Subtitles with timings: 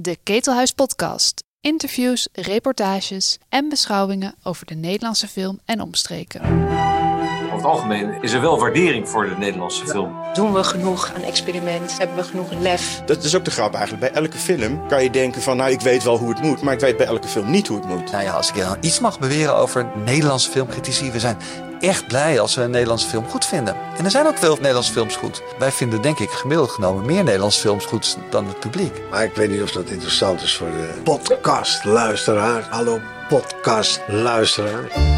[0.00, 1.44] De Ketelhuis Podcast.
[1.60, 6.40] Interviews, reportages en beschouwingen over de Nederlandse film en omstreken.
[6.42, 10.16] Over het algemeen is er wel waardering voor de Nederlandse film.
[10.34, 11.98] Doen we genoeg aan experiment?
[11.98, 13.02] Hebben we genoeg lef?
[13.06, 14.12] Dat is ook de grap eigenlijk.
[14.12, 16.74] Bij elke film kan je denken van, nou ik weet wel hoe het moet, maar
[16.74, 18.10] ik weet bij elke film niet hoe het moet.
[18.10, 21.36] Nou ja, als ik iets mag beweren over Nederlandse filmcritici, we zijn
[21.80, 23.76] echt blij als we een Nederlandse film goed vinden.
[23.96, 25.42] En er zijn ook veel Nederlandse films goed.
[25.58, 28.92] Wij vinden denk ik gemiddeld genomen meer Nederlandse films goed dan het publiek.
[29.10, 32.66] Maar ik weet niet of dat interessant is voor de podcastluisteraar.
[32.70, 35.16] Hallo podcastluisteraar.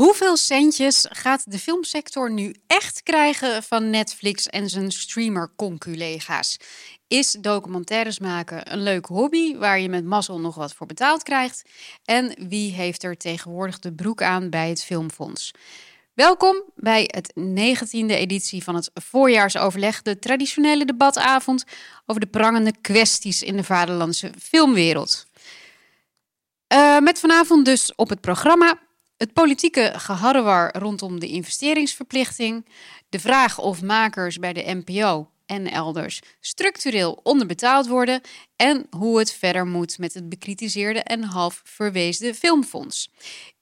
[0.00, 6.56] Hoeveel centjes gaat de filmsector nu echt krijgen van Netflix en zijn streamer-conculega's?
[7.10, 11.68] Is documentaires maken een leuke hobby waar je met mazzel nog wat voor betaald krijgt?
[12.04, 15.50] En wie heeft er tegenwoordig de broek aan bij het Filmfonds?
[16.14, 21.64] Welkom bij het 19e editie van het voorjaarsoverleg, de traditionele debatavond
[22.06, 25.26] over de prangende kwesties in de vaderlandse filmwereld.
[26.72, 28.78] Uh, met vanavond dus op het programma
[29.16, 32.66] het politieke geharrewar rondom de investeringsverplichting,
[33.08, 38.20] de vraag of makers bij de NPO en elders structureel onderbetaald worden
[38.56, 43.10] en hoe het verder moet met het bekritiseerde en half verweesde filmfonds.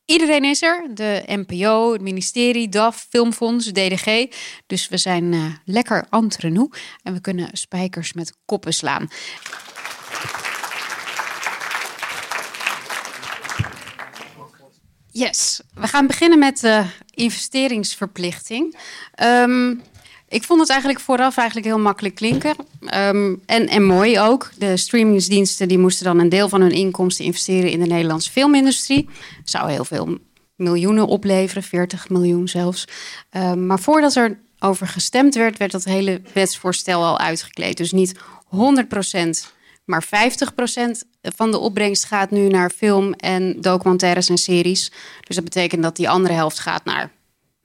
[0.04, 4.26] Iedereen is er, de NPO, het ministerie, DAF, Filmfonds, DDG.
[4.66, 6.70] Dus we zijn uh, lekker entre
[7.02, 9.08] en we kunnen spijkers met koppen slaan.
[15.10, 18.78] Yes, we gaan beginnen met de investeringsverplichting.
[19.22, 19.82] Um,
[20.28, 22.56] ik vond het eigenlijk vooraf eigenlijk heel makkelijk klinken.
[22.94, 24.50] Um, en, en mooi ook.
[24.58, 29.08] De streamingsdiensten die moesten dan een deel van hun inkomsten investeren in de Nederlandse filmindustrie.
[29.44, 30.18] Zou heel veel
[30.56, 32.84] miljoenen opleveren, 40 miljoen zelfs.
[33.36, 37.76] Um, maar voordat er over gestemd werd, werd dat hele wetsvoorstel al uitgekleed.
[37.76, 38.18] Dus niet 100%
[39.88, 40.08] maar 50%
[41.22, 44.92] van de opbrengst gaat nu naar film en documentaires en series.
[45.20, 47.10] Dus dat betekent dat die andere helft gaat naar,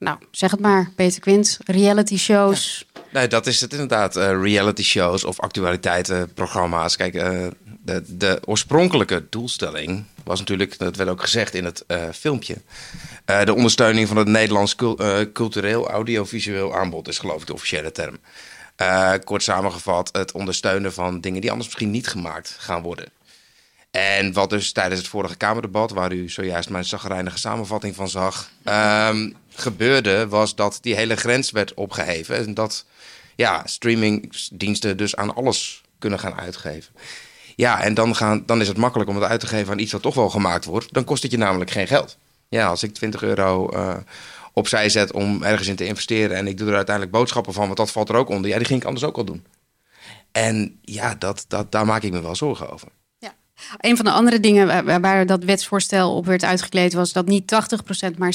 [0.03, 2.86] nou zeg het maar, Peter Quint, reality shows.
[3.12, 4.18] Nee, dat is het inderdaad.
[4.18, 6.96] Uh, reality shows of actualiteitenprogramma's.
[6.96, 7.47] Kijk, uh,
[7.81, 12.56] de, de oorspronkelijke doelstelling was natuurlijk, dat werd ook gezegd in het uh, filmpje,
[13.44, 14.75] de ondersteuning van het Nederlands
[15.34, 18.18] cultureel audiovisueel aanbod is geloof ik de officiële term.
[19.24, 23.06] Kort samengevat, het ondersteunen van dingen die anders misschien niet gemaakt gaan worden.
[23.94, 28.50] En wat dus tijdens het vorige Kamerdebat, waar u zojuist mijn zagrijnige samenvatting van zag,
[28.66, 32.36] um, gebeurde, was dat die hele grens werd opgeheven.
[32.36, 32.86] En dat
[33.36, 36.94] ja, streamingdiensten dus aan alles kunnen gaan uitgeven.
[37.56, 39.92] Ja, en dan, gaan, dan is het makkelijk om het uit te geven aan iets
[39.92, 40.94] wat toch wel gemaakt wordt.
[40.94, 42.18] Dan kost het je namelijk geen geld.
[42.50, 43.96] Ja, als ik 20 euro uh,
[44.54, 46.38] opzij zet om ergens in te investeren.
[46.38, 48.50] En ik doe er uiteindelijk boodschappen van, want dat valt er ook onder.
[48.50, 49.46] Ja, die ging ik anders ook al doen.
[50.31, 52.88] En ja, dat, dat, daar maak ik me wel zorgen over.
[53.78, 57.53] Een van de andere dingen waar, waar dat wetsvoorstel op werd uitgekleed was dat niet
[58.13, 58.34] 80% maar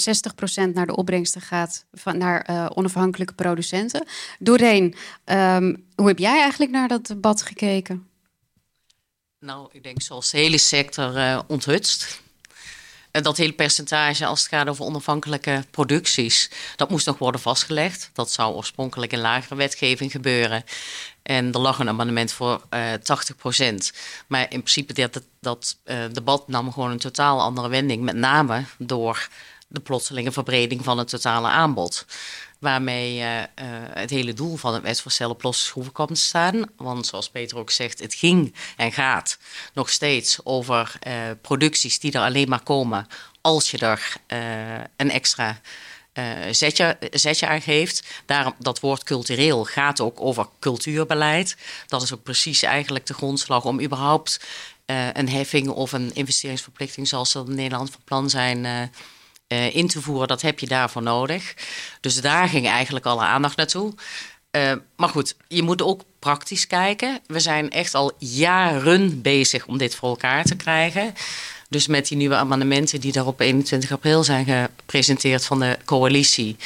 [0.68, 4.06] 60% naar de opbrengsten gaat van, naar uh, onafhankelijke producenten.
[4.38, 4.94] Doorheen,
[5.24, 8.06] um, hoe heb jij eigenlijk naar dat debat gekeken?
[9.40, 12.20] Nou, ik denk zoals de hele sector uh, onthutst.
[13.18, 18.10] Eh, dat hele percentage als het gaat over onafhankelijke producties, dat moest nog worden vastgelegd.
[18.12, 20.64] Dat zou oorspronkelijk in lagere wetgeving gebeuren.
[21.22, 23.96] En er lag een amendement voor uh, eh, 80%.
[24.26, 28.02] Maar in principe dat, dat uh, debat nam gewoon een totaal andere wending.
[28.02, 29.28] Met name door
[29.68, 32.06] de plotselinge verbreding van het totale aanbod.
[32.58, 33.42] Waarmee uh,
[33.92, 36.64] het hele doel van het wetsvoorstel op losse schroeven kwam te staan.
[36.76, 39.38] Want zoals Peter ook zegt, het ging en gaat
[39.74, 43.06] nog steeds over uh, producties die er alleen maar komen
[43.40, 44.16] als je er
[44.96, 45.60] een extra
[46.50, 48.22] zetje, zetje aan geeft.
[48.26, 51.56] Daarom, dat woord cultureel gaat ook over cultuurbeleid.
[51.86, 54.40] Dat is ook precies eigenlijk de grondslag om überhaupt
[55.12, 58.90] een heffing of een investeringsverplichting zoals ze in Nederland van plan zijn
[59.48, 61.54] uh, in te voeren, dat heb je daarvoor nodig.
[62.00, 63.94] Dus daar ging eigenlijk alle aandacht naartoe.
[64.50, 67.20] Uh, maar goed, je moet ook praktisch kijken.
[67.26, 71.14] We zijn echt al jaren bezig om dit voor elkaar te krijgen.
[71.68, 76.56] Dus met die nieuwe amendementen die daar op 21 april zijn gepresenteerd van de coalitie,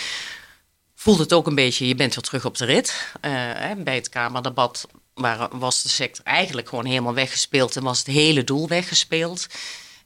[0.94, 3.06] voelt het ook een beetje, je bent weer terug op de rit.
[3.24, 3.30] Uh,
[3.76, 4.88] bij het Kamerdebat
[5.50, 9.46] was de sector eigenlijk gewoon helemaal weggespeeld en was het hele doel weggespeeld.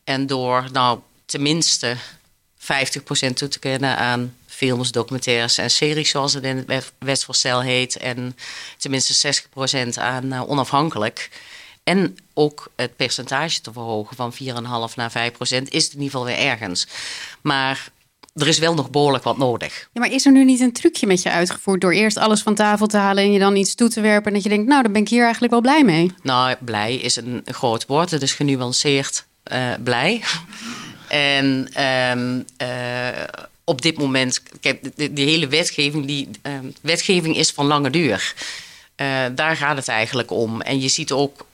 [0.04, 1.96] En door nou tenminste
[3.30, 7.96] 50% toe te kennen aan films, documentaires en series, zoals het in het wetsvoorstel heet.
[7.96, 8.36] En
[8.76, 9.34] tenminste
[9.94, 11.30] 60% aan uh, onafhankelijk.
[11.84, 16.38] En ook het percentage te verhogen van 4,5 naar 5% is in ieder geval weer
[16.38, 16.86] ergens.
[17.40, 17.90] Maar
[18.34, 19.88] er is wel nog behoorlijk wat nodig.
[19.92, 22.54] Ja, maar is er nu niet een trucje met je uitgevoerd door eerst alles van
[22.54, 24.82] tafel te halen en je dan iets toe te werpen en dat je denkt, nou,
[24.82, 26.12] dan ben ik hier eigenlijk wel blij mee?
[26.22, 28.10] Nou, blij is een groot woord.
[28.10, 30.22] Het is genuanceerd uh, blij.
[31.08, 33.24] En um, uh,
[33.64, 38.34] op dit moment, kijk, de, hele wetgeving, die uh, wetgeving is van lange duur.
[38.96, 40.60] Uh, daar gaat het eigenlijk om.
[40.60, 41.46] En je ziet ook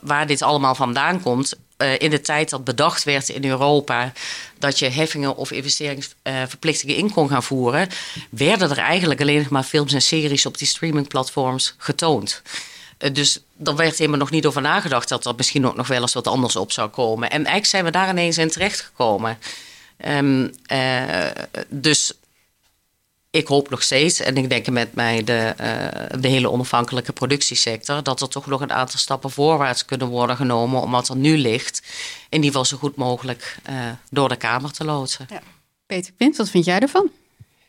[0.00, 1.54] waar dit allemaal vandaan komt.
[1.98, 4.12] in de tijd dat bedacht werd in Europa
[4.58, 7.88] dat je heffingen of investeringsverplichtingen in kon gaan voeren,
[8.30, 12.42] werden er eigenlijk alleen nog maar films en series op die streamingplatforms getoond.
[13.12, 16.12] Dus er werd helemaal nog niet over nagedacht dat er misschien ook nog wel eens
[16.12, 17.30] wat anders op zou komen.
[17.30, 19.38] En eigenlijk zijn we daar ineens in terechtgekomen.
[20.06, 21.30] Um, uh,
[21.68, 22.12] dus
[23.30, 28.02] ik hoop nog steeds, en ik denk met mij de, uh, de hele onafhankelijke productiesector,
[28.02, 31.38] dat er toch nog een aantal stappen voorwaarts kunnen worden genomen om wat er nu
[31.38, 31.82] ligt,
[32.28, 33.76] in ieder geval zo goed mogelijk uh,
[34.10, 35.26] door de Kamer te loodsen.
[35.30, 35.42] Ja.
[35.86, 37.10] Peter Quint, wat vind jij ervan?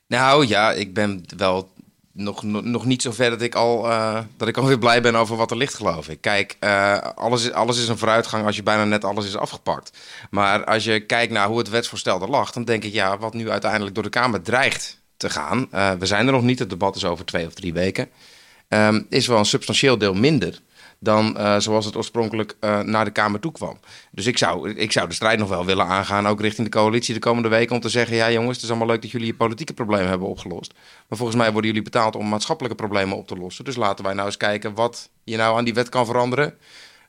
[0.07, 1.72] Nou ja, ik ben wel
[2.13, 5.35] nog, nog, niet zo ver dat ik, al, uh, dat ik alweer blij ben over
[5.35, 6.21] wat er ligt, geloof ik.
[6.21, 9.97] Kijk, uh, alles, is, alles is een vooruitgang als je bijna net alles is afgepakt.
[10.29, 13.33] Maar als je kijkt naar hoe het wetsvoorstel er lag, dan denk ik, ja, wat
[13.33, 15.67] nu uiteindelijk door de Kamer dreigt te gaan.
[15.73, 18.09] Uh, we zijn er nog niet, het debat is over twee of drie weken.
[18.69, 20.61] Um, is wel een substantieel deel minder
[21.03, 23.79] dan uh, zoals het oorspronkelijk uh, naar de Kamer toe kwam.
[24.11, 27.13] Dus ik zou, ik zou de strijd nog wel willen aangaan, ook richting de coalitie
[27.13, 29.35] de komende weken, om te zeggen: ja, jongens, het is allemaal leuk dat jullie je
[29.35, 30.73] politieke problemen hebben opgelost.
[31.07, 33.65] Maar volgens mij worden jullie betaald om maatschappelijke problemen op te lossen.
[33.65, 36.57] Dus laten wij nou eens kijken wat je nou aan die wet kan veranderen,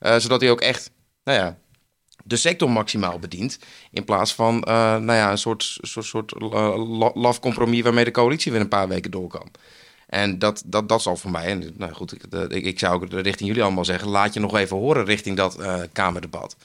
[0.00, 0.90] uh, zodat hij ook echt,
[1.24, 1.58] nou ja.
[2.26, 3.58] De sector maximaal bedient.
[3.90, 6.34] In plaats van nou ja, een soort, soort, soort
[7.14, 9.50] laf compromis waarmee de coalitie weer een paar weken door kan.
[10.14, 12.12] En dat, dat, dat zal voor mij, en nou goed,
[12.48, 15.60] ik, ik, zou ook richting jullie allemaal zeggen, laat je nog even horen richting dat
[15.60, 16.56] uh, Kamerdebat.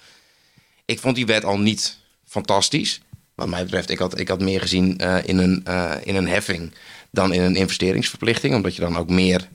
[0.86, 3.02] Ik vond die wet al niet fantastisch.
[3.36, 6.28] Wat mij betreft, ik had, ik had meer gezien uh, in, een, uh, in een
[6.28, 6.74] heffing
[7.12, 8.56] dan in een investeringsverplichting.
[8.56, 9.50] Omdat je dan ook meer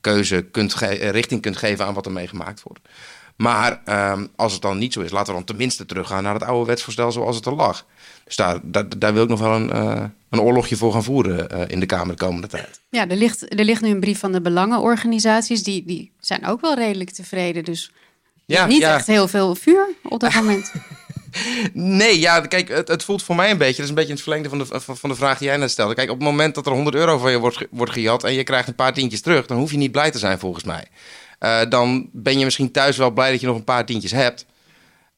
[0.00, 2.80] keuze kunt richting kunt geven aan wat er mee gemaakt wordt.
[3.36, 3.82] Maar
[4.12, 6.66] um, als het dan niet zo is, laten we dan tenminste teruggaan naar het oude
[6.66, 7.86] wetsvoorstel zoals het er lag.
[8.24, 11.48] Dus daar, daar, daar wil ik nog wel een, uh, een oorlogje voor gaan voeren
[11.54, 12.80] uh, in de Kamer de komende tijd.
[12.90, 15.62] Ja, er ligt, er ligt nu een brief van de belangenorganisaties.
[15.62, 17.64] Die, die zijn ook wel redelijk tevreden.
[17.64, 17.92] Dus
[18.46, 18.94] ja, niet ja.
[18.94, 20.72] echt heel veel vuur op dat moment.
[21.72, 24.22] Nee, ja, kijk, het, het, voelt voor mij een beetje, dat is een beetje het
[24.22, 25.94] verlengde van de, van, van de vraag die jij net stelde.
[25.94, 28.42] Kijk, op het moment dat er 100 euro van je wordt, wordt gejat en je
[28.42, 30.84] krijgt een paar tientjes terug, dan hoef je niet blij te zijn volgens mij.
[31.40, 34.46] Uh, dan ben je misschien thuis wel blij dat je nog een paar tientjes hebt.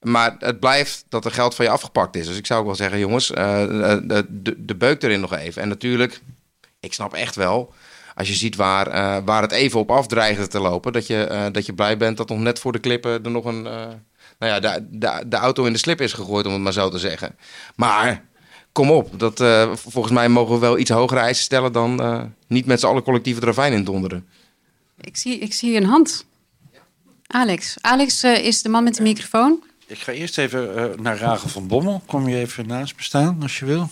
[0.07, 2.27] Maar het blijft dat er geld van je afgepakt is.
[2.27, 5.63] Dus ik zou ook wel zeggen, jongens, uh, de, de, de beuk erin nog even.
[5.63, 6.21] En natuurlijk,
[6.81, 7.73] ik snap echt wel,
[8.15, 11.73] als je ziet waar, waar het even op af te lopen, dat je, dat je
[11.73, 13.99] blij bent dat nog net voor de klippen er nog een, nou
[14.39, 16.99] ja, de, de, de auto in de slip is gegooid, om het maar zo te
[16.99, 17.37] zeggen.
[17.75, 18.25] Maar
[18.73, 19.45] kom op, dat,
[19.75, 23.41] volgens mij mogen we wel iets hogere eisen stellen dan niet met z'n allen collectieve
[23.41, 24.29] ravijn in donderen.
[25.01, 26.27] Ik zie, ik zie een hand.
[27.27, 27.77] Alex.
[27.81, 29.63] Alex is de man met de microfoon.
[29.87, 32.03] Ik ga eerst even uh, naar Ragel van Bommel.
[32.07, 33.91] Kom je even naast me staan, als je wil.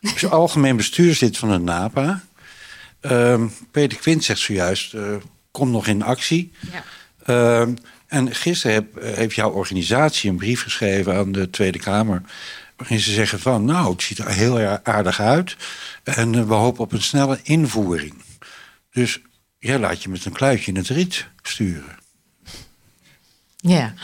[0.00, 2.22] Ben algemeen bestuurslid van de NAPA.
[3.00, 5.16] Uh, Peter Quint zegt zojuist, uh,
[5.50, 6.52] kom nog in actie.
[6.72, 6.84] Ja.
[7.26, 7.74] Uh,
[8.06, 12.22] en gisteren heb, heeft jouw organisatie een brief geschreven aan de Tweede Kamer...
[12.76, 15.56] waarin ze zeggen van, nou, het ziet er heel aardig uit...
[16.02, 18.14] en we hopen op een snelle invoering.
[18.90, 19.20] Dus
[19.58, 21.98] jij laat je met een kluitje in het riet sturen.
[23.56, 23.94] Ja,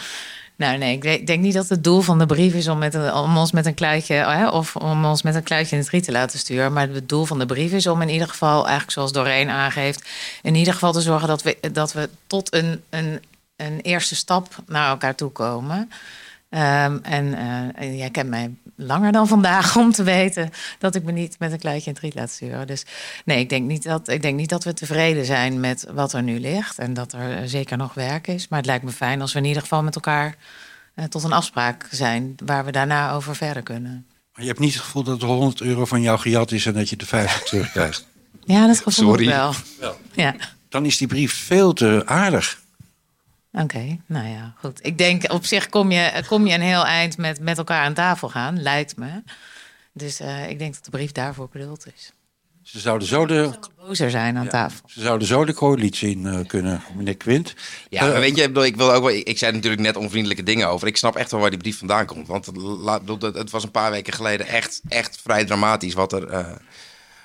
[0.57, 2.83] nou nee, ik denk niet dat het doel van de brief is om,
[3.37, 6.13] ons met een kluitje hè, of om ons met een kluitje in het riet te
[6.13, 6.73] laten sturen.
[6.73, 10.09] Maar het doel van de brief is om in ieder geval, eigenlijk zoals Doreen aangeeft,
[10.43, 13.23] in ieder geval te zorgen dat we, dat we tot een, een,
[13.57, 15.91] een eerste stap naar elkaar toe komen.
[16.55, 17.25] Um, en
[17.81, 21.53] uh, jij kent mij langer dan vandaag om te weten dat ik me niet met
[21.53, 22.67] een kluitje in het riet laat sturen.
[22.67, 22.85] Dus
[23.25, 26.23] nee, ik denk, niet dat, ik denk niet dat we tevreden zijn met wat er
[26.23, 26.79] nu ligt.
[26.79, 28.49] En dat er zeker nog werk is.
[28.49, 30.37] Maar het lijkt me fijn als we in ieder geval met elkaar
[30.95, 34.07] uh, tot een afspraak zijn waar we daarna over verder kunnen.
[34.33, 36.73] Maar je hebt niet het gevoel dat er 100 euro van jou gejat is en
[36.73, 38.07] dat je de 50 terugkrijgt?
[38.45, 39.27] Ja, dat gevoel Sorry.
[39.27, 39.53] wel.
[39.81, 39.99] wel.
[40.13, 40.35] Ja.
[40.69, 42.63] Dan is die brief veel te aardig.
[43.55, 44.87] Oké, okay, nou ja, goed.
[44.87, 47.95] Ik denk op zich kom je, kom je een heel eind met met elkaar aan
[47.95, 49.23] tafel gaan, lijkt me.
[49.93, 52.13] Dus uh, ik denk dat de brief daarvoor bedoeld is.
[52.63, 53.51] Ze zouden zo de.
[53.77, 54.89] bozer zijn aan ja, tafel.
[54.89, 57.55] Ze zouden zo de coalitie in uh, kunnen, meneer Quint.
[57.89, 59.11] Ja, uh, weet je, ik wil ook wel.
[59.11, 60.87] Ik zei natuurlijk net onvriendelijke dingen over.
[60.87, 62.27] Ik snap echt wel waar die brief vandaan komt.
[62.27, 62.47] Want
[63.07, 66.59] het, het was een paar weken geleden echt, echt vrij dramatisch wat er.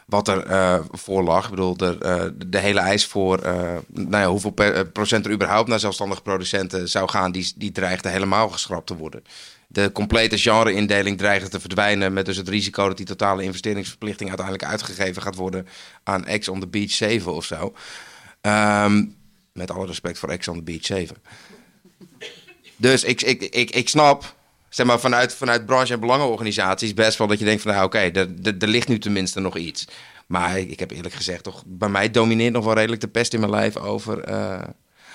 [0.10, 1.44] Wat er uh, voor lag.
[1.44, 4.54] Ik bedoel, de, uh, de hele eis voor uh, nou hoeveel
[4.94, 9.24] procent er überhaupt naar zelfstandige producenten zou gaan, die, die dreigde helemaal geschrapt te worden.
[9.68, 12.14] De complete genre-indeling dreigt te verdwijnen.
[12.14, 15.68] Met dus het risico dat die totale investeringsverplichting uiteindelijk uitgegeven gaat worden
[16.04, 17.74] aan Ex on the Beach 7 of zo.
[18.42, 19.06] Ehm,
[19.54, 21.18] met alle respect voor Ex on the Beach 7.
[22.76, 24.36] Dus ik, ik, ik, ik snap,
[24.86, 28.28] maar, vanuit, vanuit branche- en belangenorganisaties best wel dat je denkt van, nou oké, er,
[28.60, 29.88] er, ligt nu tenminste nog iets.
[30.28, 33.40] Maar ik heb eerlijk gezegd toch, bij mij domineert nog wel redelijk de pest in
[33.40, 34.64] mijn lijf over, eh,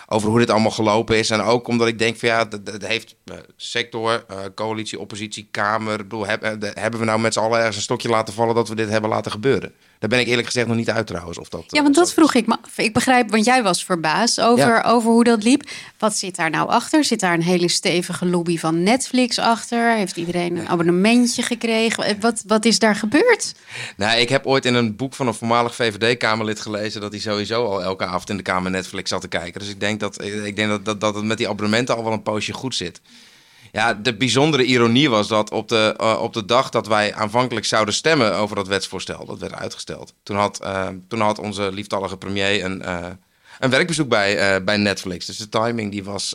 [0.06, 1.30] over hoe dit allemaal gelopen is.
[1.30, 5.96] En ook omdat ik denk van ja, dat, heeft eh, sector, eh, coalitie, oppositie, kamer.
[5.96, 8.88] Bedoel, hebben we nou met z'n allen ergens een stokje laten vallen dat we dit
[8.88, 9.72] hebben laten gebeuren?
[10.04, 11.38] Daar ben ik eerlijk gezegd nog niet uit trouwens.
[11.38, 12.78] Of dat, Ja, want dat vroeg ik me af.
[12.78, 14.82] Ik begrijp, want jij was verbaasd over, Ja.
[14.82, 15.68] over hoe dat liep.
[15.98, 17.04] Wat zit daar nou achter?
[17.04, 19.96] Zit daar een hele stevige lobby van Netflix achter?
[19.96, 22.04] Heeft iedereen een abonnementje gekregen?
[22.04, 23.54] Eh, Wat, wat is daar gebeurd?
[23.96, 27.64] Nou, ik heb ooit in een boek van een voormalig VVD-Kamerlid gelezen dat hij sowieso
[27.64, 29.60] al elke avond in de Kamer Netflix zat te kijken.
[29.60, 32.12] Dus ik denk dat, ik denk dat, dat, dat het met die abonnementen al wel
[32.12, 33.00] een poosje goed zit.
[33.74, 37.66] Ja, de bijzondere ironie was dat op de, eh, op de dag dat wij aanvankelijk
[37.66, 40.14] zouden stemmen over dat wetsvoorstel, dat werd uitgesteld.
[40.22, 43.06] Toen had, eh, toen had onze lieftallige premier een, eh,
[43.58, 45.26] een werkbezoek bij, bij Netflix.
[45.26, 46.34] Dus de timing die was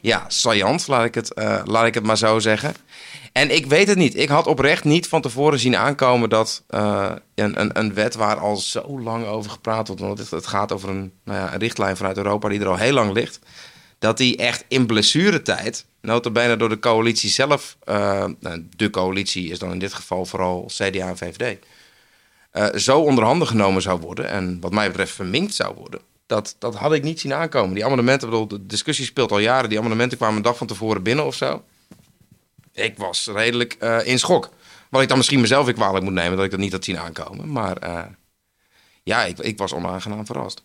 [0.00, 1.32] ja, saillant, laat ik, het,
[1.64, 2.74] laat ik het maar zo zeggen.
[3.32, 4.16] En ik weet het niet.
[4.16, 8.56] Ik had oprecht niet van tevoren zien aankomen dat een, een, een wet waar al
[8.56, 11.96] zo lang over gepraat wordt, want het, het gaat over een, nou ja, een richtlijn
[11.96, 13.38] vanuit Europa die er al heel lang ligt,
[13.98, 19.58] dat die echt in blessuretijd, notabene door de coalitie zelf, eh, nou, de coalitie is
[19.58, 21.58] dan in dit geval vooral CDA en VVD,
[22.50, 26.00] eh, zo onderhanden genomen zou worden en wat mij betreft verminkt zou worden.
[26.26, 27.74] Dat, dat had ik niet zien aankomen.
[27.74, 29.68] Die amendementen, bedoel, de discussie speelt al jaren.
[29.68, 31.64] Die amendementen kwamen een dag van tevoren binnen of zo.
[32.72, 34.50] Ik was redelijk eh, in schok.
[34.90, 36.98] Wat ik dan misschien mezelf weer kwalijk moet nemen, dat ik dat niet had zien
[36.98, 37.52] aankomen.
[37.52, 38.04] Maar eh,
[39.02, 40.62] ja, ik, ik was onaangenaam verrast.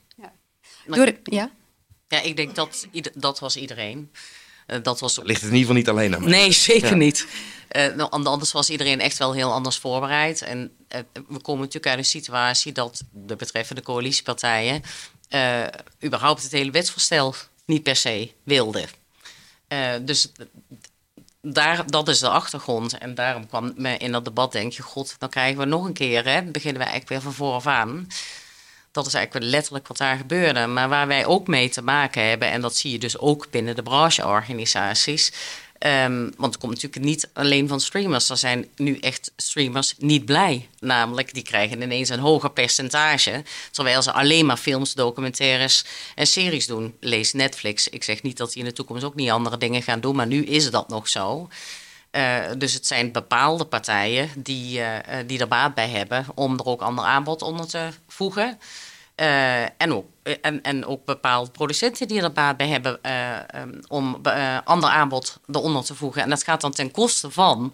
[0.86, 1.52] Door de- ja?
[2.08, 4.12] Ja, ik denk dat dat was iedereen.
[4.66, 6.30] Eh, dat was Ligt het in ieder geval niet alleen aan mij.
[6.40, 6.96] Nee, zeker Ja.
[6.96, 7.28] niet.
[7.68, 10.42] Eh, nou, and- anders was iedereen echt wel heel anders voorbereid.
[10.42, 14.82] En eh, we komen natuurlijk uit een situatie dat de betreffende coalitiepartijen
[16.04, 18.86] überhaupt het hele wetsvoorstel niet per se wilden.
[20.02, 20.32] Dus
[21.42, 22.98] daar, dat is de achtergrond.
[22.98, 25.94] En daarom kwam me in dat debat, denk je, god, dan krijgen we nog een
[25.94, 28.08] keer, hè, beginnen we eigenlijk weer van vooraf aan.
[28.94, 30.68] Dat is eigenlijk letterlijk wat daar gebeurde.
[30.68, 33.76] Maar waar wij ook mee te maken hebben, en dat zie je dus ook binnen
[33.76, 35.32] de brancheorganisaties.
[35.78, 38.30] ehm, want het komt natuurlijk niet alleen van streamers.
[38.30, 40.68] Er zijn nu echt streamers niet blij.
[40.80, 43.44] Namelijk, die krijgen ineens een hoger percentage.
[43.72, 45.86] Terwijl ze alleen maar films, documentaires
[46.16, 46.96] en series doen.
[47.00, 47.88] Lees Netflix.
[47.88, 50.16] Ik zeg niet dat die in de toekomst ook niet andere dingen gaan doen.
[50.16, 51.50] Maar nu is dat nog zo.
[52.14, 56.60] Eh, dus het zijn bepaalde partijen die, eh, eh, die er baat bij hebben om
[56.60, 58.60] er ook ander aanbod onder te voegen.
[59.16, 60.06] En, ook,
[60.42, 64.22] en, en ook bepaalde producenten die er baat bij hebben eh, ehm, om
[64.64, 66.22] ander aanbod eronder te voegen.
[66.22, 67.74] En dat gaat dan ten koste van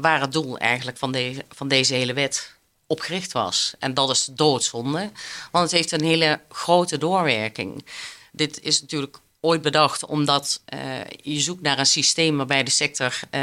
[0.00, 3.74] waar het doel eigenlijk van, deze van deze hele wet op gericht was.
[3.78, 5.10] En dat is doodzonde,
[5.50, 7.86] want het heeft een hele grote doorwerking.
[8.32, 10.80] Dit is natuurlijk ooit bedacht omdat eh,
[11.22, 13.42] je zoekt naar een systeem waarbij de sector eh,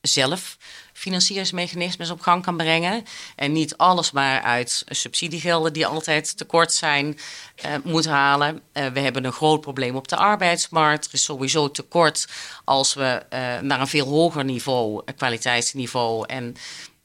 [0.00, 0.56] zelf
[0.92, 3.04] financieringsmechanismes op gang kan brengen.
[3.36, 7.18] En niet alles maar uit subsidiegelden die altijd tekort zijn
[7.54, 8.62] eh, moet halen.
[8.72, 11.06] We hebben een groot probleem op de arbeidsmarkt.
[11.06, 12.26] Er is sowieso tekort
[12.64, 13.22] als we
[13.62, 16.56] naar een veel hoger niveau, kwaliteitsniveau en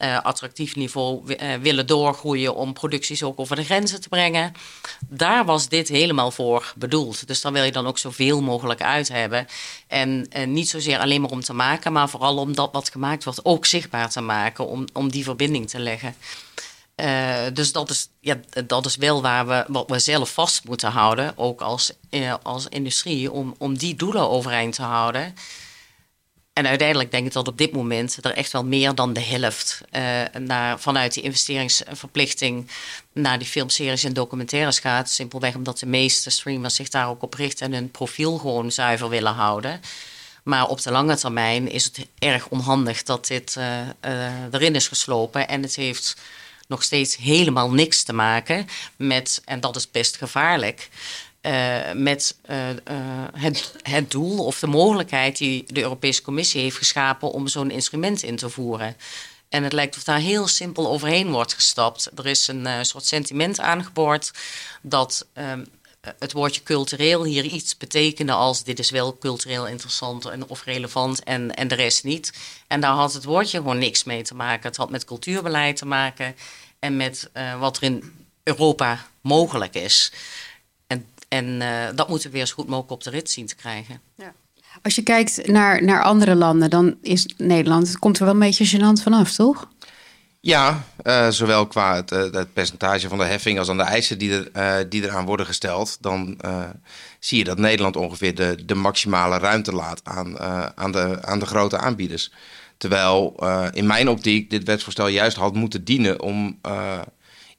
[0.02, 4.54] eh, attractief niveau eh, willen doorgroeien om producties ook over de grenzen te brengen.
[5.08, 7.28] Daar was dit helemaal voor bedoeld.
[7.28, 9.48] Dus daar wil je dan ook zoveel mogelijk uit hebben.
[9.88, 13.24] En eh, niet zozeer alleen maar om te maken, maar vooral om dat wat gemaakt
[13.24, 16.16] wordt ook zichtbaar te maken, om, om die verbinding te leggen.
[17.54, 21.38] Dus dat is, ja, dat is wel waar we, wat we zelf vast moeten houden,
[21.38, 21.92] ook als,
[22.42, 25.34] als industrie, om, om die doelen overeind te houden.
[26.54, 29.82] En uiteindelijk denk ik dat op dit moment er echt wel meer dan de helft
[29.90, 32.68] eh, naar, vanuit die investeringsverplichting
[33.14, 35.10] naar die filmseries en documentaires gaat.
[35.10, 39.10] Simpelweg omdat de meeste streamers zich daar ook op richten en hun profiel gewoon zuiver
[39.10, 39.82] willen houden.
[40.44, 44.88] Maar op de lange termijn is het erg onhandig dat dit eh, eh, erin is
[44.88, 45.48] geslopen.
[45.48, 46.16] En het heeft
[46.68, 50.90] nog steeds helemaal niks te maken met, en dat is best gevaarlijk,
[51.42, 52.76] eh, met eh, eh,
[53.34, 58.24] het, het doel of de mogelijkheid die de Europese Commissie heeft geschapen om zo'n instrument
[58.24, 58.98] in te voeren.
[59.50, 62.10] En het lijkt of daar heel simpel overheen wordt gestapt.
[62.16, 64.32] Er is een soort sentiment aangeboord
[64.82, 65.28] dat
[66.02, 71.24] het woordje cultureel hier iets betekende als dit is wel cultureel interessant en, of relevant
[71.24, 72.34] en, en de rest niet.
[72.68, 74.68] En daar had het woordje gewoon niks mee te maken.
[74.68, 76.36] Het had met cultuurbeleid te maken
[76.80, 77.30] en met
[77.60, 80.12] wat er in Europa mogelijk is.
[81.32, 84.02] En, eh, dat moeten we weer zo goed mogelijk op de rit zien te krijgen.
[84.16, 84.34] Ja.
[84.82, 88.40] Als je kijkt naar, naar andere landen, dan is Nederland, het komt er wel een
[88.40, 89.70] beetje gênant vanaf, toch?
[90.40, 94.18] Ja, uh, zowel qua het, uh, het, percentage van de heffing als aan de eisen
[94.18, 95.98] die, er, uh, die eraan worden gesteld.
[96.02, 96.40] Dan
[97.20, 100.40] zie je dat Nederland ongeveer de, de maximale ruimte laat aan,
[100.76, 102.32] aan, de, aan de grote aanbieders.
[102.78, 103.36] Terwijl
[103.74, 106.60] in mijn optiek dit wetsvoorstel juist had moeten dienen om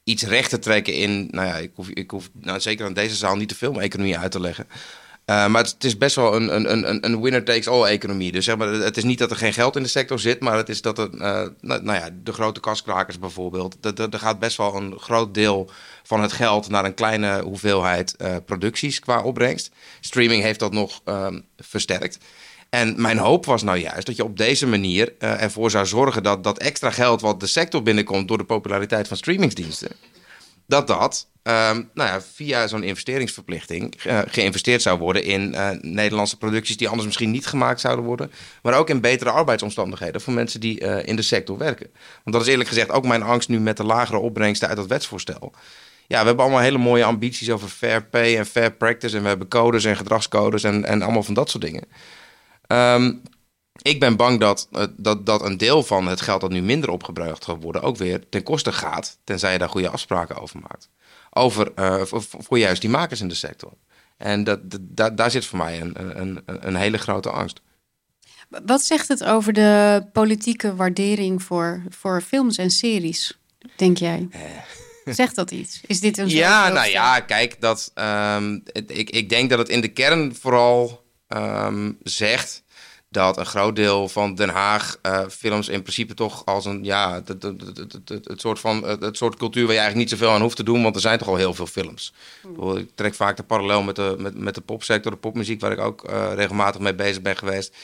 [0.05, 1.29] iets recht te trekken in.
[1.31, 4.33] Nou ja, ik hoef, ik hoef nou, zeker aan deze zaal niet de filmeconomie uit
[4.33, 4.67] te leggen.
[5.27, 8.33] Uh, maar het, is best wel een, een, een, een winner-takes-all-economie.
[8.33, 10.57] Dus zeg maar, het is niet dat er geen geld in de sector zit, maar
[10.57, 13.77] het is dat uh, nou, nou, ja, de grote kaskrakers bijvoorbeeld,
[14.13, 15.71] er gaat best wel een groot deel
[16.03, 19.71] van het geld naar een kleine hoeveelheid uh, producties qua opbrengst.
[20.01, 22.19] Streaming heeft dat nog ehm, versterkt.
[22.75, 26.45] En mijn hoop was nou juist dat je op deze manier ervoor zou zorgen dat
[26.45, 29.91] dat extra geld wat de sector binnenkomt door de populariteit van streamingsdiensten,
[30.67, 36.39] dat dat um, nou ja, via zo'n investeringsverplichting uh, geïnvesteerd zou worden in uh, Nederlandse
[36.39, 38.33] producties die anders misschien niet gemaakt zouden worden.
[38.63, 41.91] Maar ook in betere arbeidsomstandigheden voor mensen die in de sector werken.
[42.25, 44.87] Want dat is eerlijk gezegd ook mijn angst nu met de lagere opbrengsten uit dat
[44.87, 45.53] wetsvoorstel.
[46.07, 49.17] Ja, we hebben allemaal hele mooie ambities over fair pay en fair practice.
[49.17, 51.85] En we hebben codes en gedragscodes en, en allemaal van dat soort dingen.
[52.67, 53.23] Um,
[53.83, 57.45] ik ben bang dat, dat, dat een deel van het geld dat nu minder opgebruikt
[57.45, 60.89] gaat worden ook weer ten koste gaat, tenzij je daar goede afspraken over maakt
[61.33, 63.73] over, uh, voor, voor, juist die makers in de sector.
[64.17, 67.61] En dat, dat, daar zit voor mij een, een, een hele grote angst.
[68.49, 73.39] Wat zegt het over de politieke waardering voor, voor films en series,
[73.77, 74.29] denk jij?
[74.31, 74.41] Eh.
[75.15, 75.81] Zegt dat iets?
[75.87, 79.81] Is dit een Ja, nou ja, kijk, dat, um, ik, ik denk dat het in
[79.81, 81.02] de kern vooral
[81.37, 82.63] um, zegt
[83.13, 87.15] dat een groot deel van Den Haag uh, films in principe toch als een ja,
[87.15, 90.41] het, het, het, het, soort van het, soort cultuur waar je eigenlijk niet zoveel aan
[90.41, 92.13] hoeft te doen, want er zijn toch al heel veel films.
[92.77, 95.81] Ik trek vaak de parallel met de, met, met de popsector, de popmuziek, waar ik
[95.81, 97.77] ook uh, regelmatig mee bezig ben geweest.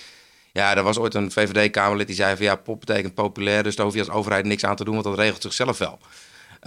[0.52, 3.84] Ja, er was ooit een VVD-Kamerlid die zei van ja, pop betekent populair, dus daar
[3.84, 5.98] hoef je als overheid niks aan te doen, want dat regelt zichzelf wel.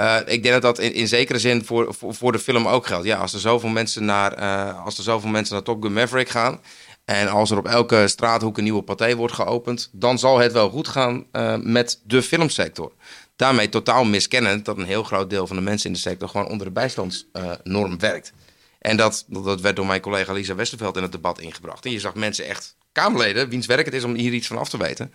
[0.02, 3.06] Uh, ik denk dat dat in, zekere zin voor, voor, de film ook geldt.
[3.06, 6.30] Ja, als er zoveel mensen naar, uh, als er zoveel mensen naar Top Gun Maverick
[6.30, 6.60] gaan,
[7.06, 10.70] en als er op elke straathoek een nieuwe partij wordt geopend, dan zal het wel
[10.70, 12.92] goed gaan uh, met de filmsector.
[13.36, 16.48] Daarmee totaal miskennend dat een heel groot deel van de mensen in de sector gewoon
[16.48, 18.34] onder de bijstandsnorm werkt.
[18.80, 21.86] En dat, dat werd door mijn collega Lisa Westerveld in het debat ingebracht.
[21.86, 24.70] En je zag mensen echt, Kamerleden, wiens werk het is om hier iets van af
[24.70, 25.14] te weten,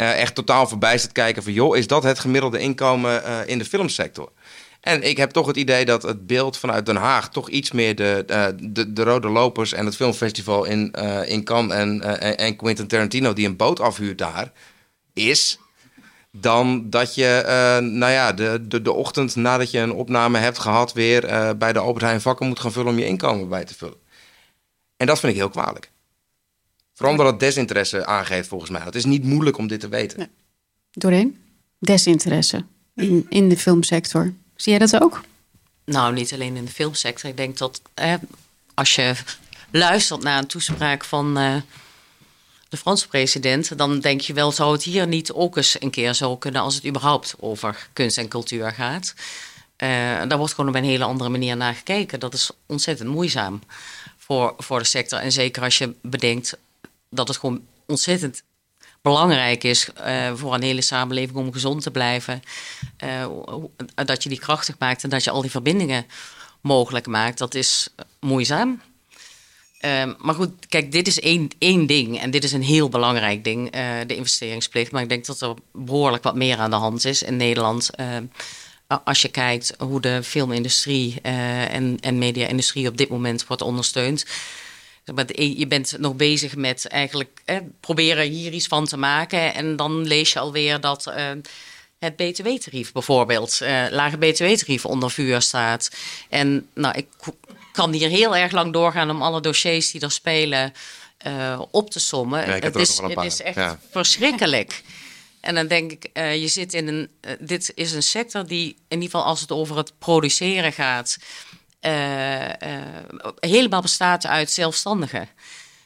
[0.00, 4.32] uh, echt totaal verbijsterd kijken van, joh, is dat het gemiddelde inkomen in de filmsector?
[4.80, 7.94] En ik heb toch het idee dat het beeld vanuit Den Haag toch iets meer
[7.94, 10.90] de, de, eh, de, de Rode Lopers en het filmfestival in,
[11.26, 12.02] in Cannes en,
[12.38, 14.52] en Quentin Tarantino die een boot afhuurt daar
[15.12, 15.58] is.
[16.30, 17.42] Dan dat je,
[17.80, 21.20] nou ja, de, de, de ochtend nadat je een opname hebt gehad, weer
[21.56, 23.96] bij de Albert Heijn vakken moet gaan vullen om je inkomen bij te vullen.
[24.96, 25.90] En dat vind ik heel kwalijk.
[26.98, 28.80] Vooral omdat het desinteresse aangeeft volgens mij.
[28.80, 30.18] Het is niet moeilijk om dit te weten.
[30.18, 30.28] Nee.
[30.90, 31.38] Doorheen?
[31.78, 34.32] Desinteresse in, in de filmsector.
[34.56, 35.20] Zie jij dat ook?
[35.84, 37.30] Nou, niet alleen in de filmsector.
[37.30, 37.82] Ik denk dat
[38.74, 39.14] als je
[39.70, 41.54] luistert naar een toespraak van uh,
[42.68, 46.14] de Franse president, dan denk je wel, zou het hier niet ook eens een keer
[46.14, 49.14] zo kunnen als het überhaupt over kunst en cultuur gaat?
[49.16, 49.88] Uh,
[50.28, 52.20] daar wordt gewoon op een hele andere manier naar gekeken.
[52.20, 53.62] Dat is ontzettend moeizaam
[54.16, 55.18] voor, voor de sector.
[55.18, 56.58] En zeker als je bedenkt
[57.10, 58.42] dat het gewoon ontzettend
[59.02, 62.42] belangrijk is uh, voor een hele samenleving om gezond te blijven.
[63.04, 63.26] Uh,
[63.94, 66.06] dat je die krachtig maakt en dat je al die verbindingen
[66.60, 67.38] mogelijk maakt.
[67.38, 67.88] Dat is
[68.20, 68.80] moeizaam.
[69.80, 73.44] Uh, maar goed, kijk, dit is één, één ding en dit is een heel belangrijk
[73.44, 74.92] ding, uh, de investeringsplicht.
[74.92, 77.90] Maar ik denk dat er behoorlijk wat meer aan de hand is in Nederland.
[79.04, 84.24] als je kijkt hoe de filmindustrie en, en media-industrie op dit moment wordt ondersteund
[85.34, 87.42] je bent nog bezig met eigenlijk
[87.80, 89.54] proberen hier iets van te maken.
[89.54, 91.30] En dan lees je alweer dat uh,
[91.98, 95.90] het btw-tarief bijvoorbeeld, uh, lage btw-tarief onder vuur staat.
[96.28, 97.06] En nou, ik
[97.72, 100.72] kan hier heel erg lang doorgaan om alle dossiers die er spelen
[101.26, 102.44] uh, op te sommen.
[102.50, 104.82] het, is, het is echt verschrikkelijk.
[105.40, 107.08] En dan denk ik, je zit in een.
[107.40, 111.18] dit is een sector die, in ieder geval als het over het produceren gaat
[113.40, 115.28] helemaal bestaat uit zelfstandigen.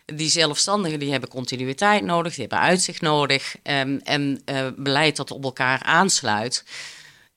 [0.04, 5.30] Die zelfstandigen die hebben continuïteit nodig, die hebben uitzicht nodig um, en uh, beleid dat
[5.30, 6.64] op elkaar aansluit.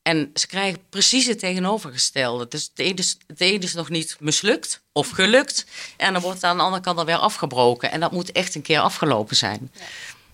[0.02, 2.48] En ze krijgen precies het tegenovergestelde.
[2.48, 5.66] Dus het ene, is, het ene is nog niet mislukt of gelukt.
[5.98, 7.92] En dan wordt het aan de andere kant alweer afgebroken.
[7.92, 9.72] En dat moet echt een keer afgelopen zijn.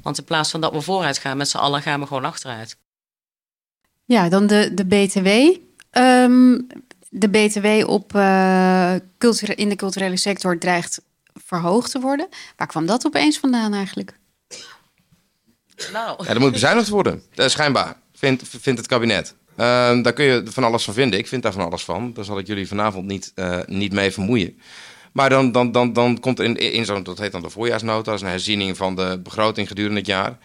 [0.01, 2.77] Want in plaats van dat we vooruit gaan met z'n allen, gaan we gewoon achteruit.
[4.05, 5.27] Ja, dan de, de BTW.
[5.97, 6.67] Um,
[7.13, 8.93] de BTW op, uh,
[9.55, 11.01] in de culturele sector dreigt
[11.33, 12.27] verhoogd te worden.
[12.55, 14.13] Waar kwam dat opeens vandaan eigenlijk?
[15.91, 17.23] Nou, Ja, er moet bezuinigd worden.
[17.35, 19.35] Eh, schijnbaar, vindt, vindt het kabinet.
[19.55, 21.19] Ehm, daar kun je van alles van vinden.
[21.19, 22.13] Ik vind daar van alles van.
[22.13, 24.59] Daar zal ik jullie vanavond niet, eh, niet mee vermoeien.
[25.13, 28.03] Maar dan, dan, dan, dan komt er in, in zo'n, dat heet dan de voorjaarsnota,
[28.03, 30.37] dat is een herziening van de begroting gedurende het jaar.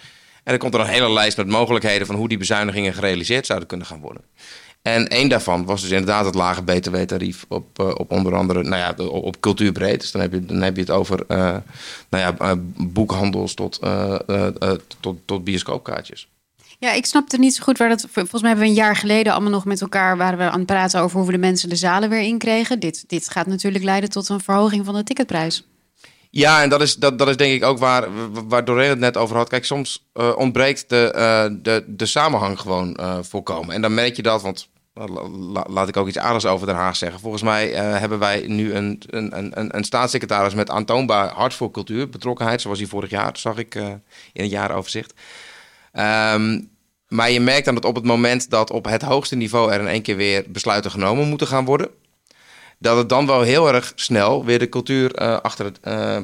[0.46, 3.68] En dan komt er een hele lijst met mogelijkheden van hoe die bezuinigingen gerealiseerd zouden
[3.68, 4.22] kunnen gaan worden.
[4.86, 8.76] En één daarvan was dus inderdaad het lage btw-tarief op, eh, op onder andere, nou
[8.76, 10.00] ja, op, cultuurbreed.
[10.00, 11.38] Dus dan heb je, dan heb je het over, eh,
[12.08, 13.80] nou ja, eh, boekhandels tot,
[15.00, 16.28] tot, tot bioscoopkaartjes.
[16.78, 18.06] Ja, ik snapte niet zo goed waar dat.
[18.10, 20.66] Volgens mij hebben we een jaar geleden allemaal nog met elkaar waren we aan het
[20.66, 22.80] praten over hoe we de mensen de zalen weer inkregen.
[22.80, 25.64] Dit, dit gaat natuurlijk leiden tot een verhoging van de ticketprijs.
[26.30, 28.08] Ja, en dat is, dat, dat is denk ik ook waar,
[28.48, 29.48] waar Doreen het net over had.
[29.48, 33.74] Kijk, soms ontbreekt de, de, de samenhang gewoon eh volkomen.
[33.74, 34.68] En dan merk je dat, want
[35.66, 37.20] laat ik ook iets aardigs over Den Haag zeggen.
[37.20, 41.70] Volgens mij eh, hebben wij nu een, een, een, een staatssecretaris met aantoonbaar hart voor
[41.70, 43.86] cultuur, betrokkenheid, zoals hij vorig jaar, zag ik eh,
[44.32, 45.14] in het jaaroverzicht.
[45.92, 46.60] Ehm,
[47.08, 49.88] maar je merkt dan dat op het moment dat op het hoogste niveau er in
[49.88, 51.90] één keer weer besluiten genomen moeten gaan worden,
[52.78, 55.78] dat het dan wel heel erg snel weer de cultuur eh, achter, het,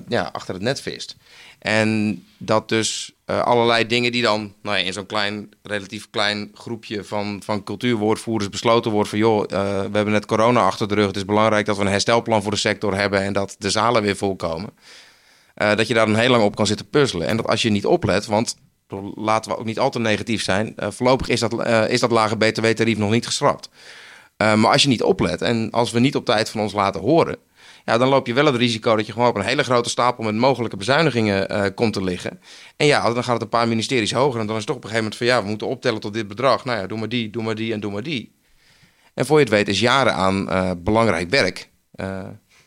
[0.08, 1.16] ja, achter het net vist.
[1.58, 7.04] En dat dus allerlei dingen die dan nou ja, in zo'n klein, relatief klein groepje
[7.04, 9.48] van, van cultuurwoordvoerders besloten wordt van joh, eh,
[9.80, 11.06] we hebben net corona achter de rug.
[11.06, 14.02] Het is belangrijk dat we een herstelplan voor de sector hebben en dat de zalen
[14.02, 14.70] weer volkomen.
[15.54, 17.26] Eh, dat je daar dan heel lang op kan zitten puzzelen.
[17.26, 18.56] En dat als je niet oplet, want
[19.14, 22.10] laten we ook niet al te negatief zijn, eh, voorlopig is dat, eh, is dat
[22.10, 23.68] lage btw-tarief nog niet geschrapt.
[24.36, 27.36] Maar als je niet oplet en als we niet op tijd van ons laten horen,
[27.84, 30.24] ja, dan loop je wel het risico dat je gewoon op een hele grote stapel
[30.24, 32.40] met mogelijke bezuinigingen uh, komt te liggen.
[32.76, 34.84] En ja, dan gaat het een paar ministeries hoger en dan is het toch op
[34.84, 36.64] een gegeven moment van ja, we moeten optellen tot dit bedrag.
[36.64, 38.34] Nou ja, doe maar die, doe maar die en doe maar die.
[39.14, 41.70] En voor je het weet is jaren aan uh, belangrijk werk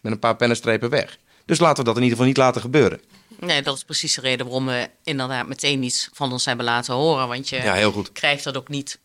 [0.02, 1.18] met een paar pennenstrepen weg.
[1.46, 3.02] Dus laten we dat in ieder geval niet laten gebeuren.
[3.40, 6.94] Nee, dat is precies de reden waarom we inderdaad meteen iets van ons hebben laten
[6.94, 7.28] horen.
[7.28, 9.00] Want je ja, krijgt dat ook niet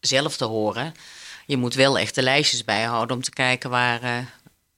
[0.00, 0.92] zelf te horen.
[1.46, 4.16] Je moet wel echt de lijstjes bijhouden om te kijken waar uh,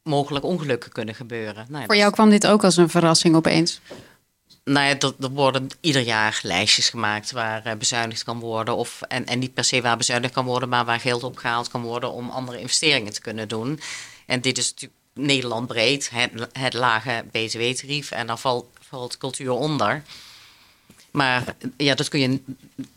[0.05, 1.67] mogelijk ongelukken kunnen gebeuren.
[1.69, 3.81] Nou, Voor jou kwam dit ook als een verrassing opeens?
[4.65, 8.77] Nou ja, er, er worden ieder jaar lijstjes gemaakt waar uh, bezuinigd kan worden.
[8.77, 11.83] Of, en, en niet per se waar bezuinigd kan worden, maar waar geld opgehaald kan
[11.83, 13.81] worden om andere investeringen te kunnen doen.
[14.27, 18.11] En dit is natuurlijk Nederland breed, het, het lage btw-tarief.
[18.11, 20.03] En daar valt, valt cultuur onder.
[21.15, 22.41] Maar ja, dat kun je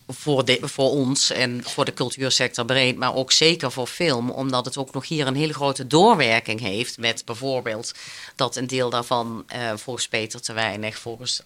[0.07, 4.77] voor, voor ons en voor de cultuursector breed, maar ook zeker voor film, omdat het
[4.77, 7.93] ook nog hier een hele grote doorwerking heeft met bijvoorbeeld
[8.35, 11.41] dat een deel daarvan uh, volgens Peter te weinig, volgens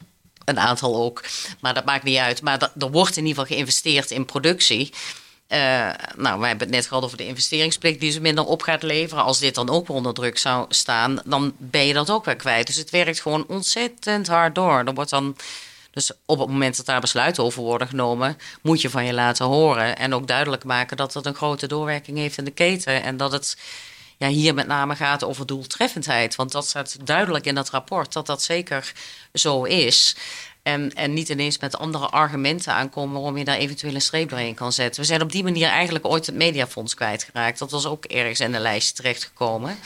[0.46, 1.24] een aantal ook,
[1.60, 2.42] maar dat maakt niet uit.
[2.42, 4.94] Maar dat, er wordt in ieder geval geïnvesteerd in productie.
[5.48, 5.58] Uh,
[6.16, 9.24] nou, we hebben het net gehad over de investeringsplicht die ze minder op gaat leveren.
[9.24, 12.68] Als dit dan ook onder druk zou staan, dan ben je dat ook weer kwijt.
[12.68, 14.84] Dus het werkt gewoon ontzettend hard door.
[14.86, 15.36] Er wordt dan
[15.92, 19.46] dus op het moment dat daar besluiten over worden genomen, moet je van je laten
[19.46, 19.98] horen.
[19.98, 23.04] En ook duidelijk maken dat het een grote doorwerking heeft in de keten.
[23.04, 23.58] En dat het
[24.18, 26.36] ja, hier met name gaat over doeltreffendheid.
[26.36, 28.92] Want dat staat duidelijk in dat rapport, dat dat zeker
[29.34, 30.16] zo is.
[30.64, 34.56] En, en niet ineens met andere argumenten aankomen waarom je daar eventueel een streep doorheen
[34.56, 35.02] kan zetten.
[35.02, 37.60] We zijn op die manier eigenlijk ooit het mediafonds kwijtgeraakt.
[37.60, 39.78] Dat was ook ergens in de lijst terechtgekomen.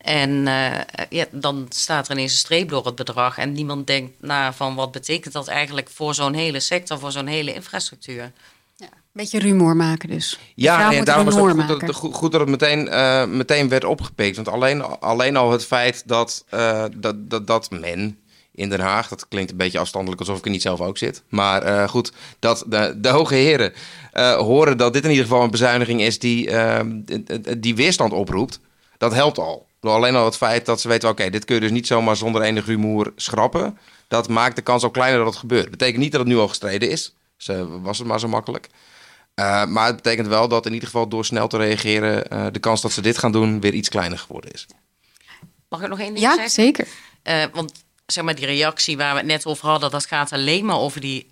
[0.00, 3.38] En uh, ja, dan staat er ineens een streep door het bedrag.
[3.38, 7.26] En niemand denkt na van wat betekent dat eigenlijk voor zo'n hele sector, voor zo'n
[7.26, 8.32] hele infrastructuur.
[8.76, 10.38] Ja, een beetje rumoer maken dus.
[10.54, 13.84] Ja, en daarom was het goed dat, het, goed dat het meteen, uh, meteen werd
[13.84, 14.36] opgepikt.
[14.36, 18.18] Want alleen, alleen al het feit dat, uh, dat, dat, dat men
[18.54, 21.22] in Den Haag, dat klinkt een beetje afstandelijk alsof ik er niet zelf ook zit.
[21.28, 23.72] Maar uh, goed, dat de, de hoge heren
[24.36, 26.50] horen dat dit in ieder geval een bezuiniging is die,
[27.58, 28.60] die weerstand oproept.
[28.98, 29.68] Dat helpt al.
[29.80, 32.16] Alleen al het feit dat ze weten, oké, okay, dit kun je dus niet zomaar
[32.16, 33.78] zonder enig rumoer schrappen.
[34.08, 35.62] Dat maakt de kans ook kleiner dat het gebeurt.
[35.62, 37.14] Dat betekent niet dat het nu al gestreden is.
[37.36, 38.68] Dus uh, was het maar zo makkelijk.
[39.34, 42.24] Uh, maar het betekent wel dat in ieder geval door snel te reageren...
[42.32, 44.66] Uh, de kans dat ze dit gaan doen weer iets kleiner geworden is.
[45.68, 46.50] Mag ik nog één ding ja, zeggen?
[46.50, 46.86] zeker.
[47.52, 47.72] want
[48.06, 49.90] zeg maar, die reactie waar we het net over hadden...
[49.90, 51.26] dat gaat alleen maar over die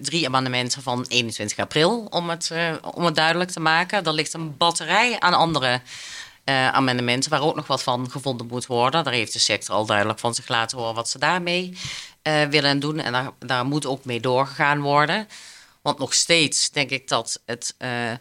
[0.00, 2.06] drie amendementen van 21 april...
[2.10, 2.50] om het,
[2.94, 4.04] om het duidelijk te maken.
[4.04, 5.80] Er ligt een batterij aan andere...
[6.44, 9.04] Uh, amendementen waar ook nog wat van gevonden moet worden.
[9.04, 11.76] Daar heeft de sector al duidelijk van zich laten horen wat ze daarmee
[12.22, 12.98] uh, willen doen.
[12.98, 15.28] En daar, daar, moet ook mee doorgegaan worden.
[15.82, 18.12] Want nog steeds denk ik dat het uh,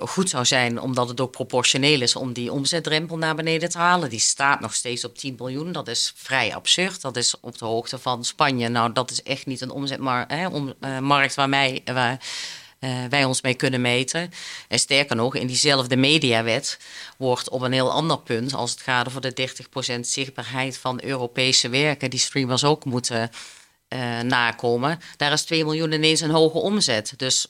[0.00, 4.10] goed zou zijn, omdat het ook proportioneel is, om die omzetdrempel naar beneden te halen.
[4.10, 5.72] Die staat nog steeds op 10 miljoen.
[5.72, 7.00] Dat is vrij absurd.
[7.00, 8.68] Dat is op de hoogte van Spanje.
[8.68, 12.18] Nou, dat is echt niet een omzetmarkt om, waar, mij, waar,
[13.08, 14.32] wij ons mee kunnen meten.
[14.68, 16.78] En sterker nog, in diezelfde mediawet
[17.16, 19.50] wordt op een heel ander punt, als het gaat over de
[19.96, 23.30] 30% zichtbaarheid van Europese werken, die streamers ook moeten
[24.22, 25.00] nakomen.
[25.16, 27.14] Daar is 2 miljoen ineens een hoge omzet.
[27.16, 27.46] Dus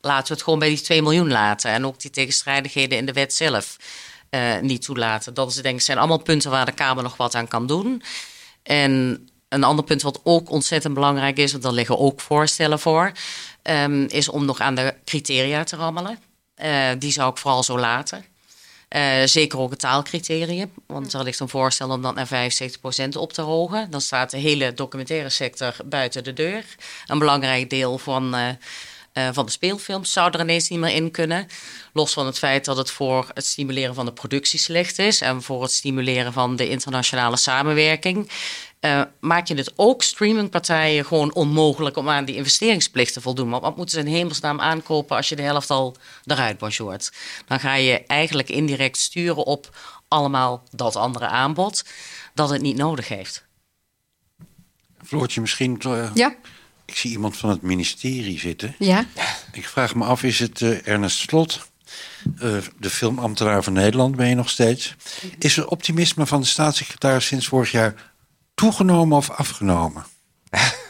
[0.00, 1.70] laten we het gewoon bij die 2 miljoen laten.
[1.70, 3.76] En ook die tegenstrijdigheden in de wet zelf
[4.30, 5.34] uh, niet toelaten.
[5.34, 8.02] Dat is, denk ik, zijn allemaal punten waar de Kamer nog wat aan kan doen.
[8.62, 13.12] En een ander punt wat ook ontzettend belangrijk is, want daar liggen ook voorstellen voor,
[13.68, 16.18] um, is om nog aan de criteria te rammelen.
[16.64, 18.24] Uh, die zou ik vooral zo laten.
[18.96, 22.50] Uh, zeker ook het taalcriterium, want er ligt een voorstel om dat naar
[23.06, 23.90] 75% op te hogen.
[23.90, 26.64] Dan staat de hele documentaire sector buiten de deur.
[27.06, 28.48] Een belangrijk deel van uh,
[29.32, 31.46] van de speelfilms zou er ineens niet meer in kunnen.
[31.92, 35.42] Los van het feit dat het voor het stimuleren van de productie slecht is en
[35.42, 38.30] voor het stimuleren van de internationale samenwerking.
[38.86, 43.50] Uh, maak je het ook streamingpartijen gewoon onmogelijk om aan die investeringsplicht te voldoen.
[43.50, 47.12] Want wat moeten ze in hemelsnaam aankopen als je de helft al eruit bonjourd?
[47.46, 49.76] Dan ga je eigenlijk indirect sturen op
[50.08, 51.84] allemaal dat andere aanbod
[52.34, 53.44] dat het niet nodig heeft.
[55.04, 56.34] Floortje, misschien uh, ja?
[56.84, 58.74] Ik zie iemand van het ministerie zitten.
[58.78, 59.06] Ja.
[59.52, 61.66] Ik vraag me af, is het uh, Ernest Slot,
[62.42, 64.94] uh, de filmambtenaar van Nederland, ben je nog steeds?
[65.38, 68.14] Is het optimisme van de staatssecretaris sinds vorig jaar
[68.56, 70.04] toegenomen of afgenomen?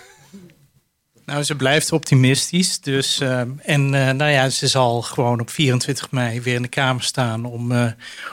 [1.26, 2.80] Nou, ze blijft optimistisch.
[2.80, 7.02] Dus, uh, en nou ja, ze zal gewoon op 24 mei weer in de Kamer
[7.02, 7.72] staan om,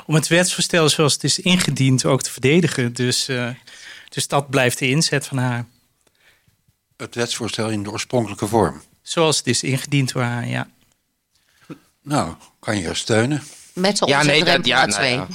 [0.06, 2.94] om het wetsvoorstel zoals het is ingediend ook te verdedigen.
[2.94, 3.30] Dus,
[4.10, 5.66] dus dat blijft de inzet van haar
[7.04, 8.82] het wetsvoorstel in de oorspronkelijke vorm.
[9.02, 10.68] Zoals het is ingediend door haar, ja.
[12.02, 13.44] Nou, kan je steunen?
[13.74, 15.28] Met de ja, nee, dat, ja, nou, ja.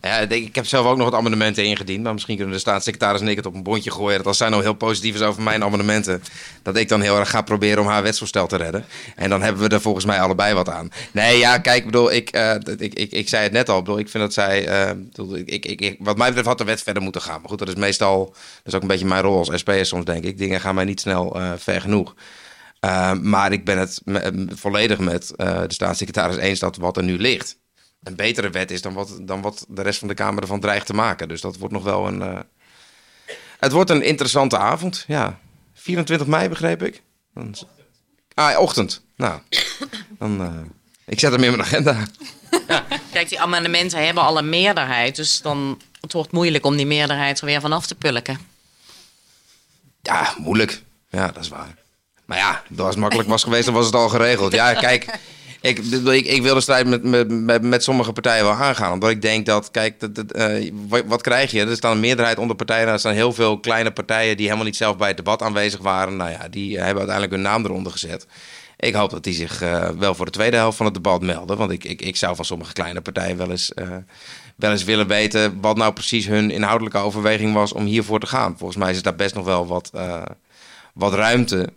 [0.00, 2.02] Ja, ik heb zelf ook nog wat amendementen ingediend.
[2.02, 4.16] Maar misschien kunnen de staatssecretaris en ik het op een bondje gooien.
[4.16, 6.22] Dat als zij nou heel positief is over mijn amendementen.
[6.62, 8.84] Dat ik dan heel erg ga proberen om haar wetsvoorstel te redden.
[9.16, 10.90] En dan hebben we er volgens mij allebei wat aan.
[11.12, 13.82] Nee, ja, kijk, bedoel, ik, uh, ik, ik, ik zei het net al.
[13.82, 14.68] Bedoel, ik vind dat zij.
[14.68, 17.40] Uh, bedoel, ik, ik, ik, wat mij betreft had de wet verder moeten gaan.
[17.40, 18.24] Maar goed, dat is meestal.
[18.24, 20.38] Dat is ook een beetje mijn rol als SP'er soms, denk ik.
[20.38, 22.14] Dingen gaan mij niet snel uh, ver genoeg.
[23.20, 24.00] maar ik ben het
[24.48, 27.59] volledig met de staatssecretaris eens dat wat er nu ligt
[28.02, 30.86] een betere wet is dan wat, dan wat de rest van de Kamer ervan dreigt
[30.86, 31.28] te maken.
[31.28, 32.20] Dus dat wordt nog wel een.
[32.20, 32.38] Uh...
[33.58, 35.38] Het wordt een interessante avond, ja.
[35.74, 37.02] 24 mei begreep ik.
[37.34, 37.54] Dan...
[38.34, 39.02] Ah, ochtend.
[39.16, 39.40] Nou,
[40.18, 40.42] dan.
[40.42, 40.60] Uh...
[41.06, 42.06] Ik zet hem in mijn agenda.
[42.68, 42.84] Ja.
[43.12, 45.16] Kijk, die amendementen hebben al een meerderheid.
[45.16, 48.38] Dus dan het wordt moeilijk om die meerderheid er weer vanaf te pulken.
[50.02, 50.82] Ja, moeilijk.
[51.08, 51.74] Ja, dat is waar.
[52.24, 54.52] Maar ja, als het makkelijk was geweest, dan was het al geregeld.
[54.52, 55.18] Ja, kijk,
[55.60, 58.92] ik, ik, ik wil de strijd met, met, met, sommige partijen wel aangaan.
[58.92, 60.70] Omdat ik denk dat, kijk, dat, uh,
[61.06, 61.64] wat, krijg je?
[61.64, 62.88] Er staan een meerderheid onder partijen.
[62.88, 66.16] Er staan heel veel kleine partijen die helemaal niet zelf bij het debat aanwezig waren.
[66.16, 68.26] Nou ja, die hebben uiteindelijk hun naam eronder gezet.
[68.76, 71.56] Ik hoop dat die zich uh, wel voor de tweede helft van het debat melden.
[71.56, 73.88] Want ik, ik, ik zou van sommige kleine partijen wel eens, uh,
[74.56, 75.60] wel eens willen weten...
[75.60, 78.58] wat nou precies hun inhoudelijke overweging was om hiervoor te gaan.
[78.58, 79.90] Volgens mij is daar best nog wel wat,
[80.94, 81.72] wat ruimte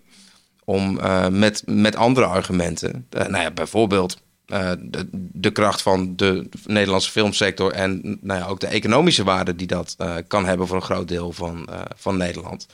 [0.65, 6.15] om uh, met, met andere argumenten, uh, nou ja, bijvoorbeeld uh, de, de, kracht van
[6.15, 9.95] de Nederlandse filmsector en nou ja, ook de economische waarde die dat
[10.27, 12.67] kan hebben voor een groot deel van, van Nederland.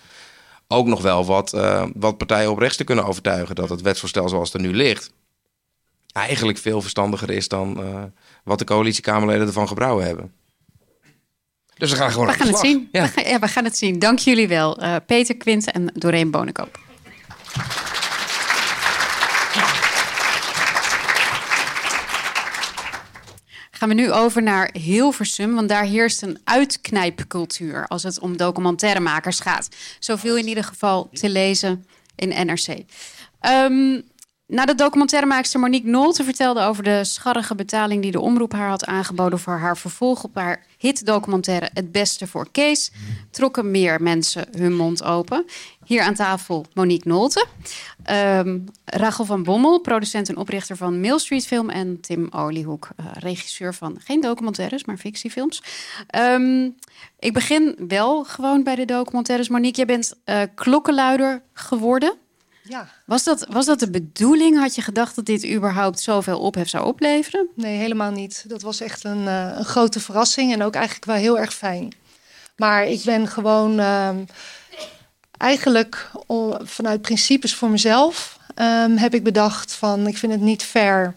[0.68, 1.58] Ook nog wel wat,
[1.96, 5.12] wat partijen op rechts te kunnen overtuigen dat het wetsvoorstel zoals het er nu ligt,
[6.12, 7.84] eigenlijk veel verstandiger is dan
[8.44, 10.32] wat de coalitiekamerleden ervan gebrouwen hebben.
[11.78, 12.90] Dus we gaan gewoon we gaan het zien.
[12.92, 13.02] Ja.
[13.02, 14.00] We, gaan, ja, we gaan het zien.
[14.00, 16.89] Dank jullie wel, Peter Quint en Doreen Bonenkoop.
[23.72, 29.40] Gaan we nu over naar Hilversum, want daar heerst een uitknijpcultuur als het om documentairemakers
[29.40, 29.70] gaat.
[30.00, 31.86] Zoveel in ieder geval te lezen
[32.16, 32.68] in NRC.
[33.48, 34.04] Um,
[34.50, 38.70] ehm, na de documentairemaakster Monique Nolte vertelde over de scharrige betaling die de omroep haar
[38.70, 42.92] had aangeboden voor haar vervolg op haar hitdocumentaire Het Beste voor Kees,
[43.32, 45.46] trokken meer mensen hun mond open.
[45.86, 47.46] Hier aan tafel Monique Nolte,
[48.12, 53.06] um, Rachel van Bommel, producent en oprichter van Mail Street Film en Tim Oliehoek, uh,
[53.14, 55.64] regisseur van geen documentaires, maar fictiefilms.
[56.16, 56.76] Um,
[57.20, 59.50] ik begin wel gewoon bij de documentaires.
[59.50, 62.18] Monique, jij bent uh, klokkenluider geworden.
[62.70, 62.88] Ja.
[63.06, 64.60] Was dat, was dat de bedoeling?
[64.60, 67.48] Had je gedacht dat dit überhaupt zoveel ophef zou opleveren?
[67.56, 68.44] Nee, helemaal niet.
[68.48, 71.94] Dat was echt een, uh, een grote verrassing en ook eigenlijk wel heel erg fijn.
[72.56, 74.10] Maar ik ben gewoon uh,
[75.38, 76.12] eigenlijk
[76.64, 81.16] vanuit principes voor mezelf um, heb ik bedacht van ik vind het niet fair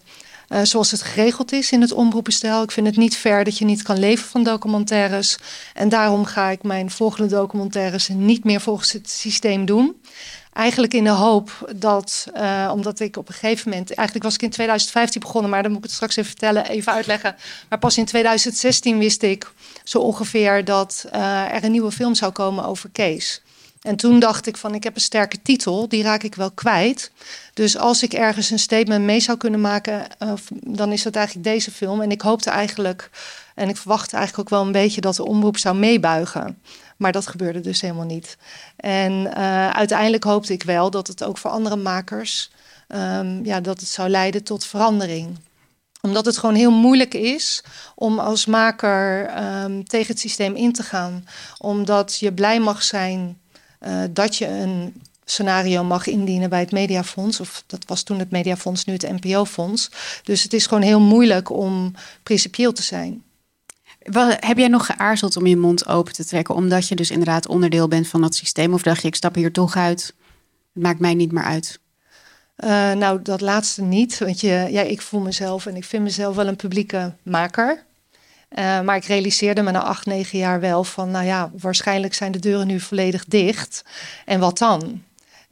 [0.53, 2.62] uh, zoals het geregeld is in het omroepenstel.
[2.62, 5.38] Ik vind het niet fair dat je niet kan leven van documentaires.
[5.75, 10.01] En daarom ga ik mijn volgende documentaires niet meer volgens het systeem doen.
[10.53, 14.43] Eigenlijk in de hoop dat, uh, omdat ik op een gegeven moment, eigenlijk was ik
[14.43, 17.37] in 2015 begonnen, maar dan moet ik het straks even vertellen, even uitleggen.
[17.69, 19.53] Maar pas in 2016 wist ik
[19.85, 23.43] zo ongeveer dat uh, er een nieuwe film zou komen over Kees.
[23.83, 27.11] En toen dacht ik van, ik heb een sterke titel, die raak ik wel kwijt.
[27.55, 31.47] Dus als ik ergens een statement mee zou kunnen maken, uh, dan is dat eigenlijk
[31.47, 32.01] deze film.
[32.01, 33.11] En ik hoopte eigenlijk,
[33.55, 36.59] en ik verwachtte eigenlijk ook wel een beetje dat de omroep zou meebuigen.
[37.03, 38.37] Maar dat gebeurde dus helemaal niet.
[38.77, 42.51] En uh, uiteindelijk hoopte ik wel dat het ook voor andere makers,
[42.88, 45.38] um, ja, dat het zou leiden tot verandering
[46.01, 49.31] omdat het gewoon heel moeilijk is om als maker
[49.62, 51.25] um, tegen het systeem in te gaan.
[51.59, 53.38] Omdat je blij mag zijn
[53.81, 57.41] uh, dat je een scenario mag indienen bij het Mediafonds.
[57.41, 59.91] Of dat was toen het Mediafonds, nu het NPO-fonds.
[60.23, 63.23] Dus het is gewoon heel moeilijk om principieel te zijn.
[64.41, 67.88] Heb jij nog geaarzeld om je mond open te trekken, omdat je dus inderdaad onderdeel
[67.88, 68.73] bent van dat systeem?
[68.75, 70.15] Of dacht je, ik stap hier toch uit?
[70.75, 71.81] Het maakt mij niet meer uit.
[72.57, 74.19] Uh, nou, dat laatste niet.
[74.19, 77.85] Want je, ja, ik voel mezelf en ik vind mezelf wel een publieke maker.
[78.59, 82.33] Uh, maar ik realiseerde me na acht, negen jaar wel van, nou ja, waarschijnlijk zijn
[82.33, 83.85] de deuren nu volledig dicht.
[84.25, 85.03] En wat dan?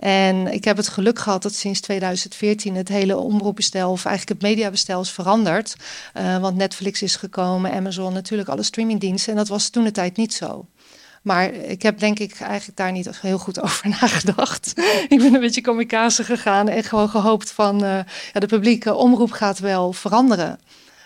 [0.00, 4.50] En ik heb het geluk gehad dat sinds 2014 het hele omroepbestel, of eigenlijk het
[4.50, 5.76] mediabestel, is veranderd.
[6.14, 9.32] Uh, want Netflix is gekomen, Amazon, natuurlijk alle streamingdiensten.
[9.32, 10.66] En dat was toen de tijd niet zo.
[11.22, 14.72] Maar ik heb denk ik eigenlijk daar niet heel goed over nagedacht.
[15.08, 17.98] ik ben een beetje kamikaze gegaan en gewoon gehoopt van uh,
[18.32, 20.60] ja, de publieke omroep gaat wel veranderen.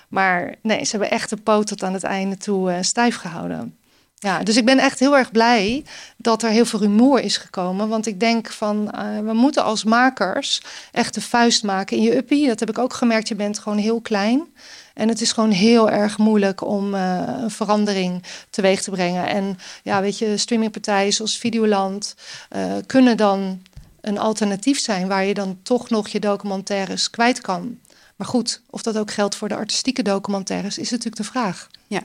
[0.08, 3.76] Maar nee, ze hebben echt de poot tot aan het einde toe uh, stijf gehouden.
[4.24, 5.84] Ja, dus ik ben echt heel erg blij
[6.16, 7.88] dat er heel veel rumoer is gekomen.
[7.88, 12.16] Want ik denk van, uh, we moeten als makers echt de vuist maken in je
[12.16, 12.46] uppie.
[12.46, 14.46] Dat heb ik ook gemerkt, je bent gewoon heel klein.
[14.94, 19.28] En het is gewoon heel erg moeilijk om uh, een verandering teweeg te brengen.
[19.28, 22.14] En ja, weet je, streamingpartijen zoals Videoland
[22.56, 23.62] uh, kunnen dan
[24.00, 25.08] een alternatief zijn...
[25.08, 27.78] waar je dan toch nog je documentaires kwijt kan.
[28.16, 31.68] Maar goed, of dat ook geldt voor de artistieke documentaires, is natuurlijk de vraag.
[31.86, 32.02] Ja.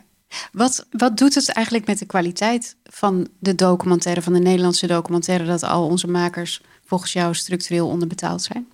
[0.52, 5.46] Wat, wat doet het eigenlijk met de kwaliteit van de documentaire, van de Nederlandse documentaire,
[5.46, 8.68] dat al onze makers volgens jou structureel onderbetaald zijn?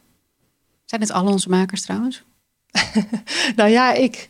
[0.86, 2.24] Zijn het al onze makers trouwens?
[3.56, 4.28] nou ja, ik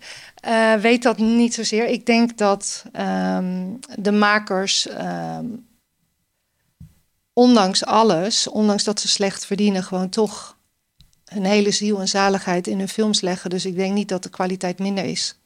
[0.47, 1.88] uh, weet dat niet zozeer.
[1.88, 5.67] Ik denk dat um, de makers, um,
[7.33, 10.57] ondanks alles, ondanks dat ze slecht verdienen, gewoon toch
[11.25, 13.49] een hele ziel en zaligheid in hun films leggen.
[13.49, 15.39] Dus ik denk niet dat de kwaliteit minder is.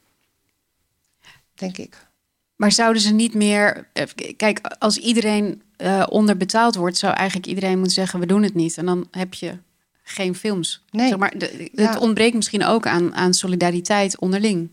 [1.60, 2.08] Denk ik.
[2.56, 3.88] Maar zouden ze niet meer.
[3.93, 4.04] Eh,
[4.38, 8.78] kijk, als iedereen uh, onderbetaald wordt, zou eigenlijk iedereen moeten zeggen: we doen het niet.
[8.78, 9.58] En dan heb je
[10.04, 10.84] geen films.
[10.91, 11.08] Nee.
[11.08, 11.88] Zeg maar de, ja.
[11.88, 14.69] Het ontbreekt misschien ook aan, aan solidariteit onderling.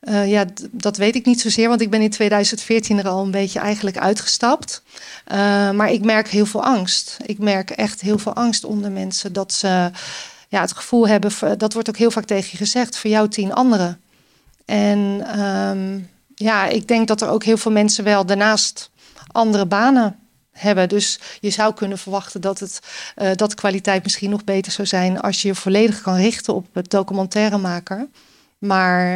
[0.00, 3.30] Uh, ja, dat weet ik niet zozeer, want ik ben in 2014 er al een
[3.30, 4.82] beetje eigenlijk uitgestapt.
[5.32, 5.36] Uh,
[5.70, 7.16] maar ik merk heel veel angst.
[7.26, 9.90] Ik merk echt heel veel angst onder mensen dat ze
[10.48, 13.52] ja, het gevoel hebben, dat wordt ook heel vaak tegen je gezegd, voor jou tien
[13.52, 14.00] anderen.
[14.70, 14.98] En
[15.40, 18.90] um, ja, ik denk dat er ook heel veel mensen wel daarnaast
[19.26, 20.18] andere banen
[20.50, 20.88] hebben.
[20.88, 22.80] Dus je zou kunnen verwachten dat, het,
[23.16, 26.66] uh, dat kwaliteit misschien nog beter zou zijn als je je volledig kan richten op
[26.72, 28.08] het documentairemaker.
[28.58, 29.14] Maar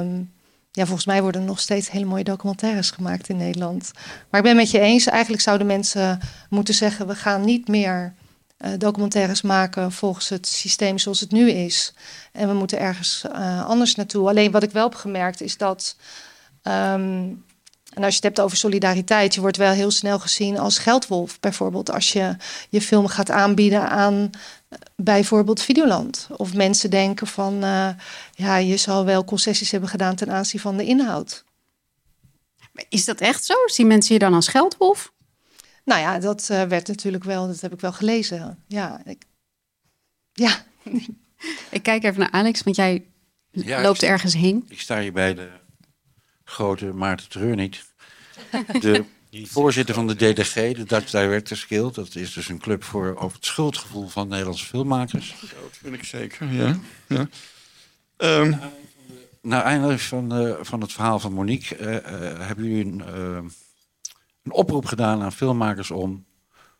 [0.00, 0.32] um,
[0.70, 3.90] ja, volgens mij worden er nog steeds hele mooie documentaires gemaakt in Nederland.
[4.30, 8.14] Maar ik ben met je eens, eigenlijk zouden mensen moeten zeggen: we gaan niet meer
[8.58, 11.94] uh, documentaires maken volgens het systeem zoals het nu is.
[12.32, 14.28] En we moeten ergens uh, anders naartoe.
[14.28, 15.96] Alleen wat ik wel heb gemerkt is dat.
[16.62, 17.46] Um,
[17.94, 21.40] en als je het hebt over solidariteit, je wordt wel heel snel gezien als geldwolf.
[21.40, 22.36] Bijvoorbeeld als je
[22.68, 24.30] je film gaat aanbieden aan
[24.96, 26.28] bijvoorbeeld Videoland.
[26.36, 27.58] Of mensen denken van,
[28.32, 31.44] ja, je zal wel concessies hebben gedaan ten aanzien van de inhoud.
[32.88, 33.54] Is dat echt zo?
[33.66, 35.12] Zien mensen je dan als geldwolf?
[35.88, 38.62] Nou ja, dat uh, werd natuurlijk wel, dat heb ik wel gelezen.
[38.66, 39.24] Ja, ik,
[40.32, 40.64] ja.
[41.70, 43.04] ik kijk even naar Alex, want jij
[43.50, 44.66] ja, loopt ergens heen.
[44.68, 45.48] Ik sta hier bij de
[46.44, 47.84] grote Maarten Treur niet.
[48.80, 49.04] De
[49.46, 51.94] voorzitter van de DDG, de Dutch Directors Guild.
[51.94, 55.34] Dat is dus een club voor over het schuldgevoel van Nederlandse filmmakers.
[55.40, 56.78] Dat vind ik zeker, ja.
[57.08, 57.28] ja.
[58.16, 58.60] Um.
[59.42, 61.78] Naar aanleiding van, uh, van het verhaal van Monique...
[61.78, 63.02] Uh, uh, hebben jullie een,
[64.48, 65.90] een oproep gedaan aan filmmakers...
[65.90, 66.24] om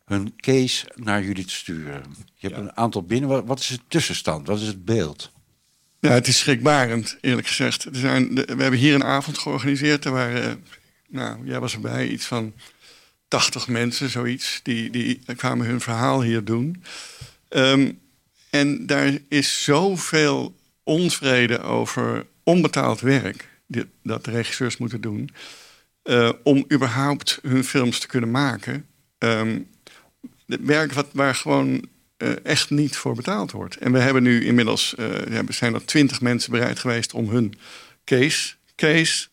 [0.04, 2.03] hun case naar jullie te sturen.
[2.16, 2.61] Je hebt ja.
[2.61, 3.47] een aantal binnen.
[3.47, 4.47] Wat is de tussenstand?
[4.47, 5.30] Wat is het beeld?
[6.01, 7.84] Ja, het is schrikbarend, eerlijk gezegd.
[7.84, 10.05] Er zijn, we hebben hier een avond georganiseerd.
[10.05, 10.64] Er waren,
[11.09, 12.53] nou, jij was erbij, iets van
[13.28, 14.61] 80 mensen, zoiets.
[14.62, 16.82] Die, die kwamen hun verhaal hier doen.
[17.49, 18.01] Um,
[18.51, 23.49] en daar is zoveel onvrede over onbetaald werk...
[24.03, 25.30] Dat de regisseurs moeten doen...
[26.09, 28.86] Uh, om überhaupt hun films te kunnen maken...
[29.18, 29.68] Um,
[30.46, 33.76] de werk wat, waar gewoon eh, echt niet voor betaald wordt.
[33.76, 35.06] En we hebben nu inmiddels, uh,
[35.48, 37.54] zijn er twintig mensen bereid geweest om hun
[38.04, 39.28] case, case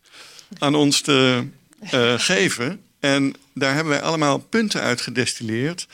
[0.58, 1.44] aan ons te
[2.18, 2.82] geven.
[3.00, 5.88] En daar hebben wij allemaal punten uit gedestilleerd.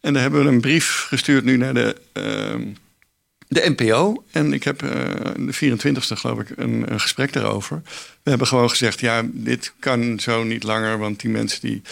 [0.00, 2.66] En daar hebben we een brief gestuurd nu naar de, uh,
[3.48, 4.24] de NPO.
[4.30, 4.90] En ik heb uh,
[5.36, 7.82] de 24e geloof ik een, gesprek daarover.
[8.22, 10.98] We hebben gewoon gezegd, ja, dit kan zo niet langer.
[10.98, 11.82] Want die mensen die,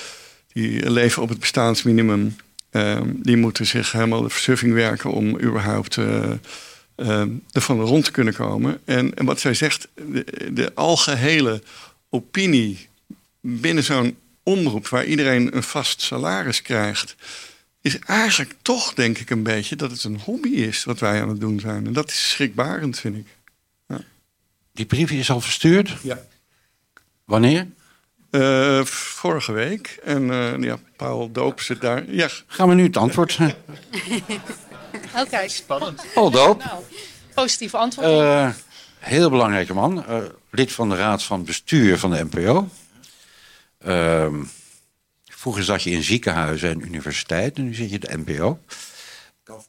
[0.53, 2.37] die leven op het bestaansminimum...
[2.73, 6.31] Uh, die moeten zich helemaal de versuffing werken om überhaupt uh,
[7.53, 8.81] ervan rond te kunnen komen.
[8.85, 11.63] En, en wat zij zegt, de, de algehele
[12.11, 12.89] opinie
[13.41, 17.15] binnen zo'n omroep waar iedereen een vast salaris krijgt,
[17.85, 21.29] is eigenlijk toch, denk ik, een beetje dat het een hobby is wat wij aan
[21.29, 21.87] het doen zijn.
[21.87, 23.27] En dat is schrikbarend, vind ik.
[23.89, 24.01] Ja.
[24.73, 25.97] Die brief is al verstuurd?
[26.03, 26.19] Ja.
[27.25, 27.67] Wanneer?
[28.31, 29.99] Uh, vorige week.
[30.05, 32.11] En uh, ja, Paul Doop zit daar.
[32.11, 32.29] Ja.
[32.47, 33.55] Gaan we nu het antwoord Oké.
[35.17, 35.49] Okay.
[35.49, 36.05] Spannend.
[36.15, 36.65] Paul Doop.
[36.65, 36.83] Nou,
[37.35, 38.09] positief antwoord.
[38.09, 38.51] Uh,
[38.99, 40.05] heel belangrijke man.
[40.51, 42.69] lid van de raad van bestuur van de NPO.
[45.45, 48.59] Ehm, vroeger zat je in ziekenhuizen en universiteiten, nu zit je de NPO.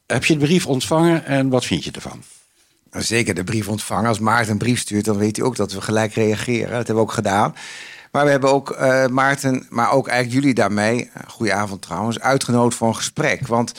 [0.06, 2.22] Heb je de brief ontvangen en wat vind je ervan?
[2.90, 4.08] Zeker de brief ontvangen.
[4.08, 6.68] Als Maarten een brief stuurt, dan weet hij ook dat we gelijk reageren.
[6.68, 7.54] Dat hebben we ook gedaan.
[8.12, 12.88] Maar we hebben ook uh, Maarten, maar ook eigenlijk jullie daarmee, goedenavond trouwens, uitgenodigd voor
[12.88, 13.46] een gesprek.
[13.46, 13.72] Want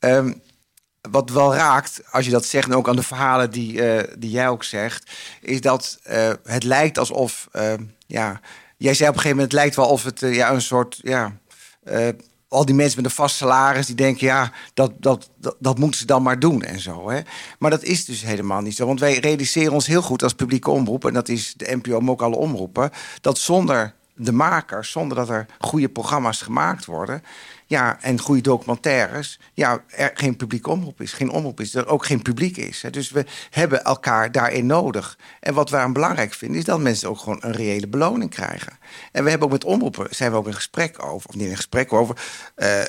[0.00, 0.42] um,
[1.10, 4.30] wat wel raakt, als je dat zegt, en ook aan de verhalen die, uh, die
[4.30, 5.10] jij ook zegt,
[5.40, 5.98] is dat
[6.44, 7.48] het lijkt alsof,
[8.06, 8.40] ja,
[8.82, 11.36] jij zei op een gegeven moment, het lijkt wel of het ja, een soort, ja,
[12.48, 16.00] al die mensen met een vast salaris die denken, ja, dat, dat, dat, dat, moeten
[16.00, 17.10] ze dan maar doen en zo.
[17.10, 17.20] Hè?
[17.58, 18.86] Maar dat is dus helemaal niet zo.
[18.86, 22.10] Want wij realiseren ons heel goed als publieke omroep, en dat is de NPO, maar
[22.10, 27.22] ook alle omroepen, dat zonder de makers, zonder dat er goede programma's gemaakt worden,
[27.72, 32.06] ja, en goede documentaires, ja, er geen publieke omroep is, geen omroep is, er ook
[32.06, 32.82] geen publiek is.
[32.82, 32.90] Hè.
[32.90, 35.18] Dus we hebben elkaar daarin nodig.
[35.40, 38.78] En wat aan belangrijk vinden, is dat mensen ook gewoon een reële beloning krijgen.
[39.12, 41.56] En we hebben ook met omroepen, zijn we ook in gesprek over, of niet in
[41.56, 42.16] gesprek over.
[42.56, 42.84] Uh, uh,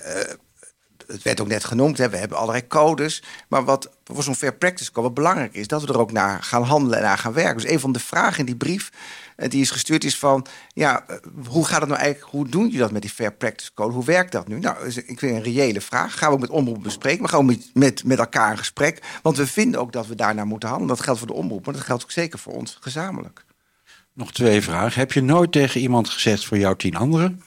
[1.08, 3.24] het werd ook net genoemd, hè, we hebben allerlei codes.
[3.48, 6.44] Maar wat voor zo'n fair practice code wat belangrijk is, dat we er ook naar
[6.44, 7.62] gaan handelen en naar gaan werken.
[7.62, 8.92] Dus een van de vragen in die brief
[9.36, 11.06] die is gestuurd is van, ja,
[11.48, 13.94] hoe gaat het nou eigenlijk, hoe doen jullie dat met die fair practice code?
[13.94, 14.60] Hoe werkt dat nu?
[14.60, 16.18] Nou, ik vind een reële vraag.
[16.18, 17.24] Gaan we ook met omroep bespreken.
[17.24, 19.04] We gaan met, met, met elkaar in gesprek.
[19.22, 20.96] Want we vinden ook dat we daarnaar moeten handelen.
[20.96, 23.46] Dat geldt voor de omroep, maar dat geldt ook zeker voor ons gezamenlijk.
[24.14, 25.00] Nog twee vragen.
[25.00, 27.42] Heb je nooit tegen iemand gezegd voor jou tien anderen?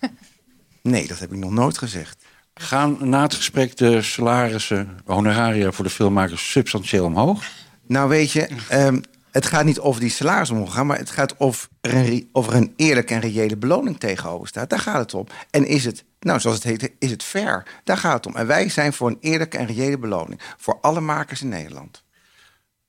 [0.82, 2.24] nee, dat heb ik nog nooit gezegd.
[2.54, 7.44] Gaan na het gesprek de salarissen, honoraria voor de filmmakers substantieel omhoog?
[7.86, 9.02] Nou, weet je, um,
[9.38, 12.54] het gaat niet over die salaris gaan, maar het gaat of er, een, of er
[12.54, 14.70] een eerlijke en reële beloning tegenover staat.
[14.70, 15.26] Daar gaat het om.
[15.50, 17.80] En is het, nou zoals het heet, is het fair?
[17.84, 18.36] Daar gaat het om.
[18.36, 20.40] En wij zijn voor een eerlijke en reële beloning.
[20.56, 22.04] Voor alle makers in Nederland.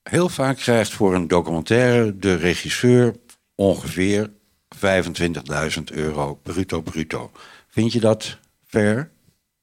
[0.03, 3.15] Heel vaak krijgt voor een documentaire de regisseur
[3.55, 4.31] ongeveer
[4.75, 7.31] 25.000 euro bruto bruto.
[7.67, 9.11] Vind je dat fair,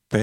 [0.06, 0.14] P?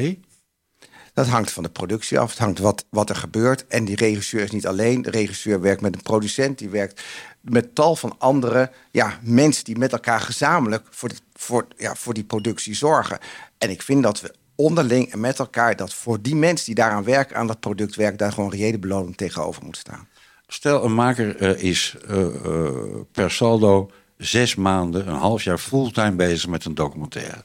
[1.13, 2.29] Dat hangt van de productie af.
[2.29, 3.67] Het hangt wat, wat er gebeurt.
[3.67, 5.01] En die regisseur is niet alleen.
[5.01, 6.57] De regisseur werkt met een producent.
[6.57, 7.01] Die werkt
[7.41, 12.23] met tal van andere ja, mensen die met elkaar gezamenlijk voor, voor, ja, voor die
[12.23, 13.19] productie zorgen.
[13.57, 17.03] En ik vind dat we onderling en met elkaar dat voor die mensen die daaraan
[17.03, 20.07] werken, aan dat product werken, daar gewoon reële beloning tegenover moet staan.
[20.47, 22.69] Stel, een maker uh, is uh, uh,
[23.11, 27.43] per saldo zes maanden, een half jaar fulltime bezig met een documentaire.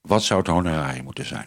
[0.00, 1.46] Wat zou het honorarium moeten zijn?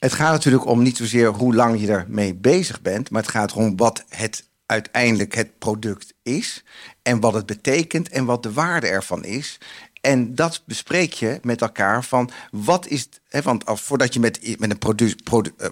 [0.00, 3.50] Het gaat natuurlijk om niet zozeer hoe lang je ermee bezig bent, maar het gaat
[3.50, 6.64] erom wat het uiteindelijk het product is
[7.02, 9.58] en wat het betekent en wat de waarde ervan is.
[10.00, 13.08] En dat bespreek je met elkaar van wat is.
[13.28, 15.14] Hè, want voordat je met, met, een produ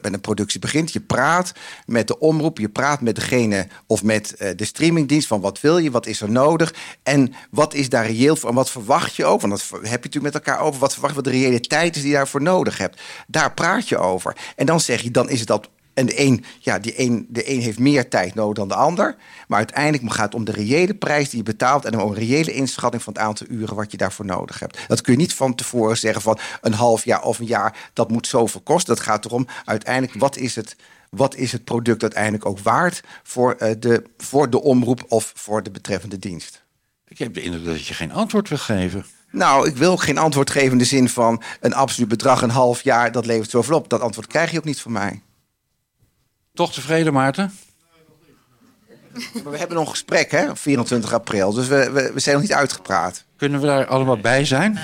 [0.03, 1.53] met een productie begint, je praat
[1.87, 5.79] met de omroep, je praat met degene of met uh, de streamingdienst van wat wil
[5.79, 9.25] je, wat is er nodig en wat is daar reëel voor en wat verwacht je
[9.25, 9.41] ook.
[9.41, 10.81] Want dat heb je natuurlijk met elkaar over.
[10.81, 13.01] Wat verwacht je wat de reële tijd is die je daarvoor nodig hebt.
[13.27, 14.37] Daar praat je over.
[14.57, 15.69] En dan zeg je, dan is het dat
[15.99, 19.17] en de een, ja, die een, de een heeft meer tijd nodig dan de ander.
[19.49, 21.85] Maar uiteindelijk gaat het om de reële prijs die je betaalt.
[21.85, 24.79] En om een reële inschatting van het aantal uren wat je daarvoor nodig hebt.
[24.89, 27.91] Dat kun je niet van tevoren zeggen van een half jaar of een jaar.
[27.93, 28.95] Dat moet zoveel kosten.
[28.95, 30.77] Dat gaat erom uiteindelijk wat is het.
[31.11, 35.63] Wat is het product uiteindelijk ook waard voor, uh, de, voor de omroep of voor
[35.63, 36.65] de betreffende dienst?
[37.07, 39.05] Ik heb de indruk dat je geen antwoord wil geven.
[39.31, 42.83] Nou, ik wil geen antwoord geven in de zin van een absoluut bedrag, een half
[42.83, 43.89] jaar, dat levert zoveel op.
[43.89, 45.23] Dat antwoord krijg je ook niet van mij.
[46.59, 47.59] Toch tevreden, Maarten?
[49.13, 51.53] Maar we hebben nog een gesprek, hè, 24 april.
[51.53, 53.25] Dus we, we, we zijn nog niet uitgepraat.
[53.37, 54.79] Kunnen we daar allemaal bij zijn?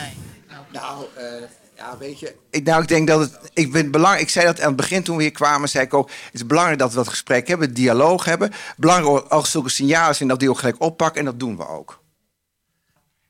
[0.72, 1.24] Nou, uh,
[1.76, 3.38] ja, weet je, ik, nou, ik denk dat het.
[3.52, 5.84] Ik, vind het belangrijk, ik zei dat aan het begin toen we hier kwamen, zei
[5.84, 6.08] ik ook.
[6.08, 8.52] Het is belangrijk dat we dat gesprek hebben, dialoog hebben.
[8.76, 12.02] Belangrijk als zulke signalen zijn dat die ook gelijk oppakken en dat doen we ook.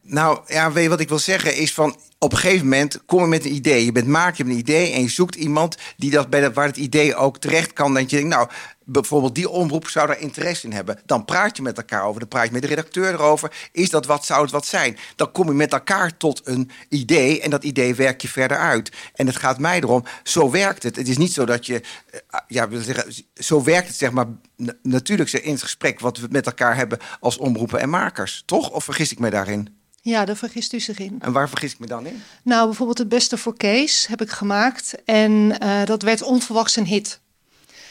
[0.06, 3.26] Nou ja, weet wat ik wil zeggen is van op een gegeven moment kom je
[3.26, 3.84] met een idee.
[3.84, 6.66] Je bent maak, je hebt een idee en je zoekt iemand die dat bij waar
[6.66, 7.94] het idee ook terecht kan.
[7.94, 8.48] Dat je denkt, nou,
[8.84, 11.00] bijvoorbeeld die omroep zou daar interesse in hebben.
[11.06, 13.52] Dan praat je met elkaar over, dan praat je met de redacteur erover.
[13.72, 14.96] Is dat wat, zou het wat zijn?
[15.16, 18.92] Dan kom je met elkaar tot een idee en dat idee werk je verder uit.
[19.14, 20.96] En het gaat mij erom, zo werkt het.
[20.96, 24.26] Het is niet zo dat je, eh, ja, wil zeggen, zo werkt het zeg maar
[24.56, 28.42] na- natuurlijk in het gesprek wat we met elkaar hebben als omroepen en makers.
[28.46, 28.70] Toch?
[28.70, 29.82] Of vergis ik me daarin?
[30.04, 31.16] Ja, daar vergist u zich in.
[31.20, 32.22] En waar vergis ik me dan in?
[32.42, 34.94] Nou, bijvoorbeeld het beste voor Kees heb ik gemaakt.
[35.04, 37.20] En eh, dat werd onverwachts een hit.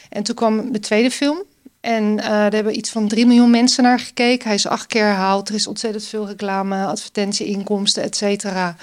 [0.09, 1.43] En toen kwam de tweede film.
[1.79, 4.45] En eh daar hebben iets van 3 miljoen mensen naar gekeken.
[4.45, 5.49] Hij is acht keer herhaald.
[5.49, 8.75] Er is ontzettend veel reclame, advertentieinkomsten, et cetera,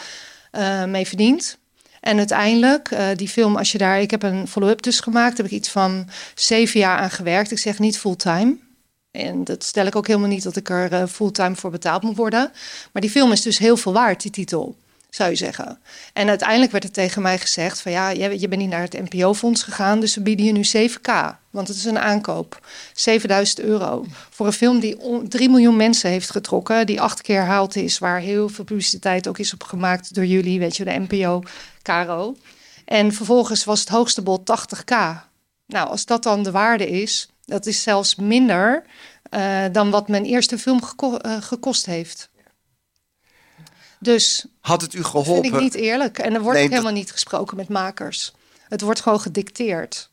[0.50, 1.58] eh, mee verdiend.
[2.00, 4.00] En uiteindelijk, die film, als je daar...
[4.00, 5.36] Ik heb een follow-up dus gemaakt.
[5.36, 7.50] Daar heb ik iets van zeven jaar aan gewerkt.
[7.50, 8.56] Ik zeg niet fulltime.
[9.10, 12.16] En dat stel ik ook helemaal niet dat ik er eh, fulltime voor betaald moet
[12.16, 12.52] worden.
[12.92, 14.76] Maar die film is dus heel veel waard, die titel,
[15.10, 15.78] zou je zeggen.
[16.12, 19.10] En uiteindelijk werd er tegen mij gezegd van ja, je, je bent niet naar het
[19.10, 21.38] NPO-fonds gegaan, dus we bieden je nu 7k.
[21.50, 22.66] Want het is een aankoop.
[22.94, 24.04] 7000 euro.
[24.30, 27.98] Voor een film die on- 3 miljoen mensen heeft getrokken, die acht keer herhaald is,
[27.98, 31.42] waar heel veel publiciteit ook is op gemaakt door jullie, weet je, de NPO,
[31.82, 32.36] Caro.
[32.84, 34.94] En vervolgens was het hoogste bod 80k.
[35.66, 38.84] Nou, als dat dan de waarde is, dat is zelfs minder
[39.22, 42.28] eh, dan wat mijn eerste film geko- eh, gekost heeft.
[43.98, 45.34] Dus Had het u dat geholpen?
[45.42, 46.18] vind ik niet eerlijk.
[46.18, 48.32] En er wordt Nee, helemaal niet gesproken met makers.
[48.68, 50.09] Het wordt gewoon gedicteerd.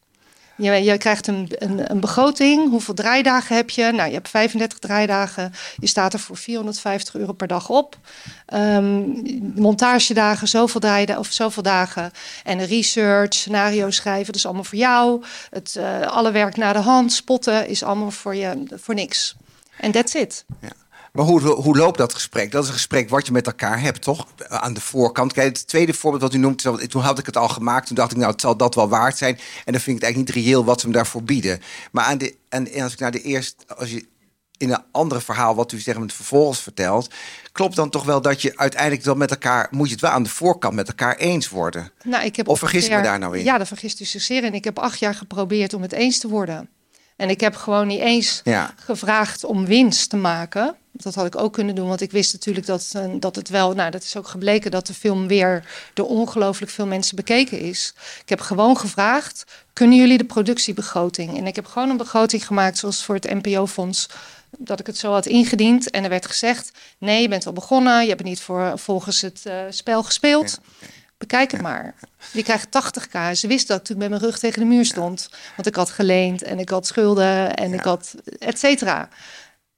[0.58, 2.70] Je, je krijgt een, een, een begroting.
[2.70, 3.91] Hoeveel draaidagen heb je?
[3.91, 5.53] Nou, je hebt 35 draaidagen.
[5.80, 7.97] Je staat er voor 450 euro per dag op.
[8.45, 9.03] Ehm,
[9.55, 10.82] montagedagen, zoveel
[11.18, 12.12] of zoveel dagen.
[12.43, 15.24] En research, scenario schrijven, dat is allemaal voor jou.
[15.49, 19.36] Het, eh, alle werk naar de hand, spotten, is allemaal voor je voor niks.
[19.78, 20.45] En that's it.
[21.18, 22.51] Maar hoe, hoe loopt dat gesprek?
[22.51, 24.28] Dat is een gesprek wat je met elkaar hebt, toch?
[24.47, 25.34] Aan de voorkant.
[25.34, 27.88] Kijk, het tweede voorbeeld wat u noemt, toen had ik het al gemaakt.
[27.88, 29.39] Toen dacht ik, nou, het zal dat wel waard zijn.
[29.65, 31.61] En dan vind ik het eigenlijk niet reëel wat ze me daarvoor bieden.
[31.91, 34.05] Maar aan de, en en als ik naar de eerste, als je
[34.57, 37.09] in een andere verhaal wat u zeg maar vervolgens vertelt,
[37.51, 40.24] klopt dan toch wel dat je uiteindelijk dan met elkaar moet je het wel aan
[40.24, 41.91] de voorkant met elkaar eens worden.
[42.03, 43.43] Nou, ik heb Of vergis ik me daar nou in?
[43.43, 44.53] Ja, daar vergist u zich zeer in.
[44.53, 46.70] Ik heb acht jaar geprobeerd om het eens te worden.
[47.18, 48.74] En ik heb gewoon niet eens Ja.
[48.76, 50.76] gevraagd om winst te maken.
[50.91, 53.74] Dat had ik ook kunnen doen, want ik wist natuurlijk dat, eh, dat het wel...
[53.74, 55.63] Nou, dat is ook gebleken dat de film weer
[55.93, 57.93] door ongelooflijk veel mensen bekeken is.
[58.22, 59.43] Ik heb gewoon gevraagd,
[59.74, 61.38] kunnen jullie de productiebegroting?
[61.38, 64.09] En ik heb gewoon een begroting gemaakt zoals voor het NPO-fonds...
[64.57, 65.89] dat ik het zo had ingediend.
[65.89, 68.01] En er werd gezegd, nee, je bent al begonnen.
[68.01, 70.59] Je hebt het niet voor, volgens het eh, spel gespeeld.
[71.18, 71.95] Bekijk het maar.
[72.32, 73.32] Je krijgt 80k.
[73.34, 75.30] Ze wist dat ik toen met mijn rug tegen de muur stond.
[75.55, 79.09] Want ik had geleend en ik had schulden en ik had et cetera.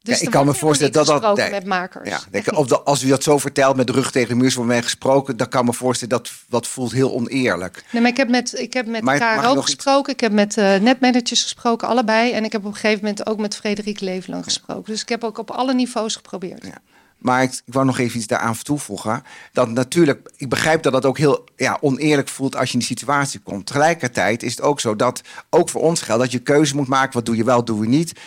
[0.02, 1.38] Dus Ja, ik kan me voorstellen dat dat.
[1.38, 1.50] nee.
[1.50, 2.10] met makers.
[2.10, 4.52] Ja, denk, of de- als u dat zo vertelt met de rug tegen de muur
[4.52, 7.84] van mij gesproken, dan kan ik me voorstellen dat dat voelt heel oneerlijk.
[7.92, 9.14] Nee, maar ik heb met, ik heb met ik
[9.56, 10.14] iets- gesproken.
[10.14, 12.32] Ik heb met eh, netmanagers gesproken, allebei.
[12.32, 14.92] En ik heb op een gegeven moment ook met Frederik Levelang gesproken.
[14.92, 16.64] Dus ik heb ook op alle niveaus geprobeerd.
[17.20, 19.24] Maar ik, ik wou nog even iets daaraan toevoegen.
[19.52, 22.88] Dat natuurlijk, ik begrijp dat dat ook heel ja, oneerlijk voelt als je in die
[22.88, 23.66] situatie komt.
[23.66, 27.14] Tegelijkertijd is het ook zo dat ook voor ons geldt dat je keuze moet maken.
[27.14, 28.20] Wat doe je wel, doe je niet.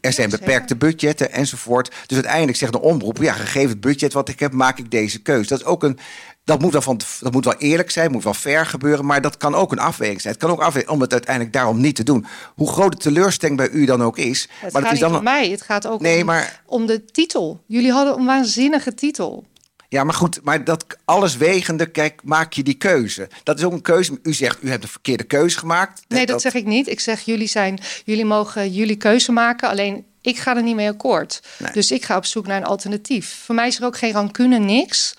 [0.00, 1.88] Er zijn beperkte budgetten enzovoort.
[2.06, 5.22] Dus uiteindelijk zegt de omroep, ja, gegeven het budget wat ik heb, maak ik deze
[5.22, 5.48] keuze.
[5.48, 5.98] Dat is ook een.
[6.44, 9.36] Dat moet, wel van, dat moet wel eerlijk zijn, moet wel fair gebeuren, maar dat
[9.36, 10.34] kan ook een afweging zijn.
[10.34, 12.26] Het kan ook afwegen om het uiteindelijk daarom niet te doen.
[12.54, 14.40] Hoe groot de teleurstelling bij u dan ook is.
[14.40, 16.62] Het maar gaat dat is niet dan om mij, het gaat ook Nee, om, maar-
[16.66, 17.64] om de titel.
[17.66, 19.44] Jullie hadden een waanzinnige titel.
[19.88, 23.28] Ja, maar goed, maar dat alles wegende, kijk, maak je die keuze.
[23.42, 24.18] Dat is ook een keuze.
[24.22, 26.02] U zegt, u hebt een verkeerde keuze gemaakt.
[26.08, 26.88] Nee, dat, zeg ik niet.
[26.88, 29.68] Ik zeg, jullie, zijn, jullie mogen jullie keuze maken.
[29.68, 31.42] Alleen, ik ga er niet mee akkoord.
[31.72, 33.42] Dus ik ga op zoek naar een alternatief.
[33.44, 35.14] Voor mij is er ook geen rancune, niks.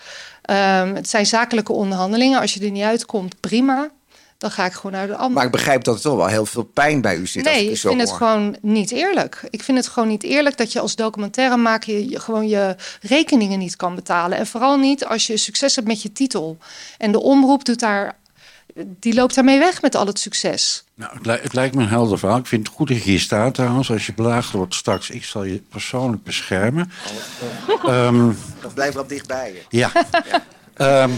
[0.46, 2.40] Ehm, het zijn zakelijke onderhandelingen.
[2.40, 3.90] Als je er niet uitkomt, prima.
[4.38, 5.34] Dan ga ik gewoon naar de andere.
[5.34, 7.46] Maar ik begrijp dat er toch wel heel veel pijn bij u zit.
[7.46, 9.42] als Nee, ik zo vind het gewoon niet eerlijk.
[9.50, 13.58] Ik vind het gewoon niet eerlijk dat je als documentairemaker je, je gewoon je rekeningen
[13.58, 14.38] niet kan betalen.
[14.38, 16.58] En vooral niet als je succes hebt met je titel.
[16.98, 18.16] En de omroep doet daar,
[18.74, 20.84] die loopt daarmee weg met al het succes.
[20.94, 22.38] Nou, het, li- het lijkt me een helder verhaal.
[22.38, 23.90] Ik vind het goed dat je hier staat trouwens.
[23.90, 26.90] Als je belaagd wordt straks, ik zal je persoonlijk beschermen.
[27.86, 29.62] Ehm, Dat blijft wel dichtbij je.
[29.78, 29.92] ja.
[30.74, 31.10] Ehm,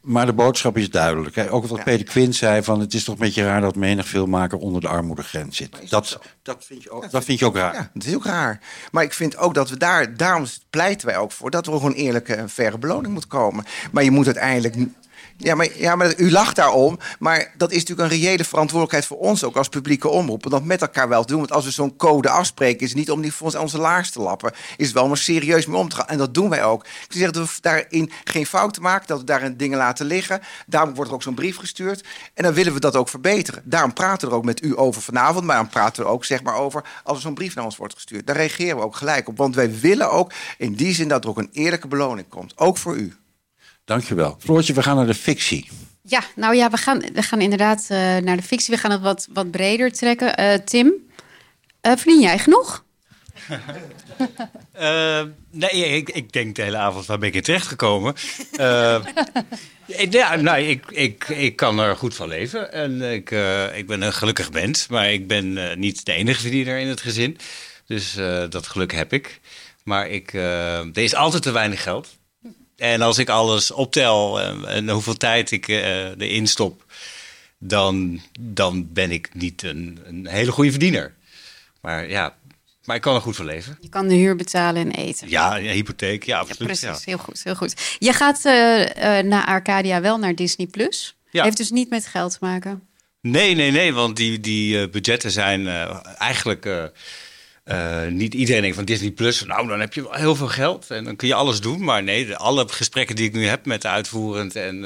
[0.00, 1.34] maar de boodschap is duidelijk.
[1.34, 1.50] Hè?
[1.50, 4.58] Ook wat Peter Quint zei: van het is toch een beetje raar dat menig filmmaker
[4.58, 5.90] onder de armoedegrens zit.
[5.90, 7.74] Dat, dat, vind je ook, dat vind je ook raar.
[7.74, 8.60] Ja, dat is ook raar.
[8.90, 11.92] Maar ik vind ook dat we daar, daarom pleiten wij ook voor dat er gewoon
[11.92, 13.64] eerlijke en faire beloning moet komen.
[13.92, 14.76] Maar je moet uiteindelijk,
[15.38, 16.98] Ja maar, ja, maar u lacht daarom.
[17.18, 20.44] Maar dat is natuurlijk een reële verantwoordelijkheid voor ons ook als publieke omroep.
[20.44, 21.38] Om dat met elkaar wel te doen.
[21.38, 24.10] Want als we zo'n code afspreken, is het niet om die voor ons onze laars
[24.10, 24.52] te lappen.
[24.76, 26.06] Is het wel om er serieus mee om te gaan.
[26.06, 26.84] En dat doen wij ook.
[26.84, 29.06] Ik zeg dat we daarin geen fouten maken.
[29.06, 30.40] Dat we daarin dingen laten liggen.
[30.66, 32.04] Daarom wordt er ook zo'n brief gestuurd.
[32.34, 33.62] En dan willen we dat ook verbeteren.
[33.64, 35.44] Daarom praten we er ook met u over vanavond.
[35.44, 37.76] Maar dan praten we er ook zeg maar over als er zo'n brief naar ons
[37.76, 38.26] wordt gestuurd.
[38.26, 39.36] Daar reageren we ook gelijk op.
[39.36, 42.58] Want wij willen ook in die zin dat er ook een eerlijke beloning komt.
[42.58, 43.16] Ook voor u.
[43.86, 44.36] Dankjewel.
[44.38, 45.68] Floortje, we gaan naar de fictie.
[46.02, 48.74] Ja, nou ja, we gaan, we gaan inderdaad eh, naar de fictie.
[48.74, 50.36] We gaan het wat, wat breder trekken.
[50.36, 50.92] Eh, Tim, uh,
[51.96, 52.84] verdien jij genoeg?
[54.80, 58.14] Uh, nee, ik, ik denk de hele avond, waar ben ik in terecht gekomen?
[58.60, 59.04] Uh,
[60.10, 62.72] ja, nou, ik, ik, ik kan er goed van leven.
[62.72, 66.78] En ik, uh, ik ben een gelukkig mens, maar ik ben niet de enige verdiener
[66.78, 67.38] in het gezin.
[67.86, 68.18] Dus
[68.48, 69.40] dat geluk heb ik.
[69.82, 72.16] Maar ik, er is altijd te weinig geld.
[72.76, 76.84] En als ik alles optel en, en hoeveel tijd ik erin stop,
[77.58, 81.14] dan, dan ben ik niet een, een hele goede verdiener.
[81.80, 82.36] Maar ja,
[82.84, 83.78] maar ik kan er goed van leven.
[83.80, 85.28] Je kan de huur betalen en eten.
[85.30, 86.80] Ja, ja hypotheek, ja, absoluut.
[86.80, 87.96] Ja, precies, heel goed, heel goed.
[87.98, 90.66] Je gaat uh, uh, na Arcadia wel naar Disney+.
[90.66, 91.16] Plus.
[91.30, 91.42] Ja.
[91.44, 92.82] Heeft dus niet met geld te maken?
[93.20, 95.68] Nee, nee, nee, want die, die budgetten zijn
[96.18, 96.90] eigenlijk...
[98.08, 101.04] niet iedereen denkt van Disney Plus, nou dan heb je wel heel veel geld en
[101.04, 101.84] dan kun je alles doen.
[101.84, 104.84] Maar nee, alle gesprekken die ik nu heb met de uitvoerend en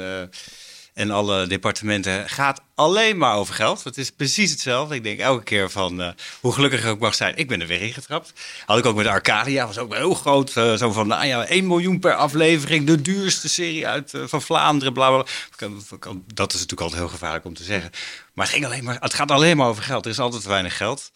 [1.01, 3.85] en alle departementen gaat alleen maar over geld.
[3.85, 4.95] Het is precies hetzelfde.
[4.95, 6.09] Ik denk elke keer van uh,
[6.41, 8.33] hoe gelukkig ik ook mag zijn, ik ben er weer ingetrapt.
[8.65, 10.51] Had ik ook met Arcadia, was ook heel groot.
[10.51, 15.09] Zo van, nou ja, 1 miljoen per aflevering, de duurste serie uit van Vlaanderen, bla
[15.09, 15.25] bla.
[16.35, 17.91] Dat is natuurlijk altijd heel gevaarlijk om te zeggen.
[18.35, 20.05] Maar het, ging alleen maar, het gaat alleen maar over geld.
[20.05, 21.11] Er is altijd te weinig geld.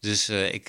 [0.00, 0.68] Dus ik,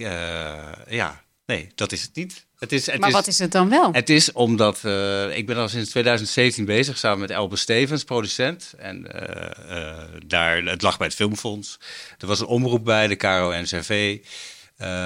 [0.89, 2.45] ja, nee, dat is het niet.
[2.61, 3.93] Het is, het maar is, wat is het dan wel?
[3.93, 8.73] Het is omdat uh, ik ben al sinds 2017 bezig samen met Elbe Stevens, producent.
[8.77, 11.79] En uh, uh, daar, het lag bij het Filmfonds.
[12.17, 14.19] Er was een omroep bij, de KRO-NCV.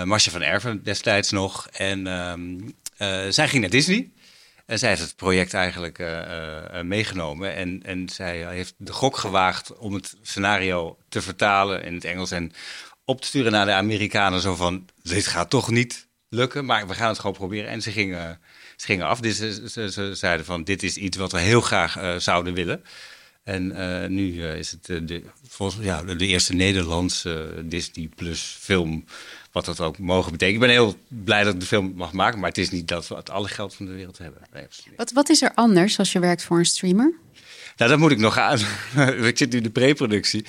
[0.03, 1.67] Marcia van Erven destijds nog.
[1.71, 4.11] En ehm, zij ging naar Disney.
[4.65, 6.03] En zij heeft het project eigenlijk
[6.83, 7.55] meegenomen.
[7.55, 12.31] En, en zij heeft de gok gewaagd om het scenario te vertalen in het Engels.
[12.31, 12.51] En
[13.05, 14.41] op te sturen naar de Amerikanen.
[14.41, 17.69] Zo van, dit gaat toch niet lukken, maar we gaan het gewoon proberen.
[17.69, 18.39] En ze gingen,
[18.75, 19.19] ze gingen af.
[19.19, 22.53] Dus ze, ze, ze zeiden van dit is iets wat we heel graag uh, zouden
[22.53, 22.83] willen.
[23.43, 29.05] En uh, nu uh, is het de, volgens, ja, de eerste Nederlandse Disney Plus film.
[29.51, 30.61] Wat dat ook mogen betekenen.
[30.61, 32.39] Ik ben heel blij dat ik de film mag maken.
[32.39, 34.41] Maar het is niet dat we het alle geld van de wereld hebben.
[34.95, 37.13] Wat, wat is er anders als je werkt voor een streamer?
[37.75, 38.59] Nou, dat moet ik nog aan.
[39.23, 40.41] ik zit nu in de pre-productie.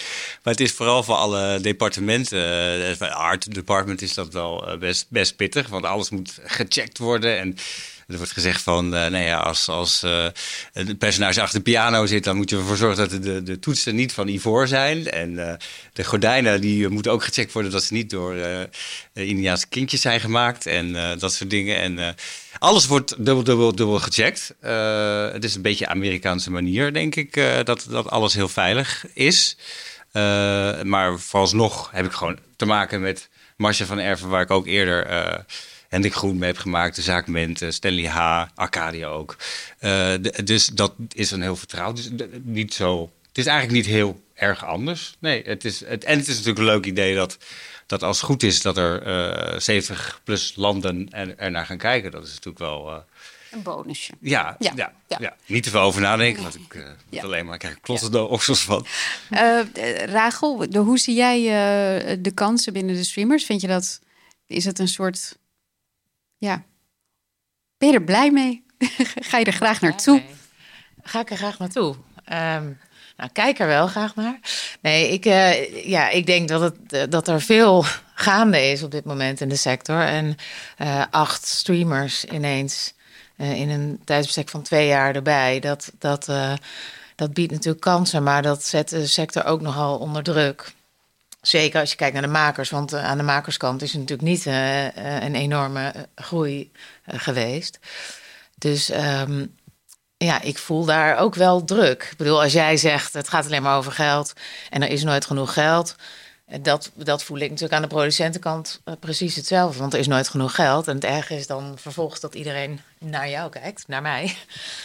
[0.43, 2.41] Maar het is vooral voor alle departementen.
[2.89, 5.69] Het art department is dat wel best, best pittig.
[5.69, 7.39] Want alles moet gecheckt worden.
[7.39, 7.57] En
[8.07, 10.27] er wordt gezegd van, uh, nou ja, als, als uh,
[10.73, 13.95] een personage achter de piano zit, dan moet je ervoor zorgen dat de, de toetsen
[13.95, 15.11] niet van ivoor zijn.
[15.11, 15.53] En uh,
[15.93, 18.35] de gordijnen die moeten ook gecheckt worden dat ze niet door
[19.13, 21.79] Indiaanse kindjes zijn gemaakt en dat soort dingen.
[21.79, 22.15] En
[22.59, 24.55] alles wordt dubbel, dubbel, dubbel gecheckt.
[25.33, 27.35] het is een beetje Amerikaanse manier, denk ik,
[27.65, 29.57] dat, dat alles heel veilig is.
[30.83, 35.07] maar vooralsnog heb ik gewoon te maken met Marcia van Erven, waar ik ook eerder
[35.89, 39.37] Hendrik Groen mee heb gemaakt, de zaak Ment, Stanley H., Arcadia ook.
[39.81, 40.15] Uh,
[40.45, 41.97] dus dat is een heel vertrouwd.
[41.97, 42.11] Dus
[42.43, 43.11] niet zo.
[43.29, 45.17] Het is eigenlijk niet heel erg anders.
[45.19, 47.39] Nee, het is, het, en het is natuurlijk een leuk idee dat,
[47.87, 51.67] dat als het goed is dat er uh, eh, 70 plus landen er, er, naar
[51.67, 52.11] gaan kijken.
[52.11, 52.93] Dat is natuurlijk wel.
[52.93, 52.97] Uh,
[53.51, 54.13] een bonusje.
[54.21, 57.23] Ja, ja, ja, ja, niet te veel over nadenken, want ik uh, ja.
[57.23, 58.87] alleen maar krijg de oksels van.
[59.31, 59.61] Uh,
[60.05, 63.45] Rachel, hoe zie jij uh, de kansen binnen de streamers?
[63.45, 64.01] Vind je dat,
[64.47, 65.37] is het een soort
[66.37, 66.65] ja.
[67.79, 68.65] Ben je er blij mee?
[69.29, 70.23] Ga je er graag naartoe?
[71.03, 71.95] Ga ik er graag naartoe?
[72.33, 72.79] Um,
[73.17, 74.39] nou, kijk er wel graag naar.
[74.81, 77.85] Nee, ik, uh, ja, ik denk dat, het, uh, dat er veel
[78.15, 80.01] gaande is op dit moment in de sector.
[80.01, 80.37] En
[80.79, 82.95] uh, acht streamers ineens
[83.37, 85.61] in een tijdsbestek van twee jaar erbij.
[85.61, 86.31] Dat, dat,
[87.15, 90.75] dat biedt natuurlijk kansen, maar dat zet de sector ook nogal onder druk.
[91.47, 94.47] Zeker als je kijkt naar de makers, want uh, aan de makerskant is natuurlijk niet
[94.47, 94.85] uh,
[95.23, 96.73] een enorme groei
[97.07, 97.79] geweest.
[98.59, 99.55] Dus um,
[100.17, 102.09] ja, ik voel daar ook wel druk.
[102.11, 104.33] Ik bedoel, als jij zegt het gaat alleen maar over geld
[104.71, 105.97] en er is nooit genoeg geld,
[106.47, 109.79] dat, dat voel ik natuurlijk aan de producentenkant uh, precies hetzelfde.
[109.79, 110.89] Want er is nooit genoeg geld.
[110.89, 114.37] En het erge is dan vervolgens dat iedereen naar jou kijkt, naar mij.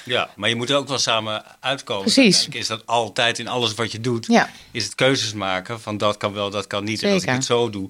[0.05, 2.03] Ja, maar je moet er ook wel samen uitkomen.
[2.03, 2.47] Precies.
[2.47, 4.49] Is dat altijd in alles wat je doet, ja.
[4.72, 6.99] is het keuzes maken van dat kan wel, dat kan niet.
[6.99, 7.07] Zeker.
[7.07, 7.89] En als ik het zo doe,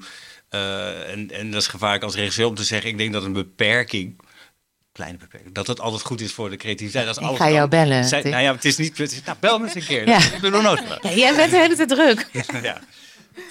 [0.49, 3.33] uh, en, en dat is gevaarlijk als regisseur om te zeggen, ik denk dat een
[3.33, 4.19] beperking
[4.91, 5.53] kleine beperking.
[5.53, 7.17] Dat het altijd goed is voor de creativiteit.
[7.17, 8.97] Ik alles ga jou bellen, Zij- nou ja, het is niet...
[9.25, 10.07] Nou, bel me eens een keer.
[10.07, 10.17] Ja.
[10.17, 10.81] Ik ben nog nooit.
[11.01, 12.27] Ja, jij bent de hele tijd druk.
[12.61, 12.81] ja.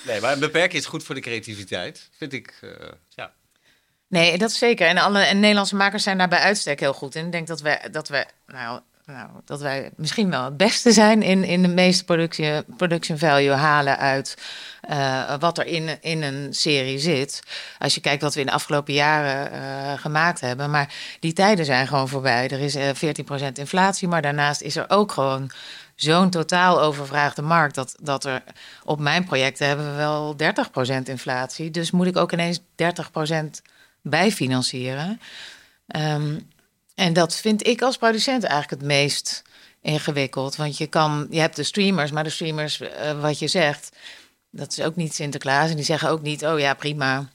[0.07, 2.09] Nee, maar een beperking is goed voor de creativiteit.
[2.16, 2.70] Vind ik, eh,
[3.09, 3.33] ja.
[4.09, 4.87] Nee, dat zeker.
[4.87, 7.26] En alle en Nederlandse makers zijn daar bij uitstek heel goed in.
[7.26, 8.81] Ik denk dat wij, dat wij, nou,
[9.12, 13.51] nou, dat wij misschien wel het beste zijn in, in de meeste productie, production value
[13.51, 14.37] halen uit
[14.81, 17.43] eh, wat er in, in een serie zit.
[17.78, 20.70] Als je kijkt wat we in de afgelopen jaren eh, gemaakt hebben.
[20.70, 22.49] Maar die tijden zijn gewoon voorbij.
[22.49, 22.89] Er is eh
[23.49, 25.51] 14% inflatie, maar daarnaast is er ook gewoon
[26.03, 27.74] zo'n totaal overvraagde markt.
[27.74, 28.42] Dat, dat er
[28.84, 30.36] op mijn projecten hebben we wel
[31.01, 31.70] 30% inflatie.
[31.70, 32.62] Dus moet ik ook ineens 30%
[34.03, 35.20] bijfinancieren.
[35.86, 36.38] Ehm,
[36.94, 39.42] en dat vind ik als producent eigenlijk het meest
[39.80, 40.57] ingewikkeld.
[40.57, 43.96] Want je, kan, je hebt de streamers, maar de streamers, eh, wat je zegt,
[44.51, 45.70] dat is ook niet Sinterklaas.
[45.70, 47.28] En die zeggen ook niet, oh ja, prima,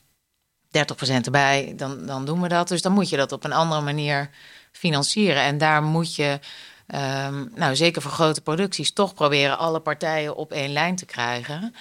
[0.68, 2.68] 30% erbij, dan, dan doen we dat.
[2.68, 4.30] Dus dan moet je dat op een andere manier
[4.72, 5.41] financieren.
[5.41, 6.39] En daar moet je,
[6.88, 11.74] ehm, nou zeker voor grote producties, toch proberen alle partijen op één lijn te krijgen.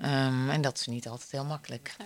[0.00, 1.96] Ehm, en dat is niet altijd heel makkelijk.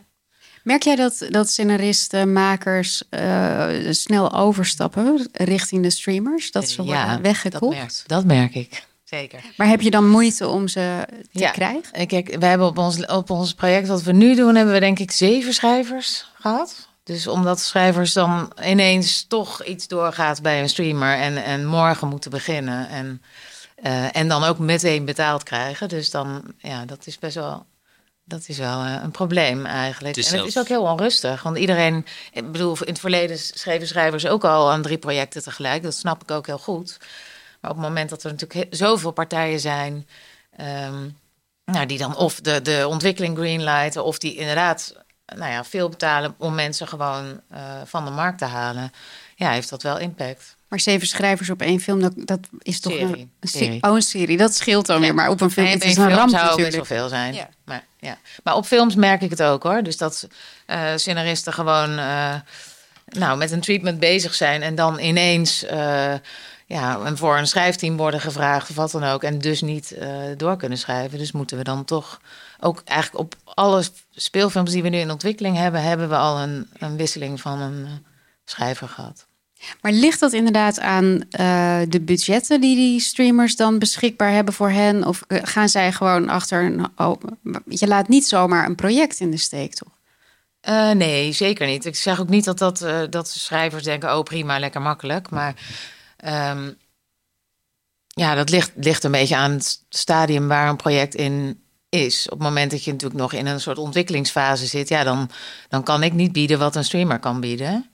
[0.63, 6.51] Merk jij dat, dat scenaristen, makers eh, snel overstappen richting de streamers?
[6.51, 7.63] Dat ze Ja, worden weggekocht?
[7.63, 8.89] Dat merk, dat merk ik.
[9.05, 9.45] Zeker.
[9.57, 11.93] Maar heb je dan moeite om ze te krijgen?
[11.93, 14.81] Eh, Kijk, we hebben op ons, op ons project wat we nu doen, hebben we
[14.81, 16.89] denk ik zeven schrijvers gehad.
[17.11, 22.31] Dus omdat schrijvers dan ineens toch iets doorgaat bij een streamer en, en morgen moeten
[22.31, 22.89] beginnen.
[22.89, 23.23] En,
[23.75, 25.89] eh, en dan ook meteen betaald krijgen.
[25.89, 27.67] Dus dan, ja, dat is best wel,
[28.25, 30.17] dat is wel eh, een probleem eigenlijk.
[30.17, 31.43] Het en het is ook heel onrustig.
[31.43, 35.83] Want iedereen, ik bedoel, in het verleden schreven schrijvers ook al aan drie projecten tegelijk.
[35.83, 36.99] Dat snap ik ook heel goed.
[37.61, 40.09] Maar op het moment dat er natuurlijk zoveel partijen zijn.
[40.57, 41.09] ehm,
[41.65, 44.95] nou, die dan of de, de ontwikkeling greenlighten, of die inderdaad
[45.37, 48.93] nou ja, veel betalen om mensen gewoon eh, van de markt te halen.
[49.37, 50.57] Ja, heeft dat wel impact.
[50.69, 53.07] Maar zeven schrijvers op één film, dat, dat is toch Serie.
[53.15, 53.83] een, een se- Serie.
[53.83, 54.37] Oh, een serie.
[54.37, 55.15] Dat scheelt dan weer.
[55.15, 56.89] Maar op een film Nee, het is een film ramp zou best natuurlijk.
[56.89, 57.35] wel veel zijn.
[57.35, 57.49] Ja.
[57.65, 58.19] Maar, ja.
[58.45, 59.83] maar op films merk ik het ook hoor.
[59.83, 60.29] Dus dat
[60.67, 62.35] eh scenaristen gewoon eh,
[63.07, 65.65] nou, met een treatment bezig zijn en dan ineens
[66.71, 69.23] ja, en voor een schrijfteam worden gevraagd of wat dan ook.
[69.23, 71.19] En dus niet eh, door kunnen schrijven.
[71.19, 72.21] Dus moeten we dan toch
[72.61, 76.69] ook eigenlijk op alle speelfilms die we nu in ontwikkeling hebben, hebben we al een,
[76.79, 77.93] een wisseling van een eh,
[78.45, 79.27] schrijver gehad.
[79.81, 84.71] Maar ligt dat inderdaad aan eh, de budgetten die die streamers dan beschikbaar hebben voor
[84.71, 85.07] hen?
[85.07, 86.87] Of gaan zij gewoon achter een...
[86.97, 87.21] Oh,
[87.65, 89.93] je laat niet zomaar een project in de steek, toch?
[90.95, 91.85] Nee, zeker niet.
[91.85, 95.31] Ik zeg ook niet dat, dat, dat schrijvers denken, oh prima, lekker makkelijk.
[95.31, 95.55] Maar
[96.21, 96.73] ehm,
[98.07, 102.25] ja, dat ligt, ligt een beetje aan het stadium waar een project in is.
[102.25, 105.31] Op het moment dat je natuurlijk nog in een soort ontwikkelingsfase zit, ja, dan,
[105.69, 107.91] dan kan ik niet bieden wat een streamer kan bieden.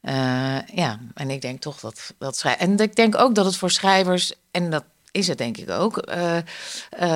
[0.00, 2.44] Eh, ja, en ik denk toch dat, dat.
[2.58, 5.98] En ik denk ook dat het voor schrijvers, en dat is het denk ik ook,
[5.98, 6.44] eh, eh,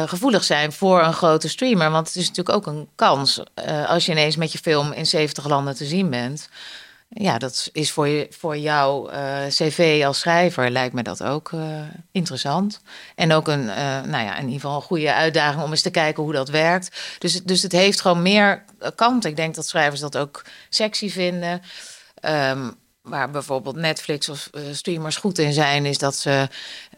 [0.07, 1.91] gevoelig zijn voor een grote streamer.
[1.91, 3.43] Want het is natuurlijk ook een kans
[3.87, 6.49] als je ineens met je film in 70 landen te zien bent.
[7.11, 11.53] Ja, dat is voor, je, voor jouw eh, cv als schrijver lijkt me dat ook
[11.53, 11.81] eh,
[12.13, 12.81] interessant.
[13.15, 15.91] En ook een, eh, nou ja, in ieder geval een goede uitdaging om eens te
[15.91, 17.17] kijken hoe dat werkt.
[17.19, 19.31] Dus, dus het heeft gewoon meer kanten.
[19.31, 21.63] Ik denk dat schrijvers dat ook sexy vinden.
[22.15, 22.71] Ehm,
[23.03, 26.49] waar bijvoorbeeld Netflix of streamers goed in zijn, is dat ze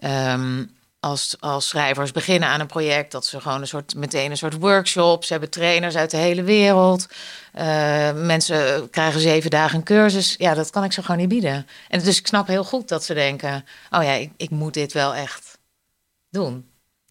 [0.01, 0.65] ehm,
[1.01, 4.59] als, als schrijvers beginnen aan een project, dat ze gewoon een soort, meteen een soort
[4.59, 5.25] workshop.
[5.25, 7.07] Ze hebben trainers uit de hele wereld.
[7.53, 10.35] Eh, mensen krijgen zeven dagen een cursus.
[10.39, 11.67] Ja, dat kan ik ze gewoon niet bieden.
[11.89, 14.93] En dus ik snap heel goed dat ze denken: oh ja, ik, ik moet dit
[14.93, 15.59] wel echt
[16.31, 16.69] doen.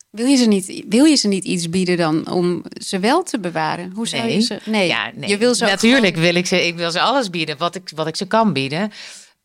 [0.09, 3.39] Wil je, ze niet, wil je ze niet iets bieden dan om ze wel te
[3.39, 3.91] bewaren?
[3.95, 4.59] Hoe zou je ze...
[4.65, 5.29] Nee, Ja, nee.
[5.29, 8.07] je wil ze Natuurlijk wil ik ze, ik wil ze alles bieden wat ik, wat
[8.07, 8.91] ik ze kan bieden.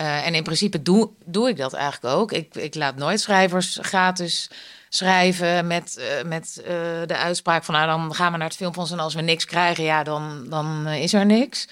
[0.05, 2.33] Eh, en in principe doe, doe ik dat eigenlijk ook.
[2.33, 4.51] Ik, ik laat nooit schrijvers gratis
[4.89, 6.75] schrijven met, eh, met eh,
[7.07, 7.75] de uitspraak van...
[7.75, 10.87] nou, dan gaan we naar het filmfonds en als we niks krijgen, ja, dan, dan
[10.87, 11.69] is er niks.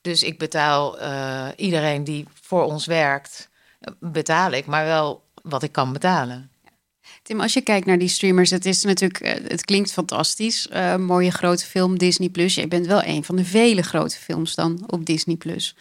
[0.00, 0.98] Dus ik betaal
[1.56, 3.48] iedereen die voor ons werkt,
[4.00, 6.50] betaal ik, maar wel wat ik kan betalen.
[7.22, 10.68] Tim, als je kijkt naar die streamers, het is natuurlijk, het klinkt fantastisch.
[10.98, 12.54] Mooie grote film, Disney Plus.
[12.54, 15.76] Je bent wel een van de vele grote films dan op Disney Plus.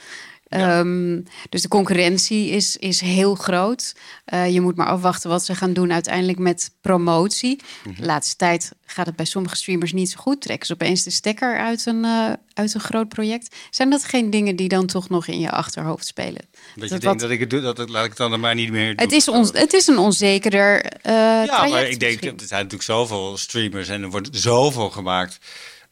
[0.54, 3.94] Ehm, dus de concurrentie is, is heel groot.
[4.26, 7.60] Eh, je moet maar afwachten wat ze gaan doen uiteindelijk met promotie.
[7.98, 10.42] De laatste tijd gaat het bij sommige streamers niet zo goed.
[10.42, 13.56] Trekken ze opeens de stekker uit een, eh, uit een groot project.
[13.70, 16.42] Zijn dat geen dingen die dan toch nog in je achterhoofd spelen?
[16.52, 18.40] Dat je Dat denkt wat- dat ik het doe, dat het, laat ik het dan
[18.40, 19.06] maar niet meer doen.
[19.06, 21.12] het, is ons, het is een onzekerder eh
[21.46, 25.38] Ja, maar ik denk, er zijn natuurlijk zoveel streamers en er wordt zoveel gemaakt.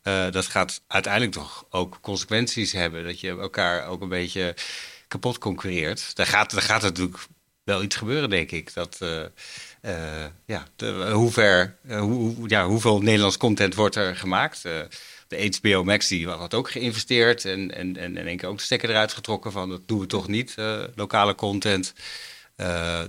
[0.01, 3.03] Eh, dat gaat uiteindelijk toch ook consequenties hebben.
[3.03, 4.55] Dat je elkaar ook een beetje
[5.07, 6.15] kapot concurreert.
[6.15, 7.17] Daar gaat, daar gaat natuurlijk
[7.63, 8.73] wel iets gebeuren, denk ik.
[8.73, 9.23] Dat, eh,
[9.81, 10.65] eh, ja,
[11.11, 14.61] hoe ja, hoeveel Nederlands content wordt er gemaakt?
[15.27, 18.63] De HBO Max die had ook geïnvesteerd en, en, en in één keer ook de
[18.63, 20.55] stekker eruit getrokken van dat doen we toch niet,
[20.95, 21.93] lokale content.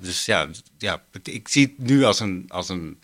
[0.01, 3.01] dus ja, ja, ik zie het nu als een, als een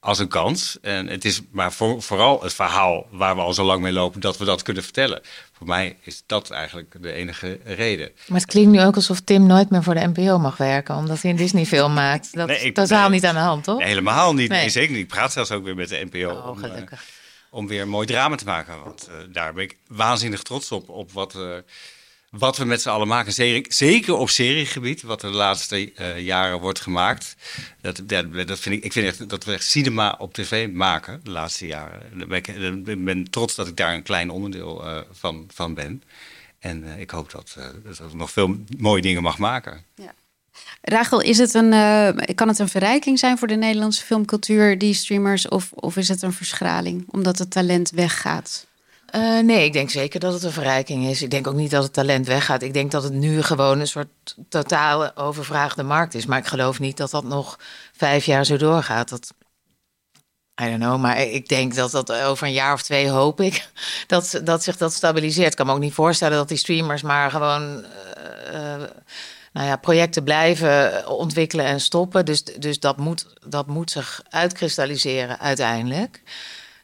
[0.00, 0.78] als een kans.
[0.80, 4.20] En het is maar voor, vooral het verhaal waar we al zo lang mee lopen,
[4.20, 5.20] dat we dat kunnen vertellen.
[5.52, 8.10] Voor mij is dat eigenlijk de enige reden.
[8.28, 11.22] Maar het klinkt nu ook alsof Tim nooit meer voor de NPO mag werken, omdat
[11.22, 12.34] hij een Disney-film maakt.
[12.34, 13.82] Dat is totaal niet aan de hand, toch?
[13.82, 14.48] helemaal niet.
[14.48, 14.68] Nee.
[14.68, 15.02] zeker niet.
[15.02, 16.30] Ik praat zelfs ook weer met de NPO.
[16.30, 16.70] Oh, om, uh,
[17.50, 18.82] om, weer een mooi drama te maken.
[18.84, 21.34] Want uh, daar ben ik waanzinnig trots op, op wat.
[21.34, 21.56] Uh,
[22.30, 23.32] wat we met z'n allen maken.
[23.68, 27.36] Zeker op seriegebied, wat er de laatste uh, jaren wordt gemaakt.
[27.80, 31.20] Dat, dat, dat, vind ik, ik vind echt dat we echt cinema op tv maken
[31.24, 32.30] de laatste jaren.
[32.30, 36.02] Ik ben, trots dat ik daar een klein onderdeel uh, van, van ben.
[36.58, 39.84] En uh, ik hoop dat, dat ik nog veel mooie dingen mag maken.
[39.94, 40.14] Ja.
[40.82, 41.70] Rachel, is het een,
[42.34, 46.22] kan het een verrijking zijn voor de Nederlandse filmcultuur, die streamers, of, of is het
[46.22, 48.66] een verschraling omdat het talent weggaat?
[49.14, 51.22] Uh, nee, ik denk zeker dat het een verrijking is.
[51.22, 52.62] Ik denk ook niet dat het talent weggaat.
[52.62, 54.08] Ik denk dat het nu gewoon een soort
[54.48, 56.26] totale overvraagde markt is.
[56.26, 57.58] Maar ik geloof niet dat dat nog
[57.92, 59.08] vijf jaar zo doorgaat.
[59.08, 59.34] Dat,
[60.62, 63.68] I don't know, maar ik denk dat dat over een jaar of twee hoop ik
[64.06, 65.50] dat, dat zich dat stabiliseert.
[65.50, 67.84] Ik kan me ook niet voorstellen dat die streamers maar gewoon
[68.52, 68.82] uh,
[69.52, 72.24] nou ja, projecten blijven ontwikkelen en stoppen.
[72.24, 76.22] Dus, dus dat, moet, dat moet zich uitkristalliseren uiteindelijk.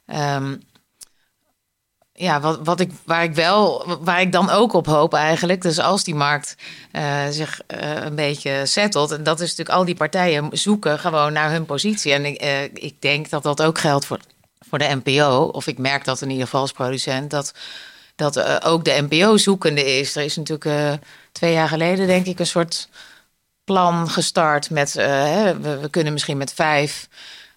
[0.06, 0.62] Um,
[2.16, 5.62] ja, wat, wat ik, waar ik wel, waar ik dan ook op hoop eigenlijk.
[5.62, 6.56] Dus als die markt
[6.92, 9.10] uh, zich uh, een beetje settelt.
[9.10, 12.12] En dat is natuurlijk al die partijen zoeken gewoon naar hun positie.
[12.12, 14.18] En ik, uh, ik denk dat dat ook geldt voor,
[14.68, 15.50] voor de NPO.
[15.52, 17.30] Of ik merk dat in ieder geval als producent.
[17.30, 17.54] Dat,
[18.16, 20.16] dat ook de NPO zoekende is.
[20.16, 21.00] Er is natuurlijk
[21.32, 22.88] twee jaar geleden denk ik een soort
[23.64, 24.92] plan gestart met...
[24.92, 27.08] we kunnen misschien met vijf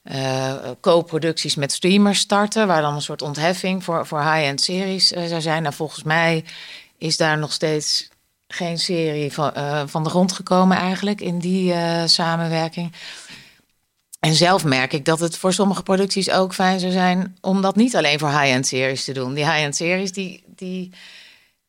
[0.03, 5.25] uh, co-producties met streamers starten, waar dan een soort ontheffing voor, voor high-end series uh,
[5.25, 5.61] zou zijn.
[5.63, 6.45] Nou, volgens mij
[6.97, 8.09] is daar nog steeds
[8.47, 11.73] geen serie van, uh, van de grond gekomen eigenlijk in die
[12.05, 12.93] samenwerking.
[14.19, 17.75] En zelf merk ik dat het voor sommige producties ook fijn zou zijn om dat
[17.75, 19.33] niet alleen voor high-end series te doen.
[19.33, 20.91] Die high-end series die, die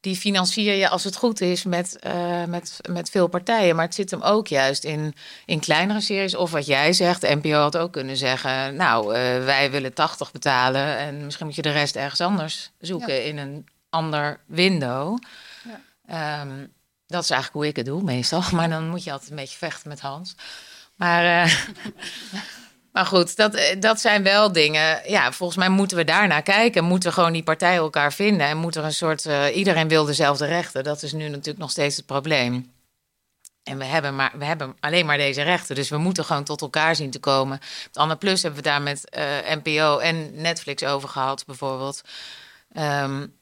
[0.01, 3.77] die financier je als het goed is met, uh, met, met veel partijen.
[3.77, 5.15] Maar het zit hem ook juist in,
[5.47, 6.35] in kleinere series.
[6.35, 8.75] Of wat jij zegt, NPO had ook kunnen zeggen...
[8.77, 13.25] nou, uh, wij willen 80 betalen en misschien moet je de rest ergens anders zoeken...
[13.25, 15.19] in een ander window.
[16.09, 16.41] Ja.
[16.41, 16.73] Um,
[17.07, 18.43] dat is eigenlijk hoe ik het doe meestal.
[18.57, 20.35] Maar dan moet je altijd een beetje vechten met Hans.
[20.95, 21.47] Maar...
[21.47, 21.55] Uh,
[22.93, 25.11] Maar goed, dat, eh, dat zijn wel dingen.
[25.11, 26.85] Ja, volgens mij moeten we daarnaar kijken.
[26.85, 28.47] Moeten gewoon die partijen elkaar vinden.
[28.47, 29.25] En moet er een soort.
[29.25, 30.85] Uh, iedereen wil dezelfde rechten.
[30.85, 32.73] Dat is nu natuurlijk nog steeds het probleem.
[33.63, 35.75] En we hebben, maar, we hebben alleen maar deze rechten.
[35.75, 37.61] Dus we moeten gewoon tot elkaar zien te komen.
[37.85, 42.03] Met Anne Plus hebben we daar met uh, NPO en Netflix over gehad, bijvoorbeeld.
[42.79, 43.35] Um,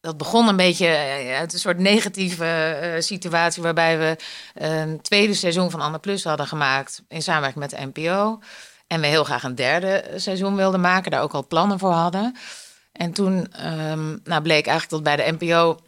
[0.00, 4.16] dat begon een beetje eh, uit een soort negatieve uh, situatie waarbij we
[4.54, 8.40] een tweede seizoen van Anne Plus hadden gemaakt in samenwerking met de NPO.
[8.86, 12.36] En we heel graag een derde seizoen wilden maken, daar ook al plannen voor hadden.
[12.92, 15.78] En toen um, nou bleek eigenlijk dat bij de NPO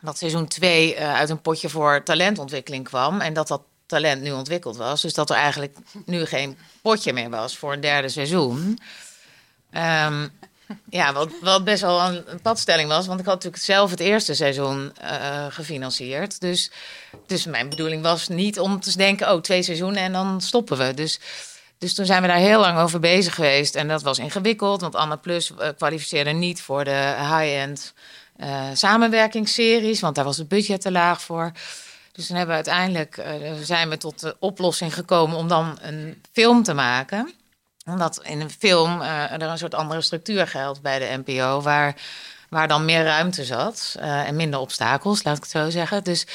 [0.00, 3.20] dat seizoen 2 uh, eh, uit een potje voor talentontwikkeling kwam.
[3.20, 5.02] En dat dat talent nu ontwikkeld was.
[5.02, 5.76] Dus dat er eigenlijk
[6.06, 8.78] nu geen potje meer was voor een derde seizoen.
[9.72, 10.30] Um,
[10.88, 13.06] ja, wat, wat best wel een, padstelling was.
[13.06, 16.40] Want ik had natuurlijk zelf het eerste seizoen uh, gefinancierd.
[16.40, 16.70] Dus,
[17.26, 19.32] dus mijn bedoeling was niet om te denken...
[19.32, 20.94] oh, twee seizoenen en dan stoppen we.
[20.94, 21.20] Dus,
[21.78, 23.74] dus toen zijn we daar heel lang over bezig geweest.
[23.74, 26.62] En dat was ingewikkeld, want Anna Plus uh, kwalificeerde niet...
[26.62, 27.94] voor de high-end
[28.40, 30.00] uh, samenwerkingsseries...
[30.00, 31.52] want daar was het budget te laag voor...
[32.12, 33.22] Dus toen hebben we uiteindelijk
[33.62, 37.34] zijn we tot de oplossing gekomen om dan een film te maken
[37.90, 41.96] omdat in een film uh, er een soort andere structuur geldt bij de NPO, waar,
[42.48, 46.04] waar dan meer ruimte zat uh, en minder obstakels, laat ik het zo zeggen.
[46.04, 46.26] Dus,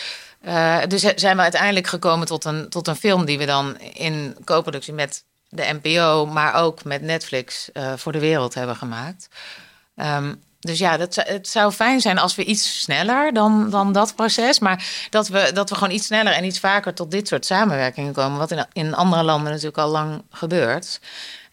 [0.45, 4.37] uh, dus zijn we uiteindelijk gekomen tot een, tot een film die we dan in
[4.43, 9.27] co-productie met de NPO, maar ook met Netflix voor de wereld hebben gemaakt.
[9.95, 14.15] Um, dus ja, dat, het zou fijn zijn als we iets sneller dan, dan dat
[14.15, 14.59] proces.
[14.59, 18.13] Maar dat we, dat we gewoon iets sneller en iets vaker tot dit soort samenwerkingen
[18.13, 18.37] komen.
[18.37, 20.99] Wat in, in andere landen natuurlijk al lang gebeurt.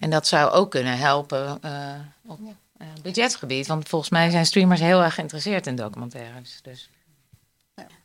[0.03, 1.95] En dat zou ook kunnen helpen uh,
[2.27, 3.67] op uh, budgetgebied.
[3.67, 6.59] Want volgens mij zijn streamers heel erg geïnteresseerd in documentaires.
[6.63, 6.91] Dus.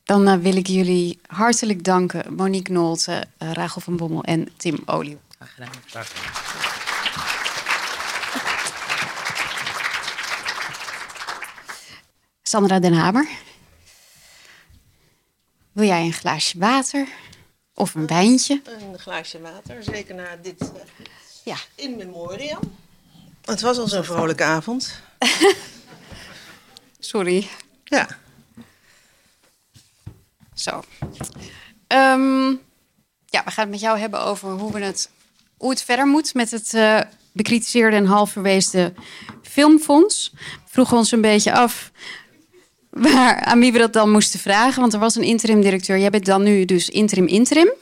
[0.04, 2.34] Dan uh, wil ik jullie hartelijk danken.
[2.34, 5.18] Monique Nolte, Rachel van Bommel en Tim Olieu.
[5.36, 5.70] Graag gedaan.
[5.86, 6.32] Graag gedaan.
[12.42, 13.28] Sandra Den Hamer.
[15.72, 17.08] Wil jij een glaasje water?
[17.74, 18.62] Of een wijntje?
[18.66, 20.68] Een glaasje water, zeker na dit uh,
[21.48, 21.58] ja.
[21.76, 22.60] in memoriam.
[23.46, 25.02] Het was al zo'n vrolijke avond.
[27.00, 27.48] Sorry.
[27.84, 28.08] Ja.
[30.54, 30.84] Zo.
[31.88, 32.62] Um,
[33.26, 35.10] ja, we gaan het met jou hebben over hoe, we het,
[35.58, 38.94] hoe het verder moet met het uh, bekritiseerde en half verweesde
[39.42, 40.32] filmfonds.
[40.34, 41.92] We vroegen ons een beetje af
[42.90, 44.82] waar, aan wie we dat dan moesten vragen.
[44.82, 45.98] Want er was een interim directeur.
[45.98, 47.74] Jij bent dan nu dus interim interim.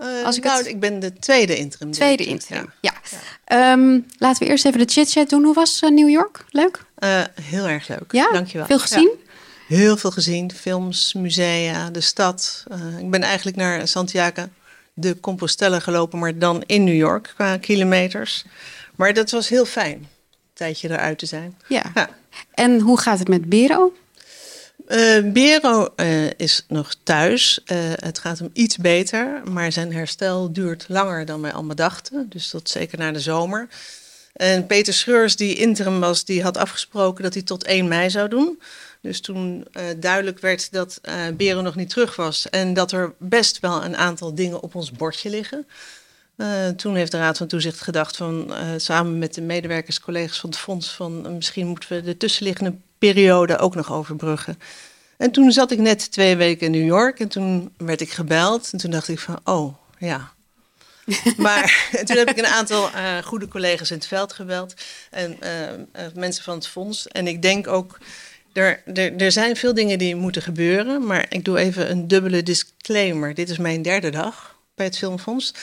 [0.00, 0.66] Uh, Als ik, nou, het...
[0.66, 2.92] ik ben de tweede interim Tweede interim, ja.
[3.46, 3.72] ja.
[3.72, 5.44] Um, laten we eerst even de chit-chat doen.
[5.44, 6.44] Hoe was uh, New York?
[6.50, 6.84] Leuk?
[6.98, 8.32] Uh, heel erg leuk, ja?
[8.32, 8.66] dankjewel.
[8.66, 9.10] Veel gezien?
[9.18, 9.76] Ja.
[9.76, 10.52] Heel veel gezien.
[10.52, 12.64] Films, musea, de stad.
[12.98, 14.48] ik ben eigenlijk naar Santiago
[15.00, 18.44] de Compostela gelopen, maar dan in New York qua kilometers.
[18.96, 20.08] Maar dat was heel fijn, een
[20.52, 21.56] tijdje eruit te zijn.
[21.68, 21.82] Ja.
[21.94, 22.08] ja.
[22.54, 23.92] En hoe gaat het met Bero?
[24.88, 27.60] Uh, Bero uh, is nog thuis.
[27.66, 32.26] Uh, het gaat hem iets beter, maar zijn herstel duurt langer dan wij allemaal dachten.
[32.28, 33.68] Dus tot zeker na de zomer.
[34.32, 38.28] En Peter Scheurs, die interim was, die had afgesproken dat hij tot 1 mei zou
[38.28, 38.60] doen.
[39.00, 39.66] Dus toen
[39.96, 41.00] duidelijk werd dat
[41.36, 44.90] Bero nog niet terug was en dat er best wel een aantal dingen op ons
[44.92, 45.66] bordje liggen.
[46.76, 50.58] toen heeft de Raad van Toezicht gedacht van samen met de medewerkers, collega's van het
[50.58, 54.58] fonds, van misschien moeten we de tussenliggende periode ook nog overbruggen.
[55.16, 58.72] En toen zat ik net twee weken in New York en toen werd ik gebeld.
[58.72, 60.32] En toen dacht ik van, oh ja.
[61.36, 64.74] maar toen heb ik een aantal uh, goede collega's in het veld gebeld.
[65.10, 65.76] En uh, uh,
[66.14, 67.08] mensen van het fonds.
[67.08, 67.98] En ik denk ook,
[68.52, 71.06] er, er, er zijn veel dingen die moeten gebeuren.
[71.06, 73.34] Maar ik doe even een dubbele disclaimer.
[73.34, 75.54] Dit is mijn derde dag bij het Filmfonds.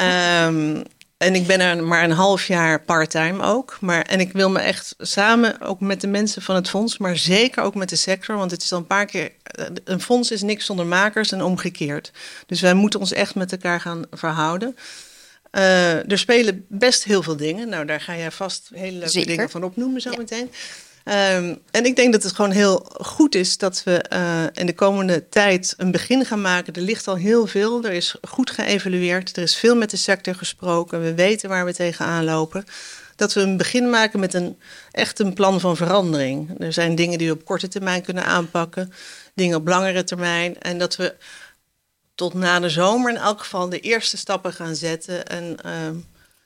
[0.00, 0.82] Um,
[1.16, 3.76] en ik ben er maar een half jaar parttime ook.
[3.80, 7.16] Maar, en ik wil me echt samen, ook met de mensen van het fonds, maar
[7.16, 8.36] zeker ook met de sector.
[8.36, 9.32] Want het is al een paar keer.
[9.84, 12.12] Een fonds is niks zonder makers en omgekeerd.
[12.46, 14.76] Dus wij moeten ons echt met elkaar gaan verhouden.
[15.52, 17.68] Uh, er spelen best heel veel dingen.
[17.68, 19.28] Nou, daar ga jij vast hele leuke Zeker.
[19.28, 20.50] dingen van opnoemen zo meteen.
[21.04, 24.74] Um, en ik denk dat het gewoon heel goed is dat we uh, in de
[24.74, 26.72] komende tijd een begin gaan maken.
[26.72, 30.34] Er ligt al heel veel, er is goed geëvalueerd, er is veel met de sector
[30.34, 32.64] gesproken, we weten waar we tegenaan lopen.
[33.16, 34.58] Dat we een begin maken met een
[34.90, 36.60] echt een plan van verandering.
[36.60, 38.92] Er zijn dingen die we op korte termijn kunnen aanpakken,
[39.34, 40.60] dingen op langere termijn.
[40.60, 41.14] En dat we
[42.14, 45.26] tot na de zomer in elk geval de eerste stappen gaan zetten.
[45.26, 45.72] En uh,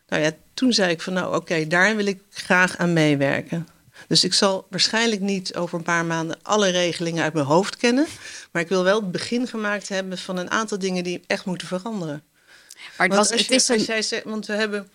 [0.08, 3.68] nou ja, toen zei ik van nou oké, daar wil ik graag aan meewerken.
[4.08, 8.06] Dus ik zal waarschijnlijk niet over een paar maanden alle regelingen uit mijn hoofd kennen.
[8.52, 11.66] Maar ik wil wel het begin gemaakt hebben van een aantal dingen die echt moeten
[11.66, 12.22] veranderen.
[12.96, 13.84] Maar het, was, als, het je, is als een...
[13.84, 14.88] jij zegt, want we hebben.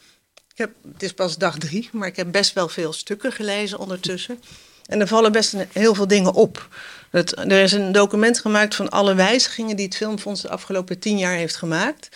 [0.51, 3.79] Ik heb, het is pas dag drie, maar ik heb best wel veel stukken gelezen
[3.79, 4.39] ondertussen.
[4.85, 6.67] En er vallen best een, heel veel dingen op.
[7.09, 11.17] Het, er is een document gemaakt van alle wijzigingen die het Filmfonds de afgelopen tien
[11.17, 12.09] jaar heeft gemaakt.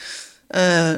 [0.49, 0.93] Uh,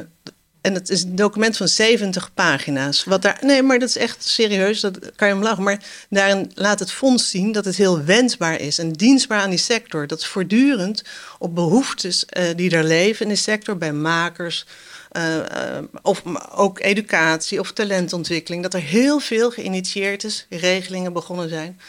[0.60, 3.04] en het is een document van 70 pagina's.
[3.04, 5.62] Wat daar, nee, maar dat is echt serieus, dat kan je om lachen.
[5.62, 9.58] Maar daarin laat het fonds zien dat het heel wensbaar is en dienstbaar aan die
[9.58, 10.06] sector.
[10.06, 11.04] Dat voortdurend
[11.38, 14.66] op behoeftes uh, die er leven in de sector, bij makers,
[15.12, 15.42] uh, uh,
[16.02, 16.22] of
[16.54, 18.62] ook educatie of talentontwikkeling.
[18.62, 21.80] Dat er heel veel geïnitieerd is, regelingen begonnen zijn.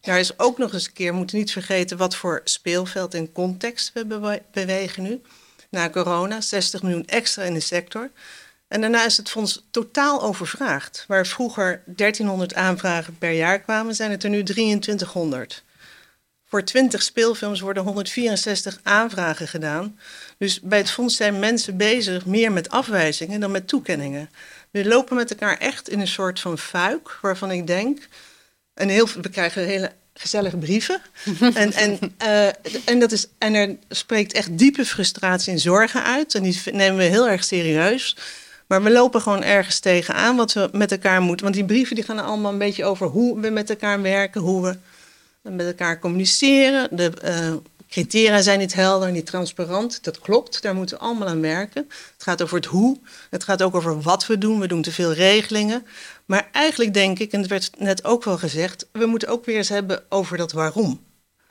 [0.00, 3.90] Daar is ook nog eens een keer, moeten niet vergeten wat voor speelveld en context
[3.94, 5.20] we bewe bewegen nu
[5.70, 8.10] na corona, 60 miljoen extra in de sector.
[8.68, 11.04] En daarna is het fonds totaal overvraagd.
[11.08, 15.62] Waar vroeger 1300 aanvragen per jaar kwamen, zijn het er nu 2300.
[16.46, 19.98] Voor 20 speelfilms worden 164 aanvragen gedaan.
[20.38, 24.30] Dus bij het fonds zijn mensen bezig meer met afwijzingen dan met toekenningen.
[24.70, 28.08] We lopen met elkaar echt in een soort van fuik, waarvan ik denk.
[28.74, 31.00] En heel, we krijgen hele gezellige brieven.
[31.54, 32.46] en, en, uh,
[32.84, 36.34] en, dat is, en er spreekt echt diepe frustratie en zorgen uit.
[36.34, 38.16] En die nemen we heel erg serieus.
[38.66, 41.44] Maar we lopen gewoon ergens tegenaan wat we met elkaar moeten.
[41.44, 44.62] Want die brieven die gaan allemaal een beetje over hoe we met elkaar werken, hoe
[44.62, 44.76] we
[45.50, 46.88] met elkaar communiceren.
[46.90, 47.54] De uh,
[47.88, 50.04] criteria zijn niet helder, niet transparant.
[50.04, 51.84] Dat klopt, daar moeten we allemaal aan werken.
[51.88, 52.98] Het gaat over het hoe.
[53.30, 54.60] Het gaat ook over wat we doen.
[54.60, 55.86] We doen te veel regelingen.
[56.30, 59.56] Maar eigenlijk denk ik, en het werd net ook wel gezegd, we moeten ook weer
[59.56, 61.04] eens hebben over dat waarom.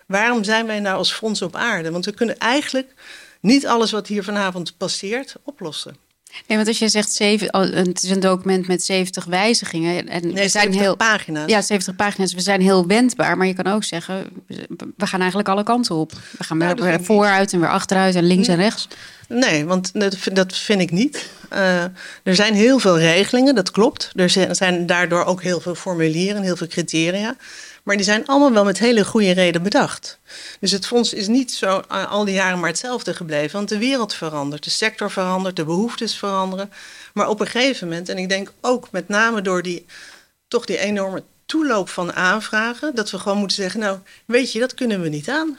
[0.08, 1.92] Waarom zijn wij nou als fonds op aarde?
[1.92, 2.94] Want we kunnen eigenlijk
[3.42, 5.96] niet alles wat hier vanavond passeert oplossen.
[6.48, 10.08] Nee, want als je zegt zeven, het is een document met 70 wijzigingen.
[10.08, 11.50] En nee, we zijn heel, pagina's.
[11.50, 12.34] Ja, 70 pagina's.
[12.34, 13.38] We zijn heel wendbaar.
[13.38, 14.26] Maar je kan ook zeggen,
[14.98, 16.12] we gaan eigenlijk alle kanten op.
[16.38, 18.88] We gaan Nou, weer vooruit en weer achteruit en links en rechts.
[19.28, 21.30] Nee, want dat, dat vind ik niet.
[21.54, 21.84] Uh,
[22.24, 24.12] er zijn heel veel regelingen, dat klopt.
[24.16, 27.36] Er zijn daardoor ook heel veel formulieren, heel veel criteria.
[27.90, 30.20] Maar die zijn allemaal wel met hele goede reden bedacht.
[30.60, 33.56] Dus het fonds is niet zo uh, al die jaren maar hetzelfde gebleven.
[33.56, 36.72] Want de wereld verandert, de sector verandert, de behoeftes veranderen.
[37.14, 39.86] Maar op een gegeven moment, en ik denk ook met name door die,
[40.48, 44.74] toch die enorme toeloop van aanvragen, dat we gewoon moeten zeggen, nou weet je, dat
[44.74, 45.58] kunnen we niet aan.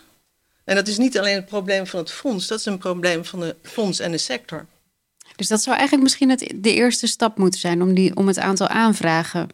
[0.65, 3.41] En dat is niet alleen het probleem van het fonds, dat is een probleem van
[3.41, 4.67] het fonds en de sector.
[5.37, 8.39] Dus dat zou eigenlijk misschien het, de eerste stap moeten zijn om, die, om het
[8.39, 9.49] aantal aanvragen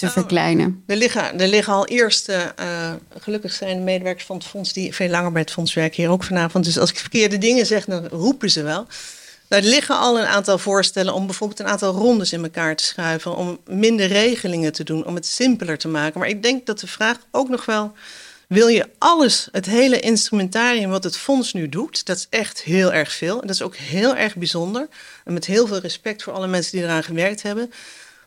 [0.00, 0.82] te verkleinen.
[0.86, 4.94] Er liggen, er liggen al eerste, uh, gelukkig zijn de medewerkers van het fonds die
[4.94, 6.64] veel langer bij het fonds werken hier ook vanavond.
[6.64, 8.86] Dus als ik verkeerde dingen zeg, dan roepen ze wel.
[9.48, 12.84] Nou, er liggen al een aantal voorstellen om bijvoorbeeld een aantal rondes in elkaar te
[12.84, 16.20] schuiven, om minder regelingen te doen, om het simpeler te maken.
[16.20, 17.92] Maar ik denk dat de vraag ook nog wel
[18.48, 22.92] wil je alles, het hele instrumentarium wat het fonds nu doet, dat is echt heel
[22.92, 23.40] erg veel.
[23.40, 24.88] En dat is ook heel erg bijzonder.
[25.24, 27.72] En met heel veel respect voor alle mensen die eraan gewerkt hebben.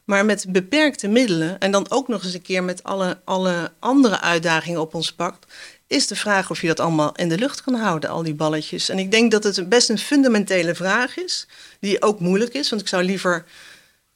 [0.09, 4.19] Maar met beperkte middelen en dan ook nog eens een keer met alle, alle andere
[4.19, 5.45] uitdagingen op ons pakt,
[5.87, 8.89] is de vraag of je dat allemaal in de lucht kan houden, al die balletjes.
[8.89, 11.47] En ik denk dat het best een fundamentele vraag is,
[11.79, 12.69] die ook moeilijk is.
[12.69, 13.45] Want ik zou liever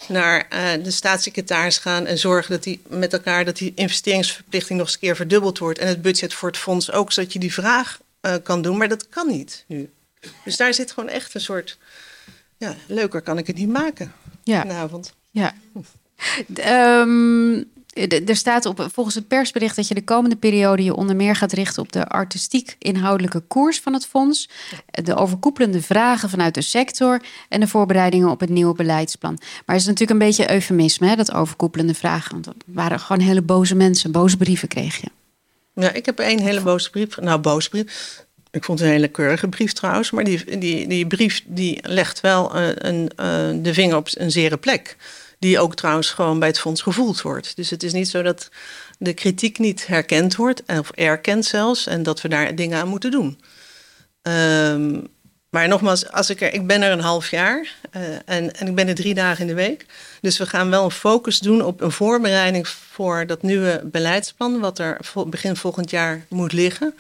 [0.08, 4.88] naar uh, de staatssecretaris gaan en zorgen dat die met elkaar dat die investeringsverplichting nog
[4.88, 7.54] eens een keer verdubbeld wordt en het budget voor het fonds ook, zodat je die
[7.54, 8.78] vraag uh, kan doen.
[8.78, 9.90] Maar dat kan niet nu.
[10.44, 11.78] Dus daar zit gewoon echt een soort.
[12.58, 14.14] Ja, leuker kan ik het niet maken
[14.44, 14.62] ja.
[14.62, 15.14] vanavond.
[15.34, 15.54] Ja.
[17.02, 17.72] Um,
[18.26, 21.52] er staat op, volgens het persbericht dat je de komende periode je onder meer gaat
[21.52, 24.50] richten op de artistiek-inhoudelijke koers van het fonds,
[24.86, 29.38] de overkoepelende vragen vanuit de sector en de voorbereidingen op het nieuwe beleidsplan.
[29.40, 32.32] Maar het is natuurlijk een beetje eufemisme, hè, dat overkoepelende vragen.
[32.32, 35.08] Want dat waren gewoon hele boze mensen, boze brieven kreeg je.
[35.76, 37.18] Ja, ik heb één hele boze brief.
[37.18, 38.26] Nou, boze brief.
[38.52, 40.12] Ik vond het een hele keurige brief trouwens.
[40.12, 44.32] Maar die, die, die brief die legt wel uh, een, uh, de vinger op een
[44.32, 44.98] zere plek.
[45.44, 47.56] Die ook trouwens gewoon bij het fonds gevoeld wordt.
[47.56, 48.50] Dus het is niet zo dat
[48.98, 53.12] de kritiek niet herkend wordt, of erkend zelfs, en dat we daar dingen aan moeten
[53.12, 53.42] doen.
[54.22, 55.08] Um,
[55.50, 58.76] maar nogmaals, als ik, er, ik ben er een half jaar uh, en, en ik
[58.76, 59.86] ben er drie dagen in de week.
[60.22, 64.80] Dus we gaan wel een focus doen op een voorbereiding voor dat nieuwe beleidsplan, wat
[64.80, 66.96] er begin volgend jaar moet liggen.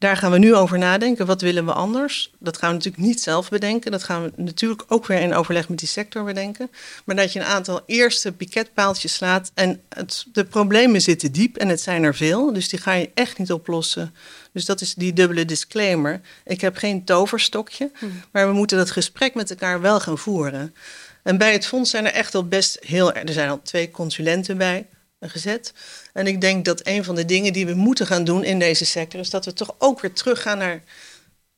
[0.00, 1.26] Daar gaan we nu over nadenken.
[1.26, 2.32] Wat willen we anders?
[2.38, 3.90] Dat gaan we natuurlijk niet zelf bedenken.
[3.90, 6.70] Dat gaan we natuurlijk ook weer in overleg met die sector bedenken.
[7.04, 9.50] Maar dat je een aantal eerste piketpaaltjes slaat.
[9.54, 12.52] En het, de problemen zitten diep en het zijn er veel.
[12.52, 14.14] Dus die ga je echt niet oplossen.
[14.52, 16.20] Dus dat is die dubbele disclaimer.
[16.44, 17.90] Ik heb geen toverstokje.
[18.32, 20.74] Maar we moeten dat gesprek met elkaar wel gaan voeren.
[21.22, 23.12] En bij het fonds zijn er echt al best heel...
[23.12, 24.86] Er zijn al twee consulenten bij
[25.28, 25.72] gezet.
[26.12, 28.84] En ik denk dat een van de dingen die we moeten gaan doen in deze
[28.84, 30.82] sector is dat we toch ook weer teruggaan naar.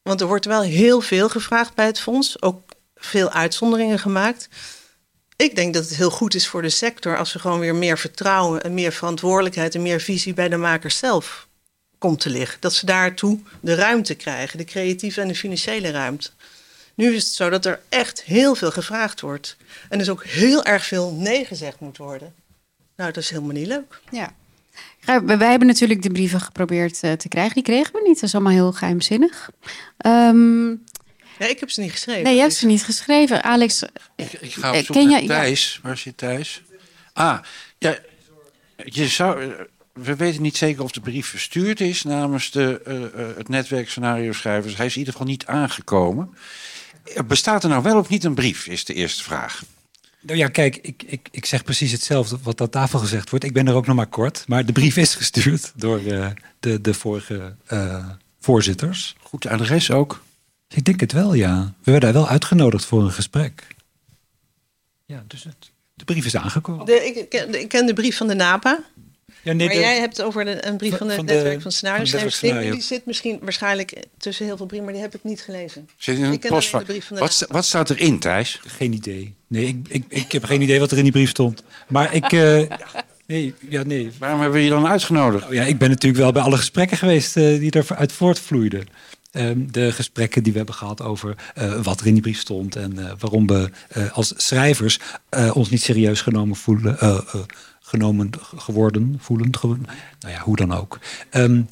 [0.02, 4.48] Want er wordt wel heel veel gevraagd bij het fonds, ook veel uitzonderingen gemaakt.
[5.36, 7.98] Ik denk dat het heel goed is voor de sector als we gewoon weer meer
[7.98, 11.48] vertrouwen en meer verantwoordelijkheid en meer visie bij de makers zelf
[11.98, 12.60] komt te liggen.
[12.60, 16.30] Dat ze daartoe de ruimte krijgen, de creatieve en de financiële ruimte.
[16.94, 19.56] Nu is het zo dat er echt heel veel gevraagd wordt.
[19.88, 22.34] En dus ook heel erg veel nee gezegd moet worden.
[22.96, 24.00] Nou, dat is helemaal niet leuk.
[24.10, 24.34] Ja.
[25.24, 27.54] Wij hebben natuurlijk de brieven geprobeerd uh, te krijgen.
[27.54, 28.14] Die kregen we niet.
[28.14, 29.50] Dat is allemaal heel geheimzinnig.
[30.06, 30.84] Um,
[31.38, 32.22] ja, ik heb ze niet geschreven.
[32.22, 33.42] Nee, je hebt ze niet geschreven.
[33.42, 33.82] Alex,
[34.16, 35.74] ik, ik ga op zoek ken naar Thijs.
[35.74, 35.88] Ja.
[35.88, 36.62] Waar zit Thijs?
[37.12, 37.38] Ah,
[37.78, 37.98] ja,
[38.76, 39.52] je zou...
[39.92, 44.32] We weten niet zeker of de brief verstuurd is namens de, uh, het netwerk scenario
[44.32, 44.76] schrijvers.
[44.76, 46.34] Hij is in ieder geval niet aangekomen.
[47.26, 49.62] Bestaat er nou wel of niet een brief, is de eerste vraag.
[50.22, 53.44] Nou ja, kijk, ik, ik, ik zeg precies hetzelfde wat aan tafel gezegd wordt.
[53.44, 54.44] Ik ben er ook nog maar kort.
[54.46, 56.26] Maar de brief is gestuurd door uh,
[56.60, 58.08] de, de vorige uh,
[58.40, 59.16] voorzitters.
[59.22, 60.22] Goed adres ook?
[60.68, 61.74] Ik denk het wel, ja.
[61.82, 63.66] We werden wel uitgenodigd voor een gesprek.
[65.06, 66.86] Ja, dus het, de brief is aangekomen.
[66.86, 68.84] De, ik, ken, ik ken de brief van de NAPA.
[69.42, 71.62] Ja, nee, maar de, jij hebt het over de, een brief van, van, de, netwerk
[71.62, 72.40] van scenario's.
[72.40, 75.88] Die zit misschien waarschijnlijk tussen heel veel brieven, maar die heb ik niet gelezen.
[75.96, 76.84] Zit in een post van.
[77.08, 78.60] Wat, wat, staat erin, Thijs?
[78.66, 79.34] Geen idee.
[79.46, 81.62] Nee, ik, ik, ik heb geen idee wat er in die brief stond.
[81.88, 82.32] Maar ik.
[82.32, 82.62] Uh,
[83.26, 84.10] nee, ja, nee.
[84.18, 85.46] Waarom hebben we je dan uitgenodigd?
[85.46, 88.86] Oh, ja, ik ben natuurlijk wel bij alle gesprekken geweest uh, die eruit voortvloeiden.
[89.34, 92.76] Um, de gesprekken die we hebben gehad over uh, wat er in die brief stond
[92.76, 94.98] en uh, waarom we uh, als schrijvers
[95.52, 96.98] ons niet serieus genomen voelen,
[97.92, 100.98] genomen geworden, voelend, ge nou ja, hoe dan ook.
[101.30, 101.68] Um,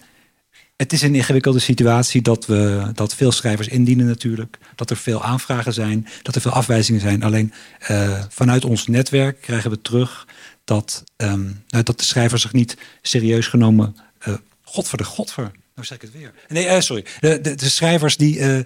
[0.76, 4.58] het is een ingewikkelde situatie dat, we, dat veel schrijvers indienen natuurlijk.
[4.74, 7.22] Dat er veel aanvragen zijn, dat er veel afwijzingen zijn.
[7.22, 7.52] Alleen
[7.90, 10.26] uh, vanuit ons netwerk krijgen we terug
[10.64, 13.96] dat, um, dat de schrijvers zich niet serieus genomen...
[14.28, 16.32] Uh, godver de godver, nou zeg ik het weer.
[16.48, 17.04] Nee, uh, sorry.
[17.20, 18.64] De, de, de, schrijvers die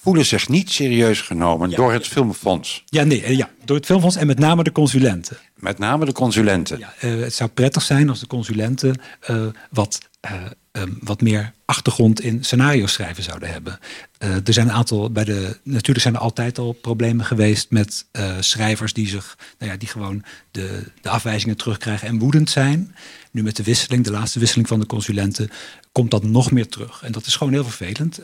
[0.00, 2.82] voelen zich niet serieus genomen door het Filmfonds.
[2.86, 5.36] Ja, nee, eh, ja, door het Filmfonds en met name de consulenten.
[5.56, 6.78] Met name de consulenten.
[6.78, 10.32] Ja, eh, het zou prettig zijn als de consulenten eh, wat, eh,
[10.72, 13.78] ehm, wat meer achtergrond in scenario schrijven zouden hebben.
[14.18, 18.06] Eh, er zijn een aantal, bij de, natuurlijk zijn er altijd al problemen geweest met
[18.12, 22.94] eh, schrijvers die zich, nou ja, die gewoon de, de afwijzingen terugkrijgen en woedend zijn.
[23.30, 25.50] Nu met de wisseling, de laatste wisseling van de consulenten,
[25.92, 27.02] komt dat nog meer terug.
[27.02, 28.20] En dat is gewoon heel vervelend.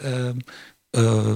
[0.91, 1.33] Eh,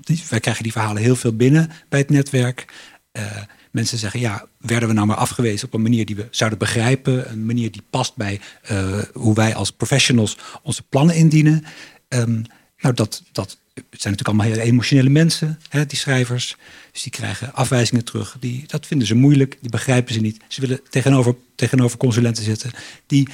[0.00, 2.72] die, wij krijgen die verhalen heel veel binnen bij het netwerk.
[3.12, 6.58] Eh, mensen zeggen, ja, werden we nou maar afgewezen op een manier die we zouden
[6.58, 11.64] begrijpen, een manier die past bij eh, hoe wij als professionals onze plannen indienen.
[12.08, 12.42] Ehm,
[12.78, 16.56] nou, dat, dat zijn natuurlijk allemaal hele emotionele mensen, hè, die schrijvers.
[16.92, 18.36] Dus die krijgen afwijzingen terug.
[18.40, 20.40] Die, dat vinden ze moeilijk, die begrijpen ze niet.
[20.48, 22.70] Ze willen tegenover, tegenover consulenten zitten
[23.06, 23.28] die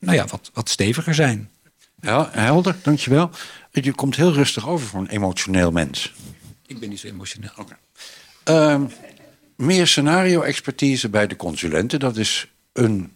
[0.00, 1.50] nou ja, wat, wat steviger zijn.
[2.00, 3.30] Ja, helder, dankjewel.
[3.70, 6.14] Je komt heel rustig over voor een emotioneel mens.
[6.66, 7.50] Ik ben niet zo emotioneel.
[8.44, 8.82] Ehm,
[9.56, 13.12] meer scenario-expertise bij de consulenten, dat is een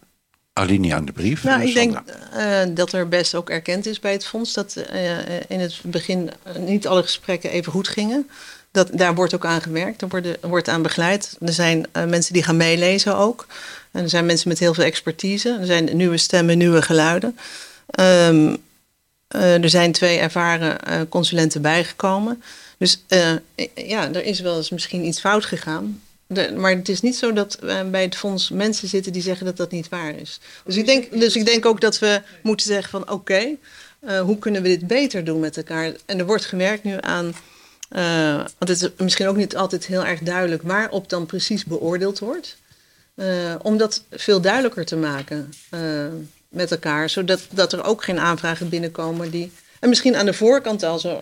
[0.52, 1.44] alinea aan de brief.
[1.44, 2.02] Nou, ik denk
[2.32, 6.30] eh, dat er best ook erkend is bij het fonds dat eh, in het begin
[6.42, 8.28] eh, niet alle gesprekken even goed gingen.
[8.72, 11.36] Dat, daar wordt ook aan gewerkt, er worden, wordt aan begeleid.
[11.40, 13.46] Er zijn eh, mensen die gaan meelezen ook.
[13.90, 15.56] En er zijn mensen met heel veel expertise.
[15.60, 17.38] Er zijn nieuwe stemmen, nieuwe geluiden.
[17.86, 18.54] Ehm, eh,
[19.32, 22.42] er zijn twee ervaren eh, consulenten bijgekomen.
[22.78, 23.32] Dus eh,
[23.74, 26.00] ja, er is wel eens misschien iets fout gegaan.
[26.56, 29.56] Maar het is niet zo dat eh, bij het fonds mensen zitten die zeggen dat
[29.56, 30.40] dat niet waar is.
[30.64, 33.56] Dus ik denk, dus ik denk ook dat we moeten zeggen van oké,
[34.00, 35.92] eh, hoe kunnen we dit beter doen met elkaar?
[36.06, 37.34] En er wordt gewerkt nu aan,
[37.88, 42.18] eh, want het is misschien ook niet altijd heel erg duidelijk waarop dan precies beoordeeld
[42.18, 42.56] wordt.
[43.14, 46.06] Eh, om dat veel duidelijker te maken eh,
[46.52, 49.52] met elkaar, zodat dat er ook geen aanvragen binnenkomen die...
[49.80, 51.20] En misschien aan de voorkant al zo...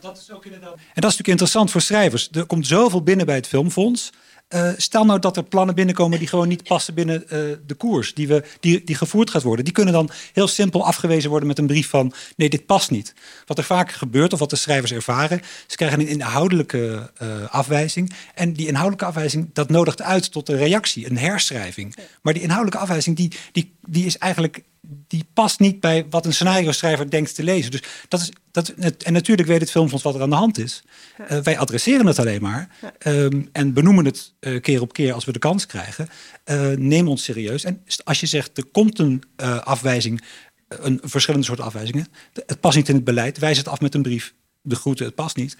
[0.00, 0.72] dat is ook inderdaad...
[0.72, 2.28] En dat is natuurlijk interessant voor schrijvers.
[2.32, 4.10] Er komt zoveel binnen bij het Filmfonds.
[4.48, 8.14] Eh, stel nou dat er plannen binnenkomen die gewoon niet passen binnen eh, de koers
[8.14, 9.64] die, we, die, die gevoerd gaat worden.
[9.64, 13.14] Die kunnen dan heel simpel afgewezen worden met een brief van nee, dit past niet.
[13.46, 18.12] Wat er vaak gebeurt of wat de schrijvers ervaren, ze krijgen een inhoudelijke eh, afwijzing.
[18.34, 21.96] En die inhoudelijke afwijzing, dat nodigt uit tot een reactie, een herschrijving.
[22.22, 26.32] Maar die inhoudelijke afwijzing, die, die, die is eigenlijk die past niet bij wat een
[26.32, 27.70] scenario schrijver denkt te lezen.
[27.70, 28.68] Dus dat is, dat,
[29.02, 30.82] en natuurlijk weet het Filmfonds wat er aan de hand is.
[31.28, 35.24] Eh, wij adresseren het alleen maar ehm, en benoemen het eh, keer op keer als
[35.24, 36.08] we de kans krijgen.
[36.44, 37.64] Eh, neem ons serieus.
[37.64, 39.22] En als je zegt er komt een
[39.64, 40.24] afwijzing,
[40.68, 42.06] een verschillende soort afwijzingen,
[42.46, 44.34] het past niet in het beleid, wijs het af met een brief.
[44.62, 45.56] De groeten, het past niet.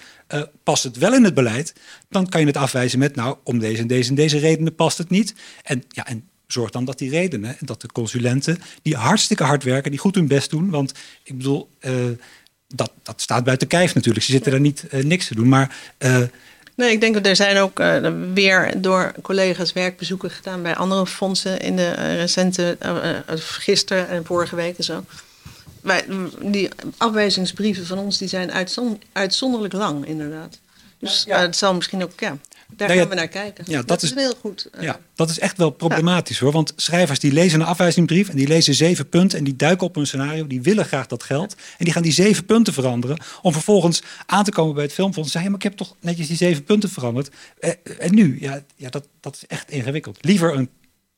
[0.62, 1.74] Past het wel in het beleid,
[2.08, 4.98] dan kan je het afwijzen met, nou, om deze en deze en deze redenen past
[4.98, 5.34] het niet.
[5.62, 9.90] En, ja, en zorg dan dat die redenen, dat de consulenten, die hartstikke hard werken,
[9.90, 10.70] die goed hun best doen.
[10.70, 10.92] Want
[11.22, 11.94] ik bedoel, eh,
[12.74, 14.24] dat, dat staat buiten kijf natuurlijk.
[14.24, 15.48] Ze zitten daar niet eh, niks te doen.
[15.48, 16.22] Maar eh,
[16.74, 17.78] Nee, ik denk dat er zijn ook
[18.34, 22.76] weer door collega's werkbezoeken gedaan bij andere fondsen in de recente,
[23.36, 25.04] gisteren en vorige week en zo.
[25.80, 26.04] Wij,
[26.42, 30.58] die afwijzingsbrieven van ons die zijn uitzon- uitzonderlijk lang, inderdaad.
[30.98, 32.36] Dus eh, het zal misschien ook, ja,
[32.78, 33.64] daar Nou ja, gaan we naar kijken.
[33.68, 34.68] ja, dat is is- een heel goed.
[34.72, 36.52] eh, ja, dat is echt wel problematisch hoor.
[36.52, 39.96] Want schrijvers die lezen een afwijzingsbrief en die lezen zeven punten en die duiken op
[39.96, 40.46] een scenario.
[40.46, 41.54] Die willen graag dat geld.
[41.78, 43.18] En die gaan die zeven punten veranderen.
[43.42, 45.26] Om vervolgens aan te komen bij het filmfonds.
[45.34, 47.30] En zeggen, ja, maar ik heb toch netjes die zeven punten veranderd.
[47.58, 48.40] Eh, en nu?
[48.40, 50.18] Ja, ja dat, dat is echt ingewikkeld.
[50.24, 50.70] Liever, een,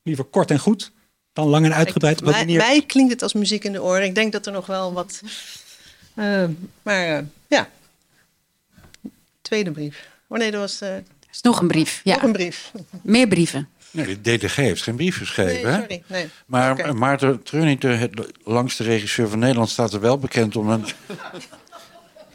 [0.03, 0.91] liever kort en goed
[1.33, 2.19] dan lang en uitgebreid.
[2.21, 4.03] Op een Mij, manier- mij klinkt het als muziek in de oren.
[4.03, 5.21] Ik denk dat er nog wel wat.
[6.15, 6.43] eh,
[6.81, 7.69] maar eh, ja.
[9.41, 10.07] Tweede brief.
[10.27, 10.81] Oh nee, dat was.
[11.31, 12.01] Is nog een brief.
[12.03, 12.13] Ja.
[12.13, 12.71] Nog een brief.
[13.03, 13.69] Meer brieven.
[13.91, 15.71] Nee, de DDG heeft geen brief geschreven.
[15.71, 16.03] Nee, sorry.
[16.07, 16.29] Nee.
[16.45, 16.95] Maar.
[16.95, 20.85] Maarten Treunink, de het langste regisseur van Nederland, staat er wel bekend om een.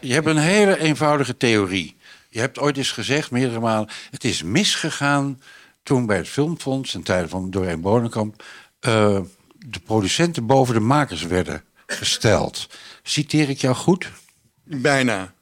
[0.00, 1.96] Je hebt een hele eenvoudige theorie.
[2.28, 3.88] Je hebt ooit eens gezegd, meerdere malen.
[4.10, 5.40] Het is misgegaan
[5.82, 8.44] toen bij het Filmfonds, in tijden van Doreen Bonenkamp.
[8.80, 9.20] eh,
[9.68, 12.68] de producenten boven de makers werden gesteld.
[13.02, 14.10] Citeer ik jou goed?
[14.64, 15.32] Bijna.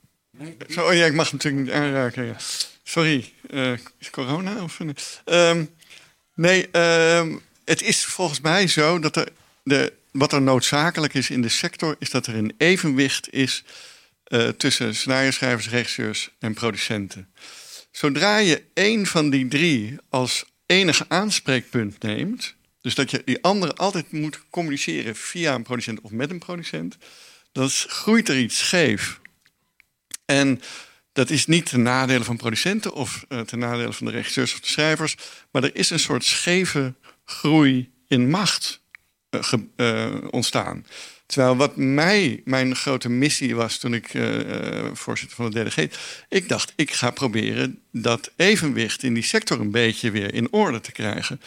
[0.68, 2.24] Zo, oh ja, ik mag natuurlijk niet aanraken.
[2.24, 2.36] Ja.
[2.94, 3.32] Sorry,
[3.98, 4.62] is corona?
[4.62, 4.80] Of,
[5.24, 5.64] Ehm,
[6.34, 9.28] nee, ehm, het is volgens mij zo dat er
[9.62, 11.96] de, wat er noodzakelijk is in de sector...
[11.98, 13.64] is dat er een evenwicht is
[14.24, 17.28] eh, tussen scenario-schrijvers, regisseurs en producenten.
[17.90, 22.54] Zodra je één van die drie als enige aanspreekpunt neemt...
[22.80, 26.96] dus dat je die andere altijd moet communiceren via een producent of met een producent...
[27.52, 29.20] dan groeit er iets scheef.
[30.24, 30.60] En
[31.14, 34.60] dat is niet ten nadele van producenten of eh, ten nadele van de regisseurs of
[34.60, 35.16] de schrijvers,
[35.50, 38.80] maar er is een soort scheve groei in macht
[39.30, 40.86] eh, eh, ontstaan.
[41.26, 44.10] Terwijl wat mij, mijn grote missie was toen ik
[44.92, 45.88] voorzitter van de DDG...
[46.28, 50.80] ik dacht, ik ga proberen dat evenwicht in die sector een beetje weer in orde
[50.80, 51.40] te krijgen.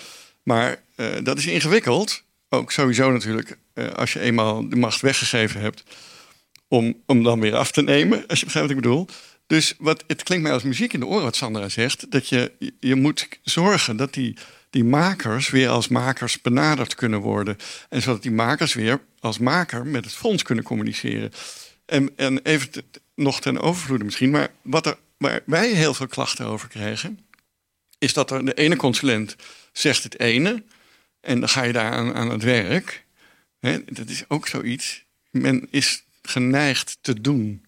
[0.43, 0.81] Maar
[1.23, 2.23] dat is ingewikkeld.
[2.49, 3.57] Ook sowieso natuurlijk,
[3.95, 5.83] als je eenmaal de macht weggegeven hebt...
[6.67, 9.07] om, om dan weer af te nemen, als je begrijpt wat ik bedoel.
[9.47, 12.11] Dus wat, het klinkt mij als muziek in de oren wat Sandra zegt...
[12.11, 14.37] dat je, je moet zorgen dat die,
[14.69, 17.57] die makers weer als makers benaderd kunnen worden.
[17.89, 21.31] En zodat die makers weer als maker met het fonds kunnen communiceren.
[21.85, 22.69] En, en even
[23.15, 24.29] nog ten overvloede misschien...
[24.29, 27.19] maar wat er, waar wij heel veel klachten over kregen...
[27.97, 29.35] is dat er de ene consulent
[29.71, 30.63] zegt het ene...
[31.21, 33.05] en dan ga je daar aan, aan het werk...
[33.85, 35.03] Dat is ook zoiets.
[35.31, 37.66] Men is geneigd te doen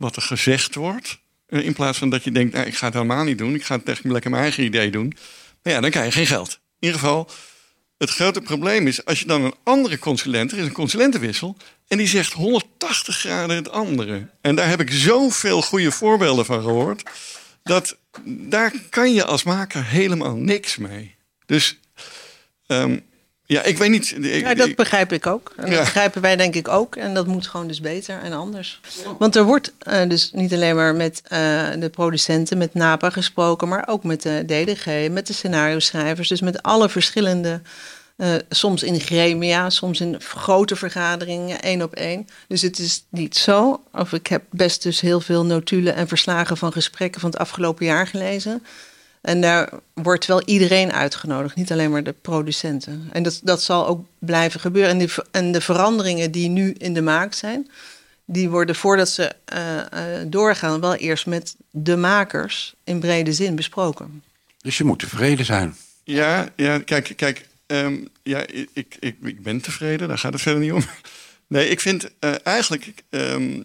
[0.00, 1.18] wat er gezegd wordt.
[1.46, 3.54] eh, In plaats van dat je denkt, nou, ik ga het helemaal niet doen.
[3.54, 5.16] Ik ga het echt lekker mijn eigen idee doen.
[5.62, 6.52] Maar ja, dan krijg je geen geld.
[6.52, 7.30] In ieder geval,
[7.98, 9.04] het grote probleem is...
[9.04, 10.52] als je dan een andere consulent...
[10.52, 11.56] er is een consulentenwissel...
[11.88, 14.28] en die zegt 180 graden het andere.
[14.40, 17.02] En daar heb ik zoveel goede voorbeelden van gehoord...
[17.62, 21.14] dat daar kan je als maker helemaal niks mee.
[21.46, 21.78] Dus
[22.66, 22.98] ehm,
[23.50, 24.14] ja, ik weet niet...
[24.20, 25.52] ik- Ja, dat begrijp ik ook.
[25.56, 25.70] En Ja.
[25.70, 26.96] dat begrijpen wij denk ik ook.
[26.96, 28.80] En dat moet gewoon dus beter en anders.
[29.18, 31.38] Want er wordt eh, dus niet alleen maar met eh,
[31.78, 36.28] de producenten, met NAPA gesproken, maar ook met de DDG, met de scenario-schrijvers.
[36.28, 37.60] Dus met alle verschillende,
[38.16, 42.26] eh, soms in gremia, soms in grote vergaderingen, één op één.
[42.48, 46.56] Dus het is niet zo, of ik heb best dus heel veel notulen en verslagen
[46.56, 48.62] van gesprekken van het afgelopen jaar gelezen.
[49.20, 53.08] En daar wordt wel iedereen uitgenodigd, niet alleen maar de producenten.
[53.12, 54.90] En dat, dat zal ook blijven gebeuren.
[54.90, 57.70] En, die, en de veranderingen die nu in de maak zijn,
[58.24, 59.78] die worden voordat ze eh,
[60.20, 64.22] eh, doorgaan, wel eerst met de makers in brede zin besproken.
[64.62, 65.76] Dus je moet tevreden zijn.
[66.04, 70.42] Ja, ja kijk, kijk ehm, ja, ik, ik, ik, ik ben tevreden, daar gaat het
[70.42, 70.84] verder niet om.
[71.50, 73.62] Nee, ik vind eh, eigenlijk, ehm,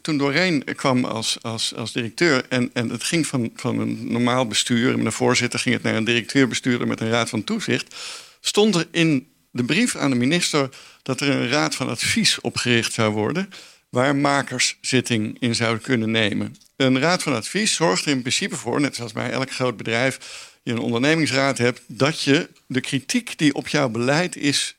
[0.00, 2.46] toen Doreen kwam als, als, als directeur...
[2.48, 5.58] en, en het ging van, van een normaal bestuur, met een voorzitter...
[5.58, 7.94] ging het naar een directeur-bestuurder met een raad van toezicht...
[8.40, 10.68] stond er in de brief aan de minister
[11.02, 13.50] dat er een raad van advies opgericht zou worden...
[13.88, 16.56] waar makers zitting in zouden kunnen nemen.
[16.76, 20.18] Een raad van advies zorgt er in principe voor, net zoals bij elk groot bedrijf...
[20.62, 24.76] je een ondernemingsraad hebt, dat je de kritiek die op jouw beleid is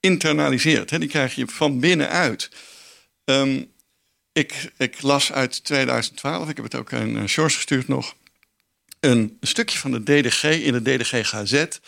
[0.00, 1.00] internaliseert.
[1.00, 2.50] Die krijg je van binnenuit.
[3.24, 3.62] Ehm,
[4.34, 8.14] ik, ik las uit 2012, ik heb het ook aan uh, George gestuurd nog...
[9.00, 11.80] een stukje van de DDG in de DDG Gazet...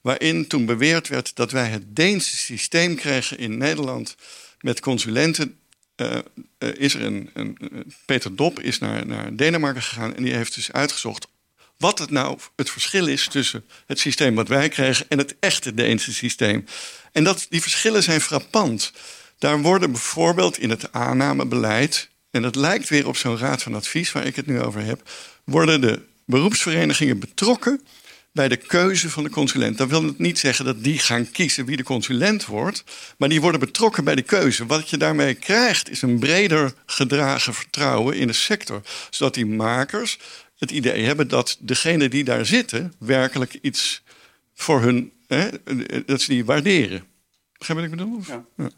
[0.00, 4.16] waarin toen beweerd werd dat wij het Deense systeem kregen in Nederland...
[4.60, 5.58] met consulenten
[5.96, 6.18] uh,
[6.58, 7.58] uh, is er een, een,
[8.04, 11.26] Peter Dop is naar, naar Denemarken gegaan en die heeft dus uitgezocht
[11.76, 15.74] wat het nou het verschil is tussen het systeem wat wij kregen en het echte
[15.74, 16.64] Deense systeem.
[17.12, 18.92] En dat, die verschillen zijn frappant.
[19.44, 24.12] Daar worden bijvoorbeeld in het aannamebeleid, en dat lijkt weer op zo'n raad van advies
[24.12, 25.10] waar ik het nu over heb,
[25.44, 27.80] worden de beroepsverenigingen betrokken
[28.32, 29.78] bij de keuze van de consulent.
[29.78, 32.84] Dat wil het niet zeggen dat die gaan kiezen wie de consulent wordt,
[33.18, 34.66] maar die worden betrokken bij de keuze.
[34.66, 40.18] Wat je daarmee krijgt is een breder gedragen vertrouwen in de sector, zodat die makers
[40.58, 44.02] het idee hebben dat degene die daar zitten werkelijk iets
[44.54, 45.48] voor hun, hè,
[46.06, 47.04] dat ze die waarderen.
[47.58, 48.22] Begrijp je wat ik bedoel?
[48.26, 48.44] Ja.
[48.56, 48.70] Ja.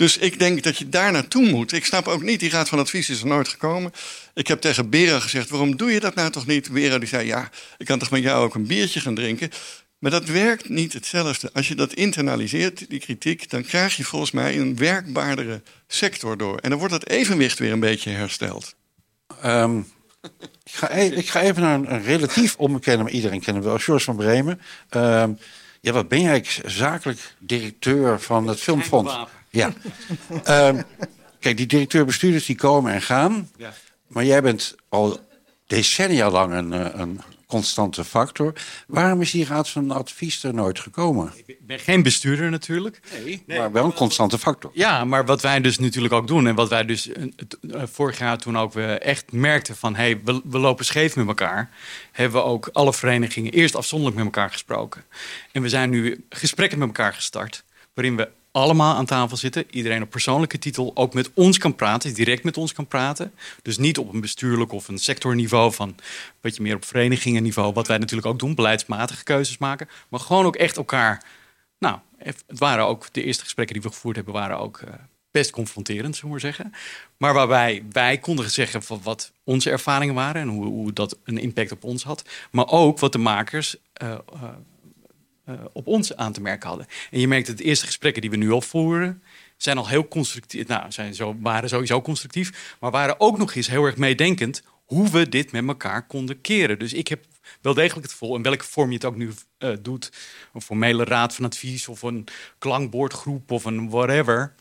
[0.00, 1.72] Dus ik denk dat je daar naartoe moet.
[1.72, 3.92] Ik snap ook niet, die raad van advies is er nooit gekomen.
[4.34, 6.72] Ik heb tegen Bera gezegd, waarom doe je dat nou toch niet?
[6.72, 9.50] Bera die zei, ja, ik kan toch met jou ook een biertje gaan drinken.
[9.98, 11.50] Maar dat werkt niet hetzelfde.
[11.52, 16.58] Als je dat internaliseert, die kritiek, dan krijg je volgens mij een werkbaardere sector door.
[16.58, 18.74] En dan wordt dat evenwicht weer een beetje hersteld.
[19.44, 19.92] Um,
[20.64, 23.64] ik, ga even, ik ga even naar een, een relatief onbekende, maar iedereen kent hem
[23.64, 24.60] wel, George van Bremen.
[24.90, 25.38] Um,
[25.80, 29.14] ja, wat ben jij zakelijk directeur van het Filmfonds?
[29.50, 29.72] Ja.
[30.68, 30.82] um,
[31.38, 33.50] kijk, die directeur-bestuurders die komen en gaan.
[33.56, 33.72] Ja.
[34.06, 35.18] Maar jij bent al
[35.66, 37.20] decennia lang een, een
[37.50, 38.52] constante factor.
[38.86, 41.32] Waarom is die raad van advies er nooit gekomen?
[41.46, 43.00] Ik ben geen bestuurder natuurlijk.
[43.24, 44.70] Nee, nee, maar wel een constante factor.
[44.74, 46.46] Ja, maar wat wij dus natuurlijk ook doen...
[46.46, 47.22] en wat wij dus uh,
[47.84, 49.94] vorig jaar toen ook we echt merkten van...
[49.94, 51.70] hé, hey, we, we, lopen scheef met elkaar...
[52.12, 55.04] hebben we ook alle verenigingen eerst afzonderlijk met elkaar gesproken.
[55.52, 57.64] En we zijn nu gesprekken met elkaar gestart...
[57.94, 59.64] waarin we allemaal aan tafel zitten.
[59.70, 63.32] Iedereen op persoonlijke titel ook met ons kan praten, direct met ons kan praten.
[63.62, 65.94] Dus niet op een bestuurlijk of een sectorniveau van
[66.40, 69.88] wat je meer op verenigingenniveau, wat wij natuurlijk ook doen, beleidsmatige keuzes maken.
[70.08, 71.24] Maar gewoon ook echt elkaar.
[71.78, 74.90] Nou, het waren ook de eerste gesprekken die we gevoerd hebben, waren ook uh,
[75.30, 76.72] best confronterend, zullen we maar zeggen.
[77.16, 81.38] Maar waarbij wij konden zeggen van wat onze ervaringen waren en hoe, hoe dat een
[81.38, 82.24] impact op ons had.
[82.50, 83.76] Maar ook wat de makers.
[84.02, 84.42] Uh, uh,
[85.50, 86.86] eh, op ons aan te merken hadden.
[87.10, 89.22] En je merkt dat de eerste gesprekken die we nu al voeren,
[89.56, 90.66] zijn al heel constructief.
[90.66, 95.10] Nou, zijn zo, waren sowieso constructief, maar waren ook nog eens heel erg meedenkend hoe
[95.10, 96.78] we dit met elkaar konden keren.
[96.78, 97.24] Dus ik heb
[97.60, 100.12] wel degelijk het gevoel, in welke vorm je het ook nu eh, doet,
[100.52, 102.26] een formele raad van advies of een
[102.58, 104.54] klankbordgroep of een whatever.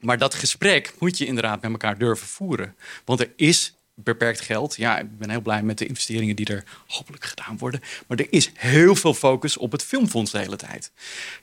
[0.00, 2.76] Maar dat gesprek moet je inderdaad met elkaar durven voeren.
[3.04, 4.76] Want er is beperkt geld.
[4.76, 7.80] Ja, ik ben heel blij met de investeringen die er hopelijk gedaan worden.
[8.06, 10.90] Maar er is heel veel focus op het filmfonds de hele tijd.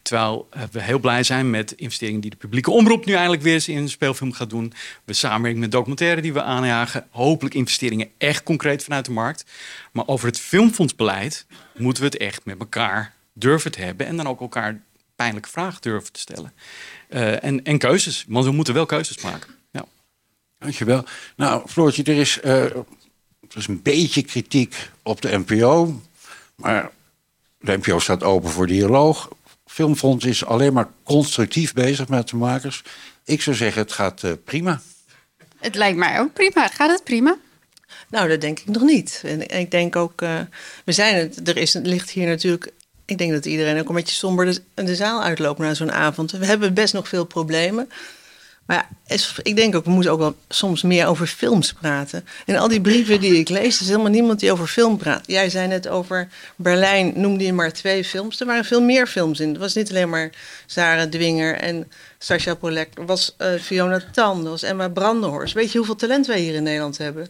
[0.02, 3.54] Terwijl eh, we heel blij zijn met investeringen die de publieke omroep nu eindelijk weer
[3.54, 4.74] eens in een speelfilm gaat doen.
[5.04, 7.08] We samenwerken met documentaire die we aanjagen.
[7.10, 9.46] Hopelijk investeringen echt concreet vanuit de markt.
[9.92, 11.46] Maar over het filmfondsbeleid
[11.78, 14.06] moeten we het echt met elkaar durven te hebben.
[14.08, 14.82] En dan ook elkaar
[15.16, 16.54] pijnlijke vragen durven te stellen.
[17.10, 19.63] Uh, en, en keuzes, want we moeten wel keuzes maken.
[20.64, 21.04] Dankjewel.
[21.36, 22.86] Nou, Floortje, er is, uh, er
[23.56, 26.02] is een beetje kritiek op de NPO.
[26.56, 26.92] Maar
[27.60, 29.30] de NPO staat open voor dialoog.
[29.66, 32.84] Filmfonds is alleen maar constructief bezig met de makers.
[33.26, 34.82] Ik zou zeggen, het gaat uh, prima.
[35.60, 36.68] Het lijkt mij ook prima.
[36.68, 37.38] Gaat het prima?
[38.10, 39.22] Nou, dat denk ik nog niet.
[39.26, 40.40] En ik denk ook, uh,
[40.86, 42.72] we zijn het, er is, ligt hier natuurlijk
[43.06, 46.32] ik denk dat iedereen ook een beetje somber de, de zaal uitloopt na zo'n avond.
[46.32, 47.90] We hebben best nog veel problemen.
[48.66, 52.26] Maar ja, ik denk ook, we moeten ook wel soms meer over films praten.
[52.46, 55.24] En al die brieven die ik lees, is helemaal niemand die over film praat.
[55.26, 58.40] Jij zei net over Berlijn, noemde je maar twee films.
[58.40, 59.50] Er waren veel meer films in.
[59.50, 60.30] Het was niet alleen maar
[60.66, 62.90] Sarah Dwinger en Sascha Polek.
[62.98, 65.54] Er was uh, Fiona Tan, er was Emma Brandenhorst.
[65.54, 67.28] Weet je hoeveel talent wij hier in Nederland hebben?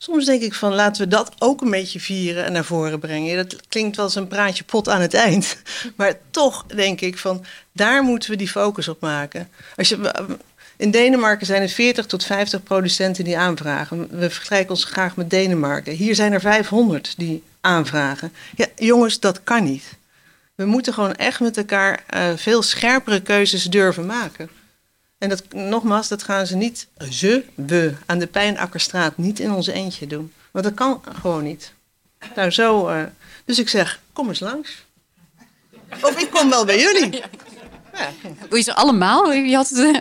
[0.00, 3.36] Soms denk ik van laten we dat ook een beetje vieren en naar voren brengen.
[3.36, 5.56] Dat klinkt wel als een praatje pot aan het eind.
[5.96, 9.48] Maar toch denk ik van daar moeten we die focus op maken.
[9.76, 10.12] Als je,
[10.78, 14.18] in Denemarken zijn er 40 tot 50 producenten die aanvragen.
[14.18, 15.92] We vergelijken ons graag met Denemarken.
[15.92, 18.32] Hier zijn er 500 die aanvragen.
[18.56, 19.84] Ja, jongens, dat kan niet.
[20.54, 24.48] We moeten gewoon echt met elkaar uh, veel scherpere keuzes durven maken.
[25.18, 29.72] En dat, nogmaals, dat gaan ze niet, ze, we, aan de Pijnakkerstraat niet in onze
[29.72, 30.32] eentje doen.
[30.50, 31.72] Want dat kan gewoon niet.
[32.34, 32.88] Nou, zo.
[32.88, 33.02] Uh,
[33.44, 34.84] dus ik zeg, kom eens langs.
[36.02, 37.22] Of ik kom wel bij jullie.
[38.48, 39.32] Doe je ze allemaal?
[39.32, 39.96] Je had het, uh,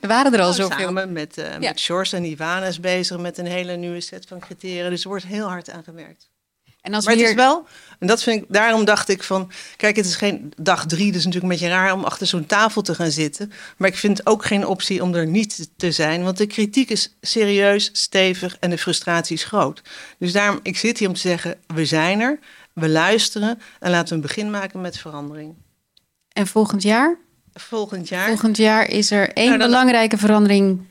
[0.00, 0.86] er waren er al nou, zoveel.
[0.86, 4.38] Samen met, uh, met Sjors en Ivana is bezig met een hele nieuwe set van
[4.38, 4.88] criteria.
[4.88, 6.28] Dus er wordt heel hard aan gewerkt.
[6.80, 7.22] En als maar hier...
[7.22, 7.66] het is wel,
[7.98, 11.24] en dat vind ik, daarom dacht ik van, kijk, het is geen dag drie, dus
[11.24, 13.52] natuurlijk een beetje raar om achter zo'n tafel te gaan zitten.
[13.76, 17.16] Maar ik vind ook geen optie om er niet te zijn, want de kritiek is
[17.20, 19.82] serieus, stevig en de frustratie is groot.
[20.18, 22.38] Dus daarom, ik zit hier om te zeggen, we zijn er,
[22.72, 25.54] we luisteren en laten we een begin maken met verandering.
[26.32, 27.18] En volgend jaar?
[27.54, 28.26] Volgend jaar?
[28.26, 30.86] Volgend jaar is er één Nou, dan- belangrijke verandering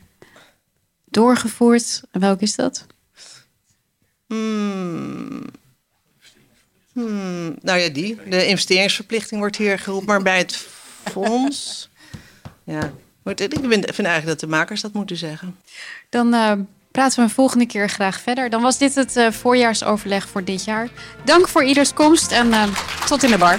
[1.04, 2.00] doorgevoerd.
[2.10, 2.86] En welke is dat?
[4.26, 5.42] Hmm.
[6.92, 8.18] Hmm, nou ja, die.
[8.28, 10.56] De investeringsverplichting wordt hier geroepen, maar bij het
[11.04, 11.88] fonds.
[12.64, 12.92] Ja,
[13.24, 15.56] ik vind, vind eigenlijk dat de makers dat moeten zeggen.
[16.08, 16.52] Dan eh,
[16.90, 18.50] praten we een volgende keer graag verder.
[18.50, 20.88] Dan was dit het eh, voorjaarsoverleg voor dit jaar.
[21.24, 22.68] Dank voor ieders komst en eh,
[23.06, 23.58] tot in de bar.